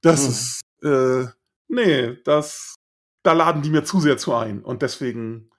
Das 0.00 0.22
mhm. 0.22 0.28
ist 0.28 0.60
äh, 0.82 1.26
nee, 1.68 2.16
das 2.24 2.74
da 3.22 3.32
laden 3.32 3.62
die 3.62 3.70
mir 3.70 3.84
zu 3.84 4.00
sehr 4.00 4.16
zu 4.16 4.34
ein 4.34 4.62
und 4.62 4.82
deswegen 4.82 5.50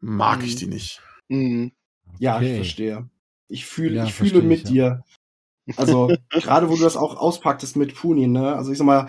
mag 0.00 0.40
mhm. 0.40 0.44
ich 0.44 0.56
die 0.56 0.66
nicht. 0.66 1.00
Mhm. 1.28 1.72
Ja, 2.18 2.36
okay. 2.36 2.50
ich 2.50 2.56
verstehe. 2.56 3.08
Ich 3.48 3.66
fühle, 3.66 3.96
ja, 3.96 4.04
ich 4.04 4.14
fühle 4.14 4.42
mit 4.42 4.64
ich, 4.64 4.70
ja. 4.70 4.90
dir. 4.90 5.04
Also, 5.76 6.12
gerade 6.30 6.68
wo 6.68 6.76
du 6.76 6.82
das 6.82 6.96
auch 6.96 7.16
auspacktest 7.16 7.76
mit 7.76 7.94
Punin, 7.94 8.32
ne? 8.32 8.54
Also 8.54 8.72
ich 8.72 8.78
sag 8.78 8.84
mal, 8.84 9.08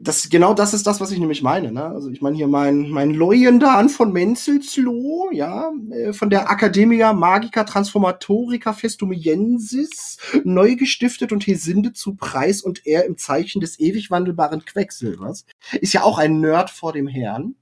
das, 0.00 0.28
genau 0.28 0.54
das 0.54 0.74
ist 0.74 0.86
das, 0.86 1.00
was 1.00 1.10
ich 1.10 1.18
nämlich 1.18 1.42
meine, 1.42 1.72
ne? 1.72 1.84
Also 1.84 2.08
ich 2.10 2.20
meine 2.20 2.36
hier 2.36 2.46
mein, 2.46 2.90
mein 2.90 3.10
Leuendan 3.10 3.88
von 3.88 4.12
Menzelsloh, 4.12 5.30
ja, 5.32 5.72
äh, 5.90 6.12
von 6.12 6.30
der 6.30 6.50
Academia 6.50 7.12
Magica 7.12 7.64
Transformatorica 7.64 8.72
Festumiensis, 8.72 10.18
neu 10.44 10.76
gestiftet 10.76 11.32
und 11.32 11.46
Hesinde 11.46 11.92
zu 11.92 12.14
Preis 12.14 12.62
und 12.62 12.86
er 12.86 13.06
im 13.06 13.16
Zeichen 13.16 13.60
des 13.60 13.80
ewig 13.80 14.10
wandelbaren 14.10 14.64
Quecksilbers. 14.64 15.44
Ist 15.80 15.94
ja 15.94 16.02
auch 16.02 16.18
ein 16.18 16.40
Nerd 16.40 16.70
vor 16.70 16.92
dem 16.92 17.08
Herrn, 17.08 17.56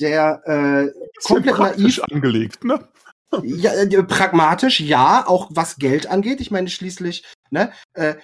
der 0.00 0.42
äh, 0.46 1.24
komplett 1.24 1.58
naiv 1.58 2.00
angelegt, 2.10 2.64
ne? 2.64 2.88
Ja, 3.42 3.72
äh, 3.72 4.02
pragmatisch, 4.04 4.80
ja, 4.80 5.26
auch 5.26 5.48
was 5.50 5.76
Geld 5.76 6.06
angeht. 6.06 6.40
Ich 6.40 6.50
meine 6.50 6.68
schließlich, 6.68 7.24
ne, 7.50 7.72
äh, 7.94 8.16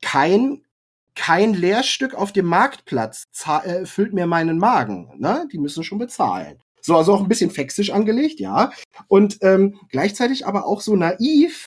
kein 0.00 0.62
kein 1.14 1.54
Lehrstück 1.54 2.14
auf 2.14 2.32
dem 2.32 2.46
Marktplatz 2.46 3.24
äh, 3.64 3.84
füllt 3.86 4.12
mir 4.12 4.26
meinen 4.26 4.58
Magen. 4.58 5.12
Ne? 5.18 5.46
Die 5.52 5.58
müssen 5.58 5.84
schon 5.84 5.98
bezahlen. 5.98 6.62
So, 6.80 6.96
also 6.96 7.14
auch 7.14 7.22
ein 7.22 7.28
bisschen 7.28 7.50
fexisch 7.50 7.90
angelegt, 7.90 8.40
ja. 8.40 8.72
Und 9.06 9.38
ähm, 9.42 9.78
gleichzeitig 9.88 10.46
aber 10.46 10.66
auch 10.66 10.80
so 10.80 10.96
naiv 10.96 11.66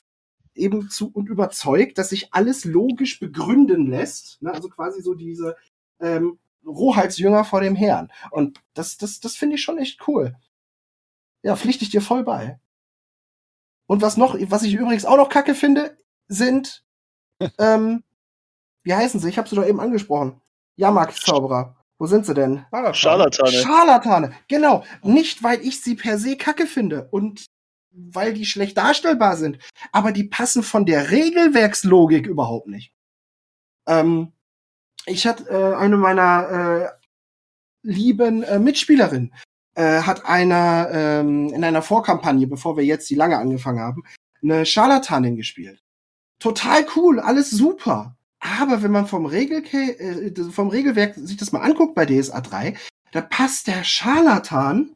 eben 0.54 0.90
zu 0.90 1.10
und 1.12 1.28
überzeugt, 1.28 1.98
dass 1.98 2.10
sich 2.10 2.34
alles 2.34 2.64
logisch 2.64 3.18
begründen 3.20 3.90
lässt. 3.90 4.42
Ne? 4.42 4.52
Also 4.52 4.68
quasi 4.68 5.00
so 5.02 5.14
diese 5.14 5.56
ähm, 6.00 6.38
Rohheitsjünger 6.66 7.44
vor 7.44 7.60
dem 7.60 7.76
Herrn. 7.76 8.10
Und 8.30 8.60
das, 8.74 8.98
das, 8.98 9.20
das 9.20 9.36
finde 9.36 9.56
ich 9.56 9.62
schon 9.62 9.78
echt 9.78 10.06
cool. 10.08 10.36
Ja, 11.42 11.56
pflichte 11.56 11.84
ich 11.84 11.90
dir 11.90 12.02
voll 12.02 12.24
bei. 12.24 12.58
Und 13.86 14.02
was 14.02 14.16
noch, 14.16 14.36
was 14.50 14.64
ich 14.64 14.74
übrigens 14.74 15.04
auch 15.04 15.16
noch 15.16 15.28
kacke 15.28 15.54
finde, 15.54 15.96
sind, 16.28 16.84
ähm, 17.58 18.02
wie 18.86 18.94
heißen 18.94 19.18
sie? 19.18 19.28
Ich 19.28 19.36
habe 19.36 19.48
sie 19.48 19.56
doch 19.56 19.66
eben 19.66 19.80
angesprochen. 19.80 20.40
Jahrmarkt-Zauberer. 20.76 21.74
Wo 21.98 22.06
sind 22.06 22.24
sie 22.24 22.34
denn? 22.34 22.64
Scharlatane. 22.94 23.50
Scharlatane, 23.50 24.32
genau. 24.46 24.84
Nicht, 25.02 25.42
weil 25.42 25.60
ich 25.60 25.82
sie 25.82 25.96
per 25.96 26.18
se 26.18 26.36
kacke 26.36 26.66
finde 26.66 27.08
und 27.10 27.46
weil 27.90 28.32
die 28.32 28.46
schlecht 28.46 28.76
darstellbar 28.76 29.36
sind, 29.36 29.58
aber 29.90 30.12
die 30.12 30.24
passen 30.24 30.62
von 30.62 30.86
der 30.86 31.10
Regelwerkslogik 31.10 32.26
überhaupt 32.26 32.68
nicht. 32.68 32.92
Ähm, 33.88 34.32
ich 35.06 35.26
hatte 35.26 35.48
äh, 35.48 35.74
eine 35.74 35.96
meiner 35.96 36.48
äh, 36.50 36.88
lieben 37.82 38.44
äh, 38.44 38.60
Mitspielerinnen, 38.60 39.34
äh, 39.74 40.02
hat 40.02 40.26
einer 40.26 40.90
ähm, 40.92 41.48
in 41.48 41.64
einer 41.64 41.82
Vorkampagne, 41.82 42.46
bevor 42.46 42.76
wir 42.76 42.84
jetzt 42.84 43.10
die 43.10 43.14
lange 43.16 43.38
angefangen 43.38 43.80
haben, 43.80 44.04
eine 44.42 44.64
Scharlatanin 44.64 45.36
gespielt. 45.36 45.82
Total 46.38 46.86
cool, 46.94 47.18
alles 47.18 47.50
super. 47.50 48.15
Aber 48.60 48.82
wenn 48.82 48.92
man 48.92 49.06
vom, 49.06 49.26
Regel 49.26 49.64
äh, 49.64 50.32
vom 50.50 50.68
Regelwerk 50.68 51.14
sich 51.16 51.36
das 51.36 51.52
mal 51.52 51.60
anguckt 51.60 51.94
bei 51.94 52.06
DSA 52.06 52.40
3, 52.40 52.74
da 53.12 53.20
passt 53.20 53.66
der 53.66 53.82
Scharlatan, 53.82 54.94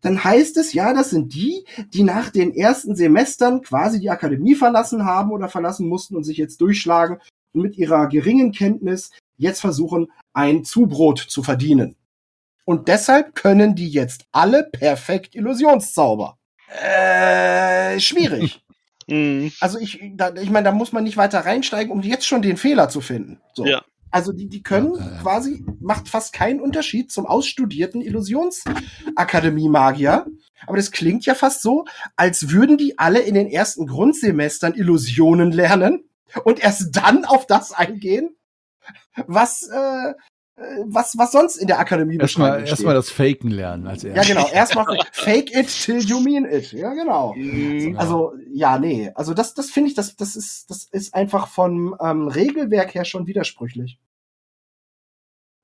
dann 0.00 0.24
heißt 0.24 0.56
es, 0.56 0.72
ja, 0.72 0.94
das 0.94 1.10
sind 1.10 1.34
die, 1.34 1.64
die 1.92 2.02
nach 2.02 2.30
den 2.30 2.54
ersten 2.54 2.96
Semestern 2.96 3.62
quasi 3.62 4.00
die 4.00 4.10
Akademie 4.10 4.54
verlassen 4.54 5.04
haben 5.04 5.30
oder 5.30 5.48
verlassen 5.48 5.88
mussten 5.88 6.16
und 6.16 6.24
sich 6.24 6.38
jetzt 6.38 6.60
durchschlagen 6.60 7.18
und 7.52 7.62
mit 7.62 7.76
ihrer 7.76 8.08
geringen 8.08 8.52
Kenntnis 8.52 9.10
jetzt 9.36 9.60
versuchen, 9.60 10.10
ein 10.32 10.64
Zubrot 10.64 11.18
zu 11.18 11.42
verdienen. 11.42 11.96
Und 12.64 12.88
deshalb 12.88 13.34
können 13.34 13.74
die 13.74 13.88
jetzt 13.88 14.24
alle 14.32 14.64
perfekt 14.64 15.34
Illusionszauber. 15.34 16.38
Äh, 16.68 17.98
schwierig. 18.00 18.62
Mhm. 19.10 19.52
also 19.60 19.78
ich, 19.78 20.00
da, 20.14 20.34
ich 20.34 20.50
meine, 20.50 20.64
da 20.64 20.72
muss 20.72 20.92
man 20.92 21.04
nicht 21.04 21.16
weiter 21.16 21.38
reinsteigen, 21.40 21.92
um 21.92 22.02
jetzt 22.02 22.26
schon 22.26 22.42
den 22.42 22.56
Fehler 22.56 22.88
zu 22.88 23.00
finden. 23.00 23.40
So. 23.54 23.64
Ja. 23.66 23.82
Also 24.10 24.32
die, 24.32 24.48
die 24.48 24.62
können 24.62 24.94
ja, 24.94 25.00
ja. 25.00 25.18
quasi, 25.22 25.64
macht 25.80 26.08
fast 26.08 26.32
keinen 26.32 26.60
Unterschied 26.60 27.12
zum 27.12 27.26
ausstudierten 27.26 28.00
Illusionsakademie-Magier. 28.00 30.26
Aber 30.66 30.76
das 30.76 30.90
klingt 30.90 31.24
ja 31.26 31.34
fast 31.34 31.62
so, 31.62 31.84
als 32.16 32.50
würden 32.50 32.76
die 32.76 32.98
alle 32.98 33.20
in 33.20 33.34
den 33.34 33.48
ersten 33.48 33.86
Grundsemestern 33.86 34.74
Illusionen 34.74 35.52
lernen 35.52 36.04
und 36.44 36.60
erst 36.60 36.96
dann 36.96 37.24
auf 37.24 37.46
das 37.46 37.72
eingehen, 37.72 38.36
was, 39.26 39.68
äh, 39.68 40.10
äh, 40.10 40.14
was, 40.86 41.16
was 41.16 41.32
sonst 41.32 41.56
in 41.56 41.66
der 41.66 41.78
Akademie 41.78 42.18
Erstmal 42.18 42.66
erstmal 42.66 42.94
das 42.94 43.10
Faken 43.10 43.50
lernen 43.50 43.86
als 43.86 44.04
erstes. 44.04 44.28
Ja, 44.28 44.34
genau. 44.34 44.52
Erstmal 44.52 44.86
fake 45.12 45.54
it 45.54 45.68
till 45.68 46.00
you 46.00 46.20
mean 46.20 46.44
it. 46.44 46.72
Ja, 46.72 46.92
genau. 46.92 47.34
Mhm. 47.34 47.96
Also, 47.96 48.34
ja, 48.52 48.78
nee. 48.78 49.10
Also 49.14 49.34
das, 49.34 49.54
das 49.54 49.70
finde 49.70 49.90
ich, 49.90 49.94
das, 49.94 50.16
das 50.16 50.36
ist, 50.36 50.70
das 50.70 50.84
ist 50.84 51.14
einfach 51.14 51.48
vom 51.48 51.96
ähm, 52.00 52.28
Regelwerk 52.28 52.94
her 52.94 53.04
schon 53.04 53.26
widersprüchlich. 53.26 53.98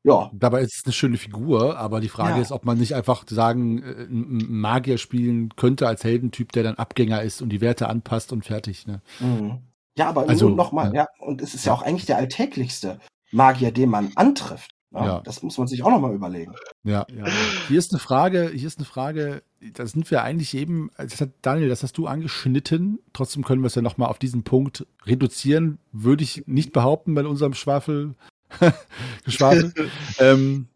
Ja. 0.03 0.31
Dabei 0.33 0.63
ist 0.63 0.77
es 0.77 0.85
eine 0.85 0.93
schöne 0.93 1.19
Figur, 1.19 1.77
aber 1.77 2.01
die 2.01 2.09
Frage 2.09 2.37
ja. 2.37 2.43
ist, 2.43 2.53
ob 2.53 2.65
man 2.65 2.79
nicht 2.79 2.95
einfach 2.95 3.25
sagen, 3.29 3.83
äh, 3.83 4.05
einen 4.05 4.61
Magier 4.61 4.99
spielen 4.99 5.51
könnte 5.57 5.89
als 5.89 6.05
Heldentyp, 6.05 6.53
der 6.53 6.63
dann 6.63 6.77
Abgänger 6.77 7.23
ist 7.23 7.43
und 7.43 7.49
die 7.49 7.61
Werte 7.61 7.89
anpasst 7.89 8.33
und 8.33 8.45
fertig. 8.45 8.87
Ne? 8.87 9.03
Mhm. 9.19 9.63
Ja, 9.99 10.09
aber 10.09 10.29
also, 10.29 10.49
nochmal, 10.49 10.95
ja. 10.95 11.03
ja, 11.03 11.07
und 11.19 11.43
es 11.43 11.55
ist 11.55 11.67
ja 11.67 11.73
auch 11.73 11.83
eigentlich 11.83 12.07
der 12.07 12.19
alltäglichste 12.19 13.01
Magier, 13.33 13.73
den 13.73 13.91
man 13.91 14.13
antrifft. 14.15 14.76
Ja, 14.97 15.07
ja. 15.07 15.21
Das 15.21 15.43
muss 15.43 15.59
man 15.59 15.67
sich 15.67 15.83
auch 15.83 15.91
nochmal 15.91 16.15
überlegen. 16.15 16.55
Ja, 16.83 17.07
ja. 17.15 17.27
Hier 17.69 17.79
ist 17.79 17.93
eine 17.93 18.01
Frage, 18.01 18.51
hier 18.55 18.67
ist 18.67 18.79
eine 18.79 18.87
Frage, 18.87 19.43
da 19.61 19.87
sind 19.87 20.11
wir 20.11 20.23
eigentlich 20.23 20.55
eben, 20.55 20.91
das 20.97 21.21
hat, 21.21 21.31
Daniel, 21.43 21.69
das 21.69 21.83
hast 21.83 21.99
du 21.99 22.07
angeschnitten, 22.07 22.99
trotzdem 23.13 23.45
können 23.45 23.63
wir 23.63 23.67
es 23.67 23.75
ja 23.75 23.83
nochmal 23.83 24.09
auf 24.09 24.19
diesen 24.19 24.43
Punkt 24.43 24.87
reduzieren, 25.05 25.79
würde 25.93 26.25
ich 26.25 26.47
nicht 26.47 26.73
behaupten 26.73 27.15
bei 27.15 27.25
unserem 27.27 27.55
Schwafel, 27.55 28.15
Geschwafel. 29.25 29.75
ähm, 30.19 30.69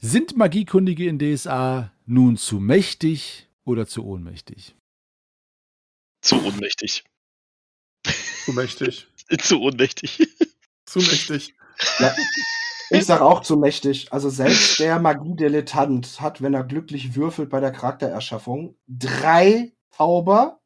sind 0.00 0.36
Magiekundige 0.36 1.06
in 1.08 1.18
DSA 1.18 1.92
nun 2.06 2.36
zu 2.36 2.60
mächtig 2.60 3.48
oder 3.64 3.86
zu 3.86 4.04
ohnmächtig? 4.04 4.74
Zu 6.20 6.44
ohnmächtig. 6.44 7.04
Zu 8.44 8.52
mächtig. 8.52 9.06
zu 9.40 9.60
ohnmächtig. 9.60 10.18
zu 10.86 10.98
mächtig. 10.98 11.54
Ja. 11.98 12.14
Ich 12.98 13.06
sag 13.06 13.20
auch 13.20 13.40
zu 13.40 13.56
mächtig. 13.56 14.12
Also 14.12 14.30
selbst 14.30 14.78
der 14.78 14.98
Magie-Dilettant 14.98 16.20
hat, 16.20 16.42
wenn 16.42 16.54
er 16.54 16.64
glücklich 16.64 17.14
würfelt 17.14 17.50
bei 17.50 17.60
der 17.60 17.72
Charaktererschaffung, 17.72 18.76
drei 18.86 19.72
Zauber, 19.90 20.60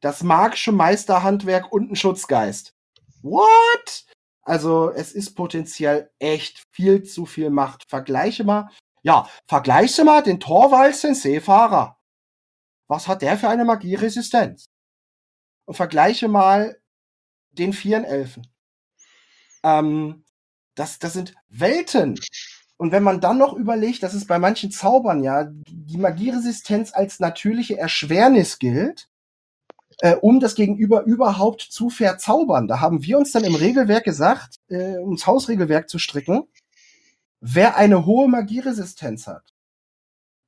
das 0.00 0.22
magische 0.22 0.72
Meisterhandwerk 0.72 1.72
und 1.72 1.90
ein 1.90 1.96
Schutzgeist. 1.96 2.74
What? 3.22 4.06
Also 4.42 4.90
es 4.90 5.12
ist 5.12 5.34
potenziell 5.34 6.10
echt 6.18 6.64
viel 6.70 7.02
zu 7.02 7.26
viel 7.26 7.50
Macht. 7.50 7.88
Vergleiche 7.88 8.44
mal, 8.44 8.70
ja, 9.02 9.28
vergleiche 9.48 10.04
mal 10.04 10.22
den 10.22 10.38
Torwald 10.38 10.94
Seefahrer. 10.94 11.98
Was 12.88 13.08
hat 13.08 13.22
der 13.22 13.36
für 13.36 13.48
eine 13.48 13.64
Magieresistenz? 13.64 14.66
Und 15.64 15.74
vergleiche 15.74 16.28
mal 16.28 16.80
den 17.50 17.72
Vieren 17.72 18.04
Elfen. 18.04 18.46
Ähm, 19.64 20.24
das, 20.76 20.98
das 20.98 21.12
sind 21.12 21.34
Welten. 21.48 22.20
Und 22.76 22.92
wenn 22.92 23.02
man 23.02 23.20
dann 23.20 23.38
noch 23.38 23.54
überlegt, 23.54 24.02
dass 24.02 24.14
es 24.14 24.26
bei 24.26 24.38
manchen 24.38 24.70
Zaubern 24.70 25.22
ja 25.22 25.48
die 25.50 25.96
Magieresistenz 25.96 26.92
als 26.94 27.20
natürliche 27.20 27.78
Erschwernis 27.78 28.58
gilt, 28.58 29.08
äh, 30.00 30.14
um 30.14 30.40
das 30.40 30.54
Gegenüber 30.54 31.04
überhaupt 31.04 31.62
zu 31.62 31.88
verzaubern. 31.88 32.68
Da 32.68 32.80
haben 32.80 33.02
wir 33.02 33.18
uns 33.18 33.32
dann 33.32 33.44
im 33.44 33.54
Regelwerk 33.54 34.04
gesagt, 34.04 34.56
äh, 34.68 34.98
ums 34.98 35.26
Hausregelwerk 35.26 35.88
zu 35.88 35.98
stricken, 35.98 36.44
wer 37.40 37.76
eine 37.76 38.06
hohe 38.06 38.28
Magieresistenz 38.28 39.26
hat 39.26 39.54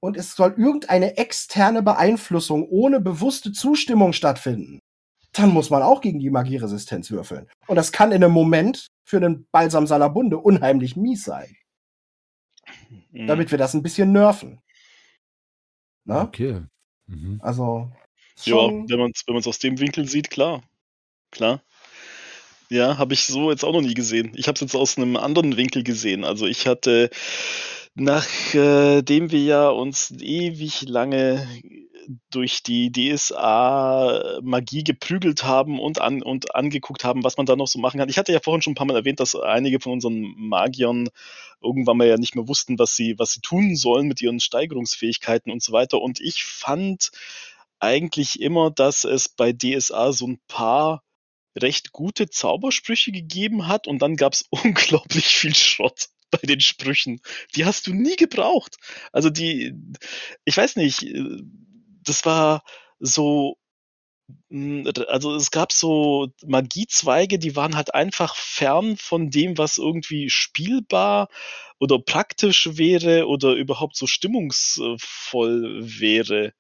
und 0.00 0.16
es 0.16 0.34
soll 0.34 0.54
irgendeine 0.56 1.16
externe 1.16 1.82
Beeinflussung 1.82 2.68
ohne 2.68 3.00
bewusste 3.00 3.52
Zustimmung 3.52 4.12
stattfinden, 4.12 4.80
dann 5.38 5.50
muss 5.50 5.70
man 5.70 5.82
auch 5.82 6.00
gegen 6.00 6.18
die 6.18 6.30
Magieresistenz 6.30 7.10
würfeln. 7.10 7.48
Und 7.66 7.76
das 7.76 7.92
kann 7.92 8.12
in 8.12 8.22
einem 8.22 8.32
Moment 8.32 8.88
für 9.04 9.16
einen 9.18 9.46
Balsam 9.50 9.86
Salabunde 9.86 10.38
unheimlich 10.38 10.96
mies 10.96 11.24
sein. 11.24 11.56
Mhm. 13.10 13.26
Damit 13.26 13.50
wir 13.50 13.58
das 13.58 13.74
ein 13.74 13.82
bisschen 13.82 14.12
nerven. 14.12 14.60
Na? 16.04 16.22
Okay. 16.22 16.62
Mhm. 17.06 17.40
Also. 17.42 17.90
Ja, 18.44 18.56
wenn 18.56 18.98
man 18.98 19.10
es 19.14 19.22
wenn 19.26 19.36
aus 19.36 19.58
dem 19.58 19.78
Winkel 19.80 20.08
sieht, 20.08 20.30
klar. 20.30 20.62
Klar. 21.30 21.62
Ja, 22.70 22.98
habe 22.98 23.14
ich 23.14 23.24
so 23.24 23.50
jetzt 23.50 23.64
auch 23.64 23.72
noch 23.72 23.80
nie 23.80 23.94
gesehen. 23.94 24.32
Ich 24.34 24.46
habe 24.46 24.54
es 24.54 24.60
jetzt 24.60 24.76
aus 24.76 24.96
einem 24.96 25.16
anderen 25.16 25.56
Winkel 25.56 25.82
gesehen. 25.82 26.24
Also 26.24 26.46
ich 26.46 26.66
hatte, 26.66 27.10
nachdem 27.94 29.30
wir 29.30 29.42
ja 29.42 29.68
uns 29.70 30.10
ewig 30.10 30.82
lange 30.82 31.48
durch 32.30 32.62
die 32.62 32.90
DSA-Magie 32.90 34.82
geprügelt 34.82 35.44
haben 35.44 35.78
und, 35.78 36.00
an, 36.00 36.22
und 36.22 36.54
angeguckt 36.54 37.04
haben, 37.04 37.22
was 37.22 37.36
man 37.36 37.46
da 37.46 37.54
noch 37.54 37.66
so 37.66 37.78
machen 37.78 37.98
kann. 37.98 38.08
Ich 38.08 38.18
hatte 38.18 38.32
ja 38.32 38.40
vorhin 38.42 38.62
schon 38.62 38.72
ein 38.72 38.76
paar 38.76 38.86
Mal 38.86 38.96
erwähnt, 38.96 39.20
dass 39.20 39.34
einige 39.34 39.80
von 39.80 39.92
unseren 39.92 40.22
Magiern 40.36 41.08
irgendwann 41.62 41.98
mal 41.98 42.08
ja 42.08 42.16
nicht 42.16 42.34
mehr 42.34 42.48
wussten, 42.48 42.78
was 42.78 42.96
sie, 42.96 43.18
was 43.18 43.32
sie 43.32 43.40
tun 43.40 43.76
sollen 43.76 44.08
mit 44.08 44.22
ihren 44.22 44.40
Steigerungsfähigkeiten 44.40 45.52
und 45.52 45.62
so 45.62 45.72
weiter. 45.72 46.00
Und 46.00 46.20
ich 46.20 46.44
fand 46.44 47.10
eigentlich 47.78 48.40
immer, 48.40 48.70
dass 48.70 49.04
es 49.04 49.28
bei 49.28 49.52
DSA 49.52 50.12
so 50.12 50.28
ein 50.28 50.40
paar 50.48 51.02
recht 51.56 51.92
gute 51.92 52.30
Zaubersprüche 52.30 53.12
gegeben 53.12 53.66
hat 53.68 53.86
und 53.86 54.00
dann 54.00 54.16
gab 54.16 54.32
es 54.32 54.46
unglaublich 54.50 55.26
viel 55.26 55.54
Schrott 55.54 56.08
bei 56.30 56.38
den 56.38 56.60
Sprüchen. 56.60 57.20
Die 57.54 57.64
hast 57.64 57.86
du 57.86 57.94
nie 57.94 58.16
gebraucht. 58.16 58.76
Also 59.12 59.30
die, 59.30 59.74
ich 60.44 60.56
weiß 60.56 60.76
nicht, 60.76 61.02
das 62.08 62.24
war 62.26 62.62
so, 63.00 63.56
hm, 64.50 64.90
also 65.08 65.34
es 65.36 65.50
gab 65.50 65.72
so 65.72 66.28
Magiezweige, 66.46 67.38
die 67.38 67.56
waren 67.56 67.76
halt 67.76 67.94
einfach 67.94 68.36
fern 68.36 68.96
von 68.96 69.30
dem, 69.30 69.58
was 69.58 69.78
irgendwie 69.78 70.30
spielbar 70.30 71.28
oder 71.80 71.98
praktisch 72.00 72.70
wäre 72.78 73.28
oder 73.28 73.54
überhaupt 73.54 73.96
so 73.96 74.06
stimmungsvoll 74.06 75.80
wäre. 76.00 76.52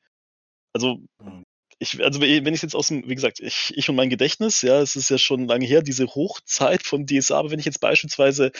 Also 0.74 1.00
hm 1.22 1.44
ich, 1.80 2.02
also 2.02 2.20
wenn 2.20 2.54
ich 2.54 2.62
jetzt 2.62 2.74
aus 2.74 2.88
dem, 2.88 3.08
wie 3.08 3.14
gesagt, 3.14 3.38
ich, 3.40 3.72
ich 3.76 3.88
und 3.88 3.94
mein 3.94 4.10
Gedächtnis, 4.10 4.62
ja, 4.62 4.80
es 4.80 4.96
ist 4.96 5.10
ja 5.10 5.18
schon 5.18 5.46
lange 5.46 5.64
her, 5.64 5.80
diese 5.80 6.06
Hochzeit 6.06 6.82
von 6.82 7.06
DSA, 7.06 7.38
aber 7.38 7.50
wenn 7.50 7.60
ich 7.60 7.64
jetzt 7.66 7.80
beispielsweise, 7.80 8.50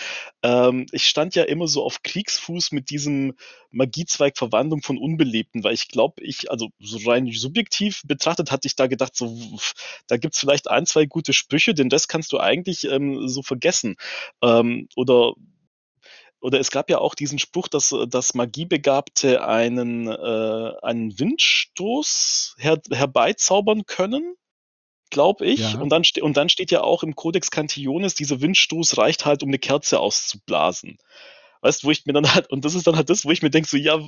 ähm, 0.43 0.87
ich 0.93 1.09
stand 1.09 1.35
ja 1.35 1.43
immer 1.43 1.67
so 1.67 1.83
auf 1.83 2.03
Kriegsfuß 2.03 2.71
mit 2.71 2.91
diesem 2.91 3.35
Magiezweig 3.71 4.39
Verwandlung 4.39 4.83
von 4.83 4.99
Unbelebten, 4.99 5.65
weil 5.65 5.75
ich 5.75 5.89
glaube, 5.89 6.23
ich, 6.23 6.51
also 6.51 6.69
so 6.79 6.99
rein 7.11 7.29
subjektiv 7.33 8.03
betrachtet, 8.05 8.53
hatte 8.53 8.69
ich 8.69 8.77
da 8.77 8.87
gedacht, 8.87 9.17
so, 9.17 9.59
da 10.07 10.17
gibt's 10.17 10.39
vielleicht 10.39 10.71
ein, 10.71 10.87
zwei 10.87 11.07
gute 11.07 11.33
Sprüche, 11.33 11.75
denn 11.75 11.89
das 11.89 12.07
kannst 12.07 12.33
du 12.33 12.39
eigentlich 12.39 12.85
ähm, 12.85 13.29
so 13.29 13.43
vergessen. 13.43 13.97
Ähm, 14.43 14.89
oder 14.95 15.35
oder 16.41 16.61
es 16.61 16.71
gab 16.71 16.89
ja 16.91 16.99
auch 16.99 17.15
diesen 17.15 17.39
Spruch, 17.39 17.69
dass, 17.69 17.95
dass 18.09 18.35
Magiebegabte 18.35 19.45
einen, 19.45 20.07
äh, 20.07 20.73
einen 20.83 21.19
Windstoß 21.19 22.57
her, 22.59 22.81
herbeizaubern 22.91 23.87
können, 23.87 24.35
glaube 25.11 25.47
ich. 25.47 25.61
Ja. 25.61 25.81
Und, 25.81 25.91
dann 25.91 26.03
und 26.21 26.37
dann 26.37 26.49
steht 26.49 26.71
ja 26.71 26.83
auch 26.83 27.03
im 27.03 27.17
Codex 27.17 27.51
Cantionis, 27.51 28.15
dieser 28.15 28.41
Windstoß 28.41 28.99
reicht 28.99 29.25
halt, 29.25 29.43
um 29.43 29.49
eine 29.49 29.59
Kerze 29.59 29.99
auszublasen. 29.99 30.99
Weißt, 31.61 31.85
wo 31.85 31.91
ich 31.91 32.07
mir 32.07 32.13
dann 32.13 32.25
halt, 32.35 32.51
und 32.51 32.65
das 32.65 32.75
ist 32.75 32.87
dann 32.87 32.97
halt 32.97 33.11
das, 33.11 33.25
wo 33.25 33.31
ich 33.31 33.43
mir 33.43 33.51
denke, 33.51 33.69
so, 33.69 33.77
ja, 33.77 33.99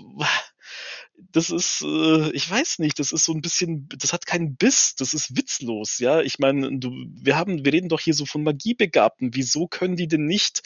das 1.33 1.51
ist, 1.51 1.83
äh, 1.83 2.31
ich 2.33 2.51
weiß 2.51 2.79
nicht, 2.79 2.99
das 2.99 3.12
ist 3.12 3.25
so 3.25 3.33
ein 3.33 3.41
bisschen, 3.41 3.89
das 3.97 4.12
hat 4.12 4.27
keinen 4.27 4.57
Biss, 4.57 4.95
das 4.97 5.14
ist 5.14 5.37
witzlos, 5.37 5.99
ja. 5.99 6.21
Ich 6.21 6.39
meine, 6.39 6.68
wir 6.71 7.37
haben, 7.37 7.64
wir 7.64 7.73
reden 7.73 7.89
doch 7.89 8.01
hier 8.01 8.14
so 8.14 8.27
von 8.27 8.43
Magiebegabten. 8.43 9.35
Wieso 9.35 9.66
können 9.66 9.97
die 9.97 10.09
denn 10.09 10.27
nicht, 10.27 10.62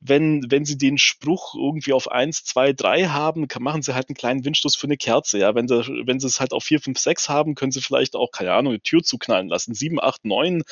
wenn, 0.00 0.46
wenn 0.50 0.64
sie 0.64 0.78
den 0.78 0.98
Spruch 0.98 1.54
irgendwie 1.54 1.92
auf 1.92 2.10
eins, 2.10 2.44
zwei, 2.44 2.72
drei 2.72 3.06
haben, 3.06 3.48
kann, 3.48 3.62
machen 3.62 3.82
sie 3.82 3.94
halt 3.94 4.08
einen 4.08 4.16
kleinen 4.16 4.44
Windstoß 4.44 4.76
für 4.76 4.86
eine 4.86 4.96
Kerze, 4.96 5.38
ja. 5.38 5.54
Wenn 5.54 5.68
sie, 5.68 5.86
wenn 6.06 6.20
sie 6.20 6.26
es 6.26 6.40
halt 6.40 6.52
auf 6.52 6.64
vier, 6.64 6.80
fünf, 6.80 6.98
sechs 6.98 7.28
haben, 7.28 7.54
können 7.54 7.72
sie 7.72 7.80
vielleicht 7.80 8.14
auch, 8.14 8.30
keine 8.30 8.52
Ahnung, 8.52 8.72
eine 8.72 8.82
Tür 8.82 9.02
zuknallen 9.02 9.48
lassen. 9.48 9.74
Sieben, 9.74 10.00
acht, 10.00 10.24
neun, 10.24 10.62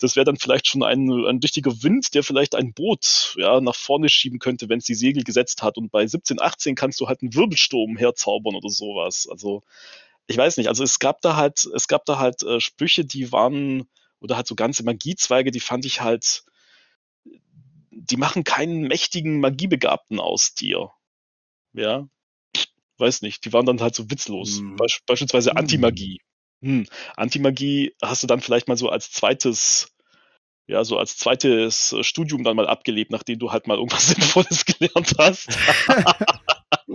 das 0.00 0.16
wäre 0.16 0.24
dann 0.24 0.36
vielleicht 0.36 0.66
schon 0.66 0.82
ein, 0.82 1.08
ein 1.10 1.38
richtiger 1.38 1.82
Wind, 1.82 2.14
der 2.14 2.22
vielleicht 2.22 2.54
ein 2.54 2.72
Boot, 2.72 3.34
ja, 3.38 3.60
nach 3.60 3.76
vorne 3.76 4.08
schieben 4.08 4.38
könnte, 4.38 4.68
wenn 4.68 4.78
es 4.78 4.84
die 4.84 4.94
Segel 4.94 5.22
gesetzt 5.22 5.62
hat. 5.62 5.78
Und 5.78 5.90
bei 5.90 6.06
17, 6.06 6.40
18 6.40 6.74
kannst 6.74 7.00
du 7.00 7.08
halt 7.08 7.22
einen 7.22 7.34
Wirbelsturm 7.34 7.96
herzaubern 7.96 8.54
oder 8.54 8.71
sowas. 8.72 9.28
Also 9.30 9.62
ich 10.26 10.36
weiß 10.36 10.56
nicht, 10.56 10.68
also 10.68 10.84
es 10.84 10.98
gab 10.98 11.20
da 11.20 11.36
halt, 11.36 11.64
es 11.74 11.88
gab 11.88 12.04
da 12.04 12.18
halt 12.18 12.42
äh, 12.42 12.60
Sprüche, 12.60 13.04
die 13.04 13.32
waren, 13.32 13.88
oder 14.20 14.36
halt 14.36 14.46
so 14.46 14.54
ganze 14.54 14.84
Magiezweige, 14.84 15.50
die 15.50 15.60
fand 15.60 15.84
ich 15.84 16.00
halt, 16.00 16.44
die 17.90 18.16
machen 18.16 18.44
keinen 18.44 18.82
mächtigen 18.82 19.40
Magiebegabten 19.40 20.20
aus 20.20 20.54
dir. 20.54 20.90
Ja. 21.72 22.08
Weiß 22.98 23.22
nicht, 23.22 23.44
die 23.44 23.52
waren 23.52 23.66
dann 23.66 23.80
halt 23.80 23.94
so 23.94 24.10
witzlos. 24.10 24.58
Hm. 24.58 24.76
Be 24.76 24.86
beispielsweise 25.06 25.50
hm. 25.50 25.56
Antimagie. 25.56 26.20
Hm. 26.62 26.86
Antimagie 27.16 27.94
hast 28.00 28.22
du 28.22 28.26
dann 28.26 28.40
vielleicht 28.40 28.68
mal 28.68 28.76
so 28.76 28.88
als 28.88 29.10
zweites, 29.10 29.92
ja, 30.68 30.84
so 30.84 30.98
als 30.98 31.16
zweites 31.16 31.94
Studium 32.02 32.44
dann 32.44 32.56
mal 32.56 32.68
abgelebt, 32.68 33.10
nachdem 33.10 33.38
du 33.40 33.50
halt 33.50 33.66
mal 33.66 33.76
irgendwas 33.76 34.06
Sinnvolles 34.08 34.64
gelernt 34.64 35.14
hast. 35.18 35.48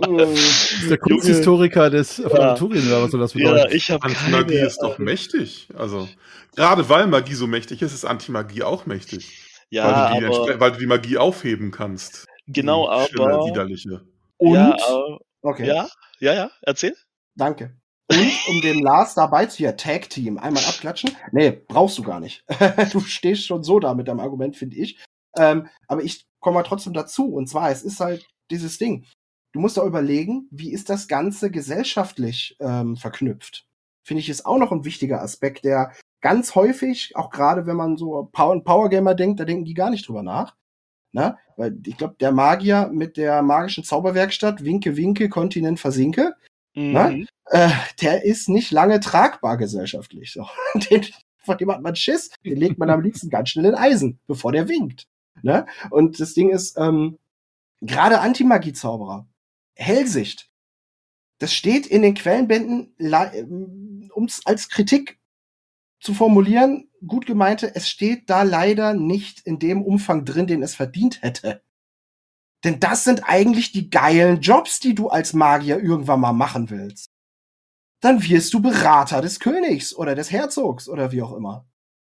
ist 0.02 0.90
der 0.90 0.98
Kunsthistoriker 0.98 1.90
des 1.90 2.16
von 2.16 2.30
Ja. 2.30 2.50
Aventurien 2.52 2.86
oder 2.86 3.02
was 3.02 3.10
soll 3.10 3.20
das 3.20 3.34
Ja, 3.34 3.52
bedeuten? 3.52 3.74
ich 3.76 3.90
habe 3.90 4.04
Antimagie 4.04 4.58
ist 4.58 4.78
doch 4.82 4.98
mächtig. 4.98 5.68
Also, 5.74 6.08
gerade 6.56 6.88
weil 6.88 7.06
Magie 7.06 7.34
so 7.34 7.46
mächtig 7.46 7.82
ist, 7.82 7.92
ist 7.94 8.04
Antimagie 8.04 8.62
auch 8.62 8.86
mächtig. 8.86 9.44
Ja, 9.70 10.10
weil, 10.12 10.20
du 10.20 10.28
die, 10.28 10.34
aber 10.34 10.60
weil 10.60 10.72
du 10.72 10.78
die 10.78 10.86
Magie 10.86 11.18
aufheben 11.18 11.70
kannst. 11.70 12.26
genau, 12.46 12.88
aber 12.88 13.06
widerliche. 13.46 14.02
Und, 14.38 14.54
ja, 14.54 14.76
aber- 14.88 15.18
okay, 15.42 15.66
ja, 15.66 15.88
ja, 16.20 16.34
ja, 16.34 16.50
erzähl. 16.62 16.94
danke. 17.34 17.76
Und 18.10 18.32
um 18.48 18.60
den 18.62 18.80
Lars 18.80 19.14
dabei 19.14 19.44
zu 19.44 19.58
hier, 19.58 19.76
Tag 19.76 20.08
Team, 20.08 20.38
einmal 20.38 20.64
abklatschen. 20.64 21.10
Nee, 21.30 21.50
brauchst 21.68 21.98
du 21.98 22.02
gar 22.02 22.20
nicht. 22.20 22.42
du 22.92 23.00
stehst 23.00 23.44
schon 23.44 23.62
so 23.62 23.78
da 23.80 23.92
mit 23.92 24.08
deinem 24.08 24.20
Argument, 24.20 24.56
finde 24.56 24.76
ich. 24.76 24.98
Ähm, 25.36 25.66
aber 25.88 26.02
ich 26.02 26.24
komme 26.40 26.54
mal 26.54 26.62
trotzdem 26.62 26.94
dazu. 26.94 27.26
Und 27.34 27.50
zwar, 27.50 27.70
es 27.70 27.82
ist 27.82 28.00
halt 28.00 28.26
dieses 28.50 28.78
Ding. 28.78 29.04
Du 29.52 29.60
musst 29.60 29.76
da 29.76 29.84
überlegen, 29.84 30.46
wie 30.50 30.72
ist 30.72 30.90
das 30.90 31.08
Ganze 31.08 31.50
gesellschaftlich 31.50 32.56
ähm, 32.60 32.96
verknüpft. 32.96 33.66
Finde 34.02 34.20
ich 34.20 34.28
ist 34.28 34.46
auch 34.46 34.58
noch 34.58 34.72
ein 34.72 34.84
wichtiger 34.84 35.22
Aspekt, 35.22 35.64
der 35.64 35.92
ganz 36.20 36.54
häufig, 36.54 37.16
auch 37.16 37.30
gerade 37.30 37.66
wenn 37.66 37.76
man 37.76 37.96
so 37.96 38.28
Power, 38.32 38.62
Power 38.62 38.88
Gamer 38.88 39.14
denkt, 39.14 39.40
da 39.40 39.44
denken 39.44 39.64
die 39.64 39.74
gar 39.74 39.90
nicht 39.90 40.06
drüber 40.08 40.22
nach. 40.22 40.56
Ne? 41.12 41.36
Weil 41.56 41.78
ich 41.86 41.96
glaube, 41.96 42.16
der 42.20 42.32
Magier 42.32 42.90
mit 42.92 43.16
der 43.16 43.42
magischen 43.42 43.84
Zauberwerkstatt, 43.84 44.64
Winke, 44.64 44.96
Winke, 44.96 45.28
Kontinent 45.28 45.80
versinke, 45.80 46.34
Mhm. 46.74 47.26
äh, 47.46 47.70
der 48.02 48.24
ist 48.24 48.48
nicht 48.48 48.70
lange 48.70 49.00
tragbar 49.00 49.56
gesellschaftlich. 49.56 50.32
So. 50.32 50.46
Den, 50.90 51.04
von 51.38 51.58
dem 51.58 51.72
hat 51.72 51.82
man 51.82 51.96
Schiss, 51.96 52.30
den 52.44 52.58
legt 52.58 52.78
man 52.78 52.90
am 52.90 53.00
liebsten 53.00 53.30
ganz 53.30 53.48
schnell 53.50 53.64
in 53.64 53.74
Eisen, 53.74 54.20
bevor 54.26 54.52
der 54.52 54.68
winkt. 54.68 55.06
Ne? 55.42 55.66
Und 55.90 56.20
das 56.20 56.34
Ding 56.34 56.50
ist, 56.50 56.76
ähm, 56.78 57.18
gerade 57.80 58.20
Antimagie-Zauberer, 58.20 59.26
Hellsicht, 59.78 60.50
das 61.38 61.54
steht 61.54 61.86
in 61.86 62.02
den 62.02 62.14
Quellenbänden, 62.14 62.94
um 64.12 64.24
es 64.24 64.44
als 64.44 64.68
Kritik 64.68 65.18
zu 66.00 66.14
formulieren, 66.14 66.90
gut 67.06 67.26
gemeinte, 67.26 67.74
es 67.74 67.88
steht 67.88 68.28
da 68.28 68.42
leider 68.42 68.94
nicht 68.94 69.40
in 69.40 69.58
dem 69.58 69.82
Umfang 69.82 70.24
drin, 70.24 70.46
den 70.46 70.62
es 70.62 70.74
verdient 70.74 71.22
hätte. 71.22 71.62
Denn 72.64 72.80
das 72.80 73.04
sind 73.04 73.22
eigentlich 73.24 73.70
die 73.70 73.88
geilen 73.88 74.40
Jobs, 74.40 74.80
die 74.80 74.94
du 74.94 75.08
als 75.08 75.32
Magier 75.32 75.80
irgendwann 75.80 76.20
mal 76.20 76.32
machen 76.32 76.70
willst. 76.70 77.06
Dann 78.00 78.22
wirst 78.22 78.52
du 78.54 78.60
Berater 78.60 79.20
des 79.20 79.38
Königs 79.40 79.94
oder 79.94 80.14
des 80.14 80.30
Herzogs 80.30 80.88
oder 80.88 81.12
wie 81.12 81.22
auch 81.22 81.34
immer. 81.34 81.68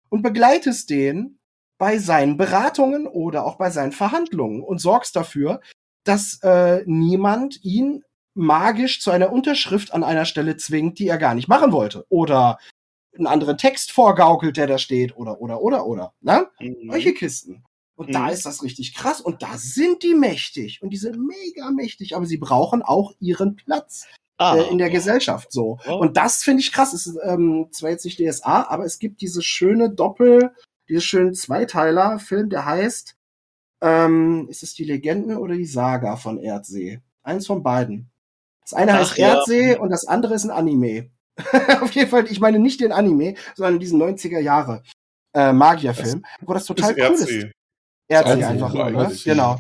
Und 0.10 0.22
begleitest 0.22 0.90
den 0.90 1.40
bei 1.78 1.98
seinen 1.98 2.38
Beratungen 2.38 3.08
oder 3.08 3.46
auch 3.46 3.58
bei 3.58 3.70
seinen 3.70 3.92
Verhandlungen 3.92 4.64
und 4.64 4.80
sorgst 4.80 5.16
dafür, 5.16 5.62
dass 6.04 6.40
äh, 6.44 6.84
niemand 6.86 7.64
ihn 7.64 8.04
magisch 8.36 9.00
zu 9.02 9.12
einer 9.12 9.32
Unterschrift 9.32 9.94
an 9.94 10.04
einer 10.04 10.26
Stelle 10.26 10.58
zwingt, 10.58 11.00
die 11.00 11.08
er 11.08 11.18
gar 11.18 11.36
nicht 11.36 11.48
machen 11.48 11.72
wollte. 11.72 12.06
Oder 12.10 12.58
einen 13.16 13.28
anderen 13.28 13.58
Text 13.58 13.92
vorgaukelt, 13.92 14.58
der 14.58 14.68
da 14.68 14.78
steht, 14.80 15.16
oder, 15.16 15.40
oder, 15.40 15.62
oder, 15.62 15.86
oder. 15.86 16.14
Ne? 16.22 16.48
Mhm. 16.60 16.90
Solche 16.90 17.14
Kisten. 17.14 17.64
Und 17.96 18.16
da 18.16 18.24
Mhm. 18.24 18.30
ist 18.30 18.46
das 18.48 18.64
richtig 18.64 18.96
krass. 18.96 19.22
Und 19.22 19.44
da 19.44 19.56
sind 19.58 20.02
die 20.02 20.16
mächtig. 20.16 20.82
Und 20.82 20.90
die 20.90 20.98
sind 20.98 21.16
mega 21.20 21.70
mächtig. 21.70 22.16
Aber 22.16 22.26
sie 22.26 22.38
brauchen 22.38 22.82
auch 22.82 23.12
ihren 23.20 23.56
Platz 23.56 24.08
Ah, 24.40 24.56
äh, 24.58 24.72
in 24.72 24.80
der 24.80 24.90
Gesellschaft. 24.90 25.52
So. 25.52 25.78
Oh. 25.88 25.98
Und 25.98 26.18
das 26.18 26.42
finde 26.44 26.62
ich 26.62 26.72
krass. 26.72 26.92
Es 26.94 27.06
ist 27.06 27.20
ähm, 27.24 27.68
zwar 27.72 27.92
jetzt 27.92 28.04
nicht 28.04 28.20
DSA, 28.20 28.64
aber 28.68 28.84
es 28.84 28.98
gibt 28.98 29.22
diese 29.22 29.44
schöne 29.44 29.92
Doppel, 29.92 30.52
diese 30.90 31.02
schönen 31.02 31.36
Zweiteiler-Film, 31.36 32.50
der 32.50 32.66
heißt, 32.66 33.16
ähm, 33.84 34.48
ist 34.50 34.64
es 34.64 34.74
die 34.74 34.86
Legenden 34.86 35.38
oder 35.38 35.56
die 35.56 35.66
Saga 35.66 36.16
von 36.16 36.40
Erdsee? 36.40 37.02
Eins 37.22 37.46
von 37.46 37.62
beiden. 37.62 38.10
Das 38.62 38.74
eine 38.74 38.94
Ach, 38.94 39.00
heißt 39.00 39.18
ja. 39.18 39.36
Erdsee 39.36 39.78
und 39.78 39.90
das 39.90 40.08
andere 40.08 40.34
ist 40.34 40.46
ein 40.46 40.52
Anime. 40.52 41.12
Auf 41.82 41.92
jeden 41.92 42.10
Fall, 42.10 42.26
ich 42.32 42.40
meine 42.40 42.60
nicht 42.60 42.80
den 42.80 42.92
Anime, 42.92 43.36
sondern 43.56 43.80
diesen 43.80 44.02
90er 44.02 44.40
Jahre 44.40 44.84
äh, 45.34 45.52
Magierfilm, 45.52 46.24
wo 46.42 46.54
das 46.54 46.66
total 46.66 46.94
cool 46.94 47.14
ist. 47.14 47.30
Erdsee 47.30 47.52
Earthsea, 48.10 48.50
einfach 48.50 48.74
nur, 48.74 48.90
ne? 48.90 49.12
Genau. 49.24 49.60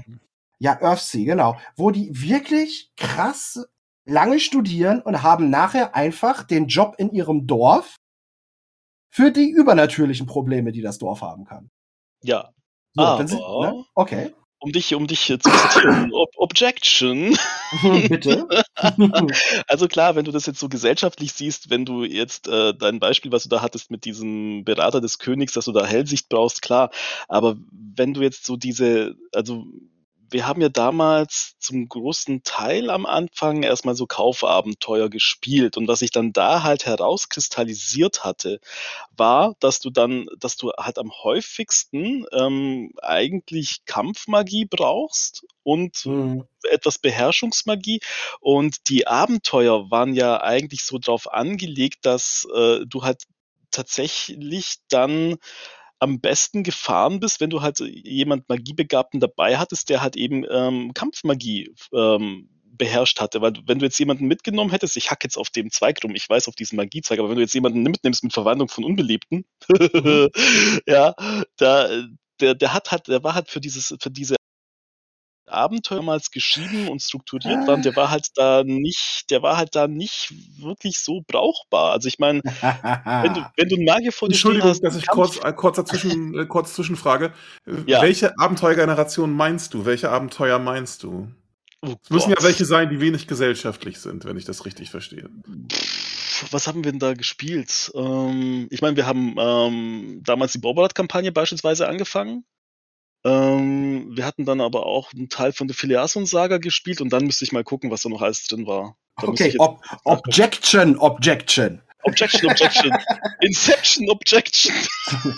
Ja, 0.59 0.79
Earthsea, 0.81 1.25
genau. 1.25 1.57
Wo 1.75 1.91
die 1.91 2.09
wirklich 2.13 2.91
krass 2.95 3.65
lange 4.05 4.39
studieren 4.39 5.01
und 5.01 5.23
haben 5.23 5.49
nachher 5.49 5.95
einfach 5.95 6.43
den 6.43 6.67
Job 6.67 6.95
in 6.97 7.11
ihrem 7.11 7.47
Dorf 7.47 7.95
für 9.09 9.31
die 9.31 9.49
übernatürlichen 9.49 10.27
Probleme, 10.27 10.71
die 10.71 10.81
das 10.81 10.97
Dorf 10.97 11.21
haben 11.21 11.45
kann. 11.45 11.69
ja, 12.23 12.51
So, 12.95 13.01
Aber- 13.03 13.17
dann 13.17 13.27
sind, 13.27 13.39
ne? 13.39 13.85
Okay. 13.95 14.33
um 14.59 14.71
dich, 14.71 14.93
um 14.95 15.07
dich 15.07 15.19
zu 15.25 15.37
zitieren. 15.39 16.11
Ob 16.13 16.29
Objection. 16.37 17.35
Bitte. 18.09 18.47
Also 19.67 19.87
klar, 19.87 20.15
wenn 20.15 20.25
du 20.25 20.31
das 20.31 20.45
jetzt 20.45 20.59
so 20.59 20.67
gesellschaftlich 20.69 21.33
siehst, 21.33 21.69
wenn 21.69 21.85
du 21.85 22.03
jetzt 22.03 22.47
äh, 22.47 22.73
dein 22.73 22.99
Beispiel, 22.99 23.31
was 23.31 23.43
du 23.43 23.49
da 23.49 23.61
hattest 23.61 23.89
mit 23.91 24.03
diesem 24.05 24.63
Berater 24.65 24.99
des 25.01 25.19
Königs, 25.19 25.53
dass 25.53 25.65
du 25.65 25.71
da 25.71 25.85
Hellsicht 25.85 26.27
brauchst, 26.29 26.61
klar. 26.61 26.91
Aber 27.27 27.55
wenn 27.71 28.13
du 28.13 28.21
jetzt 28.21 28.45
so 28.45 28.57
diese, 28.57 29.15
also 29.33 29.65
wir 30.33 30.47
haben 30.47 30.61
ja 30.61 30.69
damals 30.69 31.55
zum 31.59 31.87
großen 31.87 32.43
Teil 32.43 32.89
am 32.89 33.05
Anfang 33.05 33.63
erstmal 33.63 33.95
so 33.95 34.07
Kaufabenteuer 34.07 35.09
gespielt 35.09 35.77
und 35.77 35.87
was 35.87 35.99
sich 35.99 36.11
dann 36.11 36.33
da 36.33 36.63
halt 36.63 36.85
herauskristallisiert 36.85 38.23
hatte, 38.23 38.59
war, 39.15 39.55
dass 39.59 39.79
du 39.79 39.89
dann, 39.89 40.25
dass 40.39 40.57
du 40.57 40.71
halt 40.77 40.97
am 40.97 41.11
häufigsten 41.11 42.25
ähm, 42.33 42.91
eigentlich 43.01 43.85
Kampfmagie 43.85 44.65
brauchst 44.65 45.45
und 45.63 45.95
Hm. 45.97 46.45
etwas 46.63 46.97
Beherrschungsmagie. 46.97 47.99
Und 48.39 48.89
die 48.89 49.07
Abenteuer 49.07 49.91
waren 49.91 50.13
ja 50.13 50.41
eigentlich 50.41 50.83
so 50.83 50.97
drauf 50.97 51.31
angelegt, 51.31 52.05
dass 52.05 52.47
äh, 52.55 52.79
du 52.85 53.03
halt 53.03 53.23
tatsächlich 53.71 54.77
dann 54.89 55.37
am 56.03 56.19
besten 56.19 56.63
gefahren 56.63 57.19
bist, 57.19 57.39
wenn 57.39 57.49
du 57.49 57.61
halt 57.61 57.79
jemand 57.79 58.49
Magiebegabten 58.49 59.19
dabei 59.21 59.57
hattest, 59.57 59.89
der 59.89 60.01
halt 60.01 60.15
eben 60.17 60.45
ähm, 60.49 60.93
Kampfmagie 60.93 61.73
ähm, 61.93 62.49
beherrscht 62.65 63.21
hatte. 63.21 63.41
Weil 63.41 63.53
wenn 63.65 63.79
du 63.79 63.85
jetzt 63.85 63.97
jemanden 63.99 64.25
mitgenommen 64.25 64.71
hättest, 64.71 64.97
ich 64.97 65.09
hack 65.11 65.23
jetzt 65.23 65.37
auf 65.37 65.49
dem 65.49 65.71
Zweig 65.71 66.03
rum, 66.03 66.13
ich 66.13 66.27
weiß 66.27 66.47
auf 66.49 66.55
diesen 66.55 66.75
Magiezweig, 66.75 67.19
aber 67.19 67.29
wenn 67.29 67.37
du 67.37 67.41
jetzt 67.41 67.53
jemanden 67.53 67.83
mitnimmst 67.83 68.23
mit 68.23 68.33
Verwandlung 68.33 68.67
von 68.67 68.83
Unbelebten, 68.83 69.45
Mhm. 69.93 70.29
ja, 70.87 71.13
da, 71.57 71.89
der, 72.41 72.55
der 72.55 72.73
hat 72.73 72.91
halt, 72.91 73.07
der 73.07 73.23
war 73.23 73.35
halt 73.35 73.49
für 73.49 73.61
dieses, 73.61 73.95
für 73.99 74.11
diese 74.11 74.35
Abenteuer 75.53 75.99
damals 75.99 76.31
geschrieben 76.31 76.87
und 76.89 77.01
strukturiert 77.01 77.67
waren, 77.67 77.81
der 77.81 77.95
war 77.95 78.09
halt 78.09 78.29
da 78.35 78.63
nicht, 78.63 79.29
der 79.29 79.41
war 79.41 79.57
halt 79.57 79.75
da 79.75 79.87
nicht 79.87 80.33
wirklich 80.59 80.99
so 80.99 81.21
brauchbar. 81.25 81.91
Also 81.91 82.07
ich 82.07 82.19
meine, 82.19 82.41
wenn 82.43 83.33
du, 83.33 83.51
wenn 83.57 83.69
du 83.69 83.75
einen 83.75 83.85
Magier 83.85 84.11
vor 84.11 84.27
dir 84.27 84.33
Entschuldigung, 84.33 84.69
hast, 84.69 84.81
dass 84.83 84.95
ich 84.95 85.07
kurz, 85.07 85.37
äh, 85.43 85.53
kurz, 85.53 85.77
dazwischen, 85.77 86.37
äh, 86.39 86.45
kurz 86.45 86.73
zwischenfrage. 86.73 87.33
Ja. 87.87 88.01
Welche 88.01 88.37
Abenteuergeneration 88.37 89.31
meinst 89.31 89.73
du? 89.73 89.85
Welche 89.85 90.09
Abenteuer 90.09 90.59
meinst 90.59 91.03
du? 91.03 91.29
Oh 91.81 91.95
Es 92.01 92.09
müssen 92.09 92.29
Gott. 92.29 92.39
ja 92.39 92.47
welche 92.47 92.65
sein, 92.65 92.89
die 92.89 93.01
wenig 93.01 93.27
gesellschaftlich 93.27 93.99
sind, 93.99 94.25
wenn 94.25 94.37
ich 94.37 94.45
das 94.45 94.65
richtig 94.65 94.89
verstehe. 94.89 95.29
Was 96.51 96.67
haben 96.67 96.83
wir 96.83 96.91
denn 96.91 96.99
da 96.99 97.13
gespielt? 97.13 97.91
Ähm, 97.93 98.67
ich 98.71 98.81
meine, 98.81 98.95
wir 98.95 99.05
haben 99.05 99.35
ähm, 99.37 100.21
damals 100.23 100.53
die 100.53 100.59
Borberat-Kampagne 100.59 101.31
beispielsweise 101.31 101.87
angefangen. 101.87 102.45
Ähm, 103.25 104.07
wir 104.15 104.25
hatten 104.25 104.45
dann 104.45 104.59
aber 104.61 104.85
auch 104.85 105.13
einen 105.13 105.29
Teil 105.29 105.53
von 105.53 105.67
der 105.67 105.75
Filiason-Saga 105.75 106.57
gespielt 106.57 106.99
und 107.01 107.11
dann 107.13 107.25
müsste 107.25 107.45
ich 107.45 107.51
mal 107.51 107.63
gucken, 107.63 107.89
was 107.91 108.01
da 108.01 108.09
noch 108.09 108.21
alles 108.21 108.43
drin 108.43 108.67
war. 108.67 108.95
Da 109.21 109.27
Okay, 109.27 109.55
Ob 109.59 109.81
Objection, 110.03 110.97
Objection. 110.97 111.81
Objection, 112.03 112.49
Objection. 112.49 112.91
Inception, 113.41 114.09
Objection. 114.09 114.73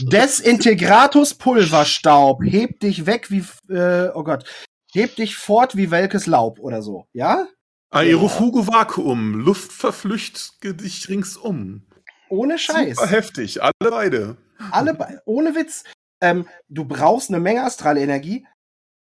Desintegratus 0.00 1.34
Pulverstaub 1.34 2.42
hebt 2.44 2.82
dich 2.82 3.06
weg 3.06 3.30
wie, 3.30 3.44
äh, 3.72 4.10
oh 4.14 4.22
Gott, 4.22 4.44
hebt 4.92 5.18
dich 5.18 5.36
fort 5.36 5.76
wie 5.76 5.90
welkes 5.90 6.26
Laub 6.26 6.58
oder 6.60 6.82
so, 6.82 7.06
ja? 7.12 7.46
Aerofugo 7.90 8.68
Vakuum, 8.68 9.34
Luft 9.40 9.72
verflücht 9.72 10.62
dich 10.62 11.08
ringsum. 11.08 11.86
Ohne 12.28 12.58
Scheiß. 12.58 12.96
Super 12.98 13.10
heftig, 13.10 13.62
alle 13.62 13.72
beide. 13.90 14.36
Alle, 14.70 14.94
be- 14.94 15.20
ohne 15.24 15.54
Witz. 15.56 15.82
Ähm, 16.20 16.46
du 16.68 16.84
brauchst 16.84 17.30
eine 17.30 17.40
Menge 17.40 17.64
astrale 17.64 18.00
Energie, 18.00 18.46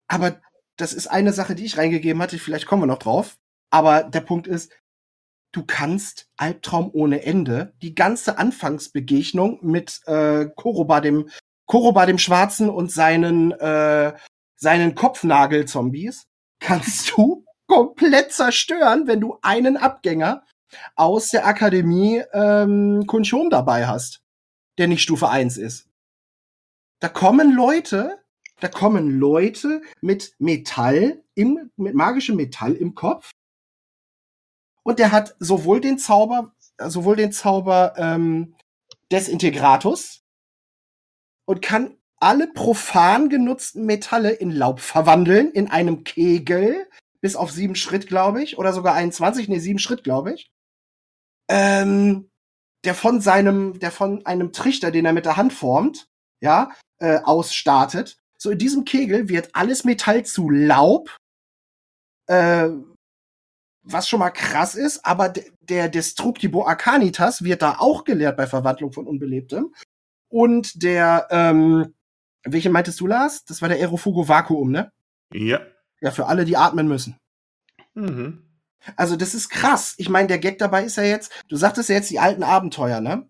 aber 0.09 0.41
das 0.77 0.93
ist 0.93 1.09
eine 1.09 1.33
Sache, 1.33 1.55
die 1.55 1.65
ich 1.65 1.77
reingegeben 1.77 2.23
hatte. 2.23 2.39
Vielleicht 2.39 2.67
kommen 2.67 2.83
wir 2.83 2.87
noch 2.87 2.99
drauf. 2.99 3.39
Aber 3.71 4.03
der 4.05 4.21
Punkt 4.21 4.47
ist, 4.47 4.73
du 5.53 5.65
kannst 5.65 6.29
Albtraum 6.37 6.91
ohne 6.93 7.23
Ende 7.23 7.75
die 7.83 7.95
ganze 7.95 8.39
Anfangsbegegnung 8.39 9.59
mit 9.63 10.01
äh, 10.07 10.47
Koroba 10.57 11.01
dem 11.01 11.29
Koroba 11.67 12.07
dem 12.07 12.19
Schwarzen 12.19 12.71
und 12.71 12.91
seinen 12.91 13.53
äh, 13.53 14.15
seinen 14.57 14.95
Kopfnagel-Zombies 14.95 16.27
kannst 16.61 17.13
du 17.17 17.45
komplett 17.67 18.33
zerstören, 18.33 19.07
wenn 19.07 19.21
du 19.21 19.39
einen 19.43 19.77
Abgänger 19.77 20.45
aus 20.97 21.29
der 21.29 21.47
Akademie 21.47 22.23
ähm, 22.33 23.05
Kunchom 23.07 23.51
dabei 23.51 23.87
hast, 23.87 24.23
der 24.79 24.89
nicht 24.89 25.03
Stufe 25.03 25.29
1 25.29 25.57
ist. 25.59 25.88
Da 27.01 27.09
kommen 27.09 27.53
Leute, 27.53 28.25
da 28.61 28.69
kommen 28.69 29.19
Leute 29.19 29.83
mit 30.01 30.35
Metall 30.39 31.23
im, 31.35 31.71
mit 31.77 31.95
magischem 31.95 32.37
Metall 32.37 32.75
im 32.75 32.95
Kopf. 32.95 33.31
Und 34.83 34.99
der 34.99 35.13
hat 35.13 35.37
sowohl 35.39 35.81
den 35.81 35.99
Zauber, 35.99 36.55
sowohl 36.79 37.17
den 37.17 37.31
Zauber 37.31 37.95
ähm, 37.97 38.57
des 39.13 39.29
Integratus 39.29 40.25
und 41.47 41.63
kann 41.63 41.97
alle 42.21 42.49
profan 42.49 43.29
genutzten 43.29 43.87
Metalle 43.87 44.31
in 44.31 44.51
Laub 44.51 44.81
verwandeln, 44.81 45.53
in 45.53 45.71
einem 45.71 46.05
Kegel, 46.05 46.89
bis 47.21 47.37
auf 47.37 47.51
sieben 47.51 47.75
Schritt, 47.75 48.09
glaube 48.09 48.43
ich, 48.43 48.59
oder 48.59 48.73
sogar 48.73 48.95
21, 48.95 49.49
nee, 49.49 49.59
sieben 49.59 49.79
Schritt, 49.79 50.05
glaube 50.05 50.35
ich. 50.35 50.51
Ähm, 51.49 52.31
der 52.85 52.95
von 52.95 53.21
seinem, 53.21 53.79
der 53.79 53.91
von 53.91 54.27
einem 54.27 54.53
Trichter, 54.53 54.91
den 54.91 55.05
er 55.05 55.13
mit 55.13 55.27
der 55.27 55.37
Hand 55.37 55.53
formt, 55.53 56.09
ja, 56.41 56.73
äh, 56.99 57.19
ausstartet. 57.25 58.19
So 58.37 58.51
in 58.51 58.59
diesem 58.59 58.85
Kegel 58.85 59.29
wird 59.29 59.51
alles 59.55 59.85
Metall 59.85 60.25
zu 60.25 60.49
Laub, 60.51 61.17
äh, 62.27 62.69
was 63.83 64.09
schon 64.09 64.21
mal 64.21 64.31
krass 64.31 64.75
ist, 64.75 65.05
aber 65.05 65.33
der 65.61 65.89
Destructibo 65.89 66.67
Arcanitas 66.67 67.43
wird 67.43 67.63
da 67.63 67.79
auch 67.79 68.05
gelehrt 68.05 68.37
bei 68.37 68.47
Verwandlung 68.47 68.93
von 68.93 69.07
Unbelebtem. 69.07 69.75
Und 70.29 70.83
der, 70.83 71.27
ähm, 71.31 71.95
welche 72.45 72.71
meintest 72.71 73.01
du, 73.01 73.07
Lars? 73.07 73.45
Das 73.45 73.63
war 73.63 73.69
der 73.69 73.79
Aerofugo 73.79 74.29
Vakuum, 74.29 74.71
ne? 74.71 74.93
Ja. 75.33 75.61
Ja, 76.01 76.11
für 76.11 76.27
alle, 76.27 76.45
die 76.45 76.57
atmen 76.57 76.87
müssen. 76.87 77.19
Mhm. 77.95 78.45
Also, 78.97 79.17
das 79.17 79.35
ist 79.35 79.49
krass. 79.49 79.95
Ich 79.99 80.09
meine, 80.09 80.29
der 80.29 80.39
Gag 80.39 80.59
dabei 80.59 80.85
ist 80.85 80.97
ja 80.97 81.03
jetzt, 81.03 81.33
du 81.49 81.57
sagtest 81.57 81.89
ja 81.89 81.97
jetzt 81.97 82.11
die 82.11 82.21
alten 82.21 82.43
Abenteuer, 82.43 83.01
ne? 83.01 83.29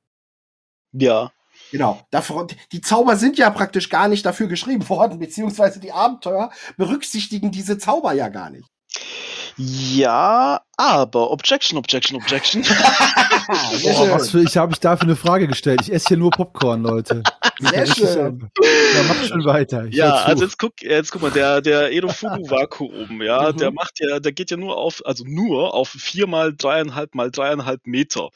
Ja. 0.93 1.33
Genau. 1.71 2.01
Dafür, 2.11 2.47
die 2.73 2.81
Zauber 2.81 3.17
sind 3.17 3.39
ja 3.39 3.51
praktisch 3.51 3.89
gar 3.89 4.09
nicht 4.09 4.25
dafür 4.25 4.47
geschrieben 4.49 4.89
worden, 4.89 5.19
beziehungsweise 5.19 5.81
die 5.81 5.93
Abenteuer 5.93 6.51
berücksichtigen 6.77 7.51
diese 7.51 7.79
Zauber 7.79 8.13
ja 8.13 8.29
gar 8.29 8.51
nicht. 8.51 8.69
Ja, 9.57 10.61
aber 10.77 11.33
Objection, 11.33 11.79
Objection, 11.79 12.17
Objection. 12.17 12.63
Boah, 13.83 14.11
was 14.13 14.31
für, 14.31 14.41
ich 14.43 14.57
habe 14.57 14.73
ich 14.73 14.79
dafür 14.79 15.05
eine 15.09 15.17
Frage 15.17 15.49
gestellt. 15.49 15.81
Ich 15.83 15.93
esse 15.93 16.09
hier 16.09 16.17
nur 16.17 16.31
Popcorn, 16.31 16.83
Leute. 16.83 17.25
Sehr 17.59 17.87
schön. 17.87 18.51
Ja, 18.63 19.03
mach 19.09 19.23
schon 19.25 19.45
weiter. 19.45 19.87
Ich 19.87 19.97
ja, 19.97 20.15
also 20.15 20.45
jetzt 20.45 20.59
guck, 20.59 20.81
jetzt 20.81 21.11
guck 21.11 21.23
mal, 21.23 21.31
der, 21.33 21.61
der 21.61 21.91
Edofugu 21.93 22.49
Vakuum, 22.49 23.21
ja, 23.23 23.51
Mhm. 23.53 23.57
der 23.57 23.71
macht 23.73 23.99
ja, 23.99 24.21
der 24.21 24.31
geht 24.33 24.53
ja 24.53 24.57
nur 24.57 24.77
auf, 24.77 25.03
also 25.05 25.25
nur 25.27 25.75
auf 25.75 25.89
vier 25.89 26.29
mal 26.29 26.55
dreieinhalb 26.55 27.17
mal 27.17 27.31
dreieinhalb 27.33 27.85
Meter. 27.85 28.29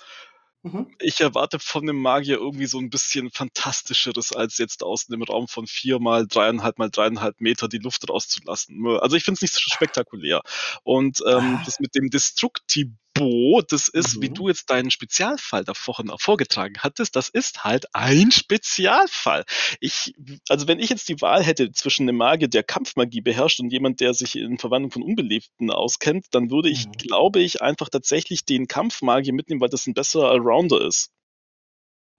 Mhm. 0.65 0.95
Ich 1.01 1.21
erwarte 1.21 1.59
von 1.59 1.87
dem 1.87 2.01
Magier 2.01 2.37
irgendwie 2.37 2.67
so 2.67 2.79
ein 2.79 2.89
bisschen 2.89 3.31
fantastischeres, 3.33 4.33
als 4.33 4.59
jetzt 4.59 4.85
aus 4.85 5.07
dem 5.07 5.23
Raum 5.23 5.49
von 5.49 5.67
vier 5.67 5.99
mal 5.99 6.27
dreieinhalb 6.29 6.79
mal 6.79 6.89
dreieinhalb 6.89 7.41
Meter 7.41 7.67
die 7.69 7.79
Luft 7.79 8.09
rauszulassen. 8.09 8.87
Also 9.01 9.17
ich 9.17 9.25
finde 9.25 9.37
es 9.39 9.43
nicht 9.43 9.55
so 9.55 9.61
spektakulär. 9.61 10.41
Und 10.85 11.21
ähm, 11.27 11.59
Ah. 11.59 11.63
das 11.65 11.81
mit 11.81 11.97
dem 11.97 12.11
Destructibo, 13.23 13.63
das 13.63 13.89
ist, 13.89 14.21
wie 14.21 14.29
Mhm. 14.29 14.35
du 14.35 14.49
jetzt 14.49 14.71
deinen 14.71 14.91
Spezialfall 14.91 15.65
da 15.65 15.75
vorhin 15.75 16.11
auch 16.11 16.21
vorgetragen 16.21 16.75
hattest, 16.79 17.17
das 17.17 17.29
ist 17.29 17.65
halt 17.65 17.87
ein 17.95 18.31
Spezialfall. 18.31 19.45
Ich, 19.81 20.15
also 20.49 20.69
wenn 20.69 20.79
ich 20.79 20.91
jetzt 20.91 21.09
die 21.09 21.21
Wahl 21.21 21.43
hätte 21.43 21.73
zwischen 21.73 22.09
einem 22.09 22.17
Magier, 22.19 22.49
der 22.49 22.63
Kampfmagie 22.63 23.21
beherrscht 23.21 23.61
und 23.61 23.73
jemand, 23.73 24.01
der 24.01 24.15
sich 24.15 24.37
in 24.37 24.59
Verwandlung 24.59 24.91
von 24.91 25.03
Unbelebten 25.03 25.71
auskennt, 25.71 26.27
dann 26.33 26.51
würde 26.51 26.69
ich, 26.71 26.87
Mhm. 26.87 26.93
glaube 26.93 27.41
ich, 27.41 27.63
einfach 27.63 27.89
tatsächlich 27.89 28.45
den 28.45 28.67
Kampfmagier 28.67 29.33
mitnehmen, 29.33 29.61
weil 29.61 29.69
das 29.69 29.87
ein 29.87 29.95
besserer 29.95 30.31
Allrounder 30.31 30.81
ist. 30.81 31.11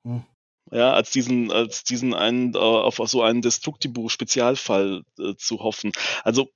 Mhm. 0.06 0.24
Ja, 0.72 0.94
als 0.94 1.12
diesen, 1.12 1.52
als 1.52 1.84
diesen 1.84 2.14
einen, 2.14 2.56
äh, 2.56 2.58
auf 2.58 3.00
so 3.06 3.22
einen 3.22 3.42
Destructibo-Spezialfall 3.42 5.04
äh, 5.20 5.36
zu 5.36 5.60
hoffen. 5.60 5.92
Also, 6.24 6.50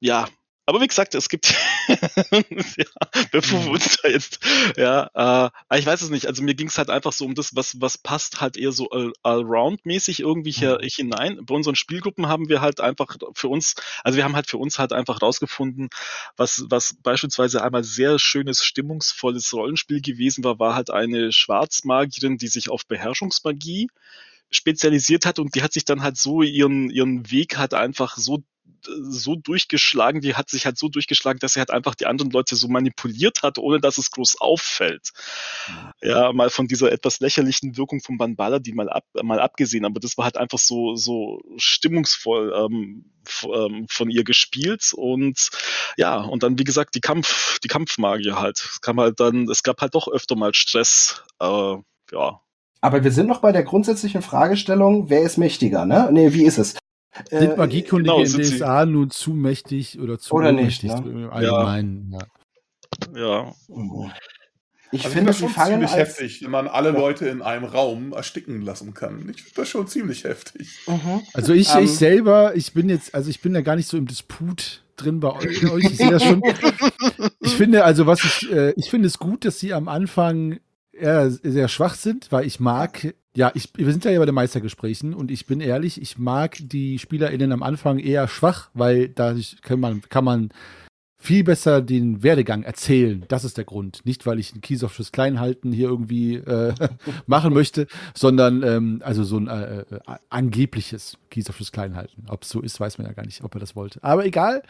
ja. 0.00 0.28
Aber 0.64 0.80
wie 0.80 0.86
gesagt, 0.86 1.14
es 1.16 1.28
gibt, 1.28 1.54
ja, 2.30 2.86
bevor 3.32 3.64
wir 3.64 3.72
uns 3.72 3.96
da 4.02 4.08
jetzt, 4.08 4.38
ja, 4.76 5.48
äh, 5.70 5.78
ich 5.78 5.86
weiß 5.86 6.02
es 6.02 6.10
nicht. 6.10 6.26
Also 6.26 6.42
mir 6.42 6.54
ging 6.54 6.68
es 6.68 6.78
halt 6.78 6.88
einfach 6.88 7.12
so 7.12 7.24
um 7.24 7.34
das, 7.34 7.56
was, 7.56 7.80
was 7.80 7.98
passt 7.98 8.40
halt 8.40 8.56
eher 8.56 8.70
so 8.72 8.88
all- 8.90 9.12
allround-mäßig 9.24 10.20
irgendwie 10.20 10.52
hier 10.52 10.78
Mhm. 10.82 10.88
hinein. 10.88 11.40
Bei 11.44 11.54
unseren 11.54 11.74
Spielgruppen 11.74 12.28
haben 12.28 12.48
wir 12.48 12.60
halt 12.60 12.80
einfach 12.80 13.16
für 13.34 13.48
uns, 13.48 13.74
also 14.04 14.16
wir 14.16 14.24
haben 14.24 14.36
halt 14.36 14.48
für 14.48 14.58
uns 14.58 14.78
halt 14.78 14.92
einfach 14.92 15.20
rausgefunden, 15.20 15.88
was, 16.36 16.64
was 16.68 16.94
beispielsweise 17.02 17.62
einmal 17.62 17.84
sehr 17.84 18.18
schönes, 18.18 18.62
stimmungsvolles 18.64 19.52
Rollenspiel 19.52 20.00
gewesen 20.00 20.44
war, 20.44 20.58
war 20.58 20.74
halt 20.74 20.90
eine 20.90 21.32
Schwarzmagierin, 21.32 22.38
die 22.38 22.48
sich 22.48 22.70
auf 22.70 22.86
Beherrschungsmagie 22.86 23.88
spezialisiert 24.50 25.24
hat 25.26 25.38
und 25.38 25.54
die 25.54 25.62
hat 25.62 25.72
sich 25.72 25.84
dann 25.84 26.02
halt 26.02 26.16
so 26.18 26.42
ihren, 26.42 26.90
ihren 26.90 27.30
Weg 27.30 27.56
halt 27.56 27.74
einfach 27.74 28.16
so 28.16 28.42
so 28.86 29.36
durchgeschlagen, 29.36 30.20
die 30.20 30.34
hat 30.34 30.50
sich 30.50 30.66
halt 30.66 30.78
so 30.78 30.88
durchgeschlagen, 30.88 31.38
dass 31.38 31.54
sie 31.54 31.60
halt 31.60 31.70
einfach 31.70 31.94
die 31.94 32.06
anderen 32.06 32.30
Leute 32.30 32.56
so 32.56 32.68
manipuliert 32.68 33.42
hat, 33.42 33.58
ohne 33.58 33.80
dass 33.80 33.98
es 33.98 34.10
groß 34.10 34.40
auffällt. 34.40 35.10
Ja, 36.02 36.32
mal 36.32 36.50
von 36.50 36.66
dieser 36.66 36.92
etwas 36.92 37.20
lächerlichen 37.20 37.76
Wirkung 37.76 38.00
von 38.00 38.18
Banbala, 38.18 38.58
die 38.58 38.72
mal 38.72 38.88
ab, 38.88 39.04
mal 39.22 39.40
abgesehen, 39.40 39.84
aber 39.84 40.00
das 40.00 40.18
war 40.18 40.24
halt 40.24 40.36
einfach 40.36 40.58
so, 40.58 40.96
so 40.96 41.40
stimmungsvoll 41.56 42.52
ähm, 42.56 43.12
ähm, 43.44 43.86
von 43.88 44.10
ihr 44.10 44.24
gespielt 44.24 44.92
und 44.94 45.50
ja, 45.96 46.16
und 46.20 46.42
dann 46.42 46.58
wie 46.58 46.64
gesagt 46.64 46.94
die 46.94 47.00
Kampf, 47.00 47.58
die 47.60 47.68
Kampfmagier 47.68 48.38
halt. 48.38 48.58
Es 48.58 48.80
kam 48.80 48.98
halt 49.00 49.20
dann, 49.20 49.48
es 49.48 49.62
gab 49.62 49.80
halt 49.80 49.94
doch 49.94 50.08
öfter 50.08 50.36
mal 50.36 50.54
Stress, 50.54 51.22
äh, 51.40 51.76
ja, 52.12 52.40
Aber 52.80 53.04
wir 53.04 53.12
sind 53.12 53.28
noch 53.28 53.40
bei 53.40 53.52
der 53.52 53.62
grundsätzlichen 53.62 54.22
Fragestellung, 54.22 55.08
wer 55.08 55.22
ist 55.22 55.38
mächtiger, 55.38 55.86
ne? 55.86 56.08
Nee, 56.12 56.32
wie 56.34 56.44
ist 56.44 56.58
es? 56.58 56.74
Sind 57.30 57.52
Äh, 57.52 57.56
Magiekundige 57.56 58.10
genau, 58.14 58.20
in 58.20 58.26
sind 58.26 58.44
sie- 58.44 58.56
DSA 58.58 58.86
nun 58.86 59.10
zu 59.10 59.32
mächtig 59.34 60.00
oder 60.00 60.18
zu 60.18 60.34
Oder 60.34 60.52
nicht, 60.52 60.82
ohnmächtig 60.84 61.12
ne? 61.12 61.24
im 61.24 61.30
Allgemeinen? 61.30 62.18
Ja. 63.14 63.20
ja. 63.20 63.54
Ich 64.94 65.04
Also 65.04 65.14
finde, 65.14 65.28
das 65.30 65.36
sie 65.38 65.44
schon 65.44 65.52
fangen 65.52 65.70
ziemlich 65.72 65.90
als, 65.90 66.18
heftig, 66.18 66.42
wenn 66.44 66.50
man 66.50 66.68
alle 66.68 66.90
Ja. 66.92 66.98
Leute 66.98 67.26
in 67.28 67.40
einem 67.40 67.64
Raum 67.64 68.12
ersticken 68.12 68.60
lassen 68.60 68.92
kann. 68.92 69.20
Ich 69.34 69.42
finde 69.42 69.56
das 69.56 69.68
schon 69.68 69.86
ziemlich 69.86 70.24
heftig. 70.24 70.68
Mhm. 70.86 71.22
Also 71.32 71.54
ich, 71.54 71.74
Ähm, 71.74 71.84
ich 71.84 71.92
selber, 71.92 72.54
ich 72.56 72.72
bin 72.74 72.88
jetzt, 72.90 73.14
also 73.14 73.30
ich 73.30 73.40
bin 73.40 73.54
da 73.54 73.62
gar 73.62 73.76
nicht 73.76 73.88
so 73.88 73.96
im 73.96 74.06
Disput 74.06 74.82
drin 74.96 75.20
bei 75.20 75.32
euch. 75.32 75.62
Ich 75.90 75.96
sehe 75.96 76.10
das 76.10 76.22
schon. 76.24 76.42
Ich 77.40 77.54
finde, 77.56 77.84
also 77.84 78.06
was 78.06 78.22
ich, 78.24 78.50
äh, 78.52 78.72
ich 78.76 78.88
finde 78.90 79.06
es 79.08 79.18
gut, 79.18 79.44
dass 79.44 79.58
sie 79.58 79.72
am 79.74 79.88
Anfang 79.88 80.60
eher 80.92 81.30
sehr 81.30 81.68
schwach 81.68 81.94
sind, 81.94 82.30
weil 82.30 82.46
ich 82.46 82.60
mag, 82.60 83.14
ja, 83.34 83.50
ich, 83.54 83.70
wir 83.74 83.90
sind 83.90 84.04
ja 84.04 84.10
hier 84.10 84.20
bei 84.20 84.26
den 84.26 84.34
Meistergesprächen 84.34 85.14
und 85.14 85.30
ich 85.30 85.46
bin 85.46 85.60
ehrlich, 85.60 86.00
ich 86.00 86.18
mag 86.18 86.56
die 86.60 86.98
SpielerInnen 86.98 87.52
am 87.52 87.62
Anfang 87.62 87.98
eher 87.98 88.28
schwach, 88.28 88.68
weil 88.74 89.08
dadurch 89.08 89.56
kann 89.62 89.80
man, 89.80 90.02
kann 90.08 90.24
man 90.24 90.50
viel 91.22 91.44
besser 91.44 91.80
den 91.80 92.24
Werdegang 92.24 92.64
erzählen. 92.64 93.24
Das 93.28 93.44
ist 93.44 93.56
der 93.56 93.64
Grund. 93.64 94.04
Nicht, 94.04 94.26
weil 94.26 94.40
ich 94.40 94.54
ein 94.54 94.60
Kies 94.60 94.82
auf 94.82 94.92
Schuss 94.92 95.12
klein 95.12 95.38
halten 95.38 95.70
hier 95.70 95.88
irgendwie 95.88 96.34
äh, 96.34 96.74
machen 97.26 97.54
möchte, 97.54 97.86
sondern 98.12 98.64
ähm, 98.64 99.00
also 99.04 99.22
so 99.22 99.38
ein 99.38 99.46
äh, 99.46 99.82
äh, 99.82 99.84
angebliches 100.30 101.16
Kies 101.30 101.48
auf 101.48 101.56
Schuss 101.56 101.70
klein 101.70 101.94
halten. 101.94 102.24
Ob 102.28 102.42
es 102.42 102.48
so 102.48 102.60
ist, 102.60 102.80
weiß 102.80 102.98
man 102.98 103.06
ja 103.06 103.12
gar 103.12 103.24
nicht, 103.24 103.44
ob 103.44 103.54
er 103.54 103.60
das 103.60 103.76
wollte. 103.76 104.02
Aber 104.02 104.26
egal. 104.26 104.62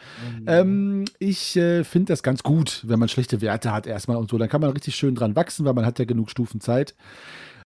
Ähm, 0.45 1.05
ich 1.17 1.57
äh, 1.57 1.83
finde 1.83 2.13
das 2.13 2.21
ganz 2.21 2.43
gut, 2.43 2.83
wenn 2.85 2.99
man 2.99 3.09
schlechte 3.09 3.41
Werte 3.41 3.73
hat 3.73 3.87
erstmal 3.87 4.17
und 4.17 4.29
so. 4.29 4.37
Dann 4.37 4.47
kann 4.47 4.61
man 4.61 4.69
richtig 4.69 4.95
schön 4.95 5.15
dran 5.15 5.35
wachsen, 5.35 5.65
weil 5.65 5.73
man 5.73 5.87
hat 5.87 5.97
ja 5.97 6.05
genug 6.05 6.29
Stufen 6.29 6.61
Zeit. 6.61 6.93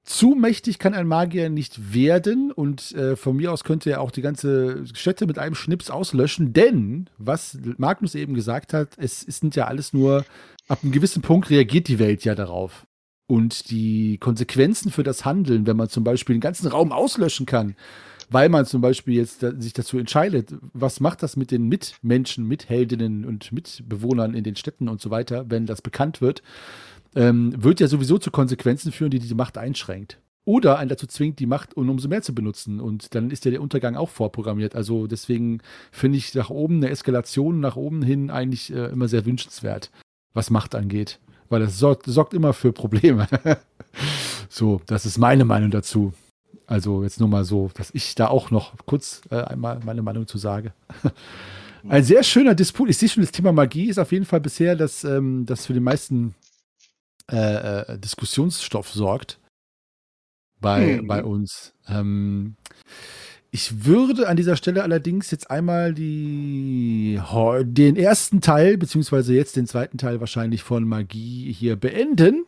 Zu 0.07 0.37
mächtig 0.37 0.79
kann 0.79 0.95
ein 0.95 1.09
Magier 1.09 1.51
nicht 1.51 1.93
werden 1.93 2.53
und 2.53 2.93
äh, 2.95 3.17
von 3.17 3.37
mir 3.37 3.53
aus 3.53 3.65
könnte 3.65 3.91
er 3.91 4.01
auch 4.01 4.13
die 4.13 4.23
ganze 4.23 4.85
Städte 4.95 5.27
mit 5.27 5.37
einem 5.37 5.57
Schnips 5.57 5.91
auslöschen, 5.91 6.53
denn, 6.53 7.11
was 7.19 7.59
Magnus 7.77 8.15
eben 8.15 8.35
gesagt 8.35 8.73
hat, 8.73 8.91
es, 8.99 9.27
es 9.27 9.39
sind 9.39 9.57
ja 9.57 9.67
alles 9.67 9.93
nur, 9.93 10.25
ab 10.69 10.79
einem 10.85 10.93
gewissen 10.93 11.23
Punkt 11.23 11.51
reagiert 11.51 11.89
die 11.89 11.99
Welt 11.99 12.25
ja 12.25 12.37
darauf. 12.37 12.87
Und 13.27 13.69
die 13.71 14.19
Konsequenzen 14.19 14.93
für 14.93 15.03
das 15.03 15.25
Handeln, 15.25 15.67
wenn 15.67 15.77
man 15.77 15.89
zum 15.89 16.05
Beispiel 16.05 16.37
den 16.37 16.41
ganzen 16.41 16.69
Raum 16.69 16.93
auslöschen 16.93 17.45
kann, 17.45 17.75
weil 18.31 18.49
man 18.49 18.65
zum 18.65 18.81
Beispiel 18.81 19.15
jetzt 19.15 19.43
da, 19.43 19.53
sich 19.59 19.73
dazu 19.73 19.99
entscheidet, 19.99 20.55
was 20.73 21.01
macht 21.01 21.25
das 21.25 21.35
mit 21.37 21.51
den 21.51 21.69
Mitmenschen, 21.69 22.47
Mitheldinnen 22.47 23.25
und 23.25 23.51
Mitbewohnern 23.51 24.35
in 24.35 24.45
den 24.45 24.55
Städten 24.55 24.89
und 24.89 25.01
so 25.01 25.11
weiter, 25.11 25.47
wenn 25.49 25.67
das 25.67 25.83
bekannt 25.83 26.21
wird, 26.21 26.43
ähm, 27.17 27.53
wird 27.57 27.81
ja 27.81 27.89
sowieso 27.89 28.19
zu 28.19 28.31
Konsequenzen 28.31 28.93
führen, 28.93 29.11
die 29.11 29.19
die 29.19 29.35
Macht 29.35 29.59
einschränkt. 29.59 30.21
Oder 30.45 30.79
einen 30.79 30.91
dazu 30.91 31.09
zwingt, 31.09 31.41
die 31.41 31.47
Macht 31.47 31.77
um 31.77 31.91
umso 31.91 32.09
mehr 32.09 32.23
zu 32.23 32.33
benutzen. 32.33 32.79
Und 32.79 33.17
dann 33.17 33.33
ist 33.33 33.45
ja 33.45 33.51
der 33.51 33.63
Untergang 33.63 33.97
auch 33.97 34.11
vorprogrammiert. 34.11 34.77
Also 34.77 35.09
deswegen 35.09 35.61
finde 35.91 36.19
ich 36.19 36.35
nach 36.35 36.51
oben 36.51 36.77
eine 36.77 36.91
Eskalation 36.91 37.59
nach 37.59 37.75
oben 37.75 38.03
hin 38.03 38.31
eigentlich 38.31 38.73
äh, 38.73 38.87
immer 38.87 39.09
sehr 39.09 39.27
wünschenswert, 39.27 39.91
was 40.35 40.51
Macht 40.51 40.77
angeht. 40.77 41.19
Weil 41.49 41.61
das 41.61 41.79
sorgt, 41.79 42.07
sorgt 42.07 42.33
immer 42.33 42.53
für 42.53 42.73
Probleme. 42.73 43.27
so, 44.49 44.81
das 44.87 45.05
ist 45.05 45.19
meine 45.19 45.45
Meinung 45.45 45.73
dazu. 45.73 46.13
Also 46.67 47.03
jetzt 47.03 47.19
nur 47.19 47.29
mal 47.29 47.45
so, 47.45 47.71
dass 47.75 47.91
ich 47.93 48.15
da 48.15 48.29
auch 48.29 48.51
noch 48.51 48.75
kurz 48.87 49.23
äh, 49.31 49.37
einmal 49.37 49.81
meine 49.85 50.03
Meinung 50.03 50.29
zu 50.29 50.39
sage. 50.39 50.73
Ein 51.89 52.05
sehr 52.05 52.23
schöner 52.25 52.55
Disput. 52.55 52.89
Ich 52.89 52.99
sehe 52.99 53.09
schon, 53.09 53.23
das 53.23 53.33
Thema 53.33 53.53
Magie 53.53 53.89
ist 53.89 53.99
auf 53.99 54.11
jeden 54.11 54.25
Fall 54.25 54.41
bisher 54.41 54.75
das, 54.75 55.05
ähm, 55.05 55.47
das 55.47 55.67
für 55.67 55.75
den 55.75 55.85
meisten 55.85 56.35
äh, 57.31 57.95
äh, 57.95 57.99
Diskussionsstoff 57.99 58.91
sorgt 58.91 59.39
bei, 60.61 60.99
Hm. 60.99 61.07
bei 61.07 61.25
uns. 61.25 61.75
Ähm, 61.89 62.57
Ich 63.53 63.87
würde 63.87 64.29
an 64.29 64.37
dieser 64.37 64.57
Stelle 64.57 64.83
allerdings 64.83 65.31
jetzt 65.31 65.51
einmal 65.51 65.95
die, 65.95 67.19
den 67.63 67.97
ersten 67.97 68.41
Teil, 68.43 68.77
beziehungsweise 68.77 69.35
jetzt 69.35 69.57
den 69.57 69.67
zweiten 69.67 69.97
Teil 69.97 70.21
wahrscheinlich 70.21 70.63
von 70.63 70.85
Magie 70.85 71.53
hier 71.53 71.77
beenden 71.77 72.45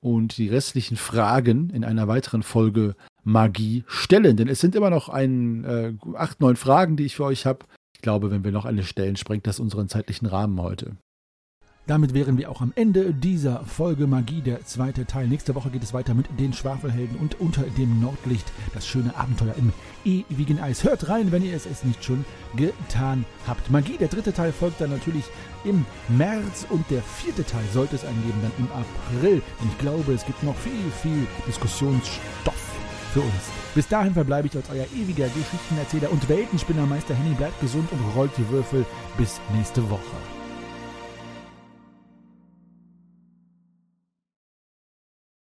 und 0.00 0.36
die 0.36 0.48
restlichen 0.48 0.96
Fragen 0.98 1.70
in 1.70 1.82
einer 1.82 2.08
weiteren 2.08 2.42
Folge 2.42 2.94
Magie 3.24 3.84
stellen. 3.86 4.36
Denn 4.36 4.48
es 4.48 4.60
sind 4.60 4.74
immer 4.74 4.90
noch 4.90 5.08
ein, 5.08 5.64
äh, 5.64 5.94
acht, 6.14 6.40
neun 6.40 6.56
Fragen, 6.56 6.96
die 6.96 7.04
ich 7.04 7.16
für 7.16 7.24
euch 7.24 7.46
habe. 7.46 7.64
Ich 7.94 8.02
glaube, 8.02 8.30
wenn 8.30 8.44
wir 8.44 8.52
noch 8.52 8.66
eine 8.66 8.84
stellen, 8.84 9.16
sprengt 9.16 9.46
das 9.46 9.60
unseren 9.60 9.88
zeitlichen 9.88 10.26
Rahmen 10.26 10.60
heute. 10.60 10.96
Damit 11.88 12.12
wären 12.12 12.36
wir 12.36 12.50
auch 12.50 12.60
am 12.60 12.74
Ende 12.76 13.14
dieser 13.14 13.64
Folge 13.64 14.06
Magie, 14.06 14.42
der 14.42 14.62
zweite 14.66 15.06
Teil. 15.06 15.26
Nächste 15.26 15.54
Woche 15.54 15.70
geht 15.70 15.82
es 15.82 15.94
weiter 15.94 16.12
mit 16.12 16.26
den 16.38 16.52
Schwafelhelden 16.52 17.16
und 17.16 17.40
unter 17.40 17.62
dem 17.62 17.98
Nordlicht 17.98 18.44
das 18.74 18.86
schöne 18.86 19.16
Abenteuer 19.16 19.54
im 19.56 19.72
ewigen 20.04 20.60
Eis. 20.60 20.84
Hört 20.84 21.08
rein, 21.08 21.32
wenn 21.32 21.42
ihr 21.42 21.56
es, 21.56 21.64
es 21.64 21.84
nicht 21.84 22.04
schon 22.04 22.26
getan 22.56 23.24
habt. 23.46 23.70
Magie, 23.70 23.96
der 23.96 24.08
dritte 24.08 24.34
Teil 24.34 24.52
folgt 24.52 24.82
dann 24.82 24.90
natürlich 24.90 25.24
im 25.64 25.86
März 26.08 26.66
und 26.68 26.84
der 26.90 27.00
vierte 27.00 27.42
Teil 27.42 27.64
sollte 27.72 27.96
es 27.96 28.04
angeben 28.04 28.38
dann 28.42 28.52
im 28.58 28.70
April. 28.70 29.40
Und 29.58 29.72
ich 29.72 29.78
glaube, 29.78 30.12
es 30.12 30.26
gibt 30.26 30.42
noch 30.42 30.56
viel, 30.56 30.90
viel 31.02 31.26
Diskussionsstoff 31.46 32.70
für 33.14 33.20
uns. 33.20 33.50
Bis 33.74 33.88
dahin 33.88 34.12
verbleibe 34.12 34.48
ich 34.48 34.54
als 34.54 34.68
euer 34.68 34.84
ewiger 34.94 35.28
Geschichtenerzähler 35.28 36.12
und 36.12 36.28
Weltenspinnermeister 36.28 37.14
Henny. 37.14 37.34
Bleibt 37.34 37.58
gesund 37.62 37.90
und 37.92 38.14
rollt 38.14 38.32
die 38.36 38.46
Würfel. 38.50 38.84
Bis 39.16 39.40
nächste 39.54 39.88
Woche. 39.88 40.37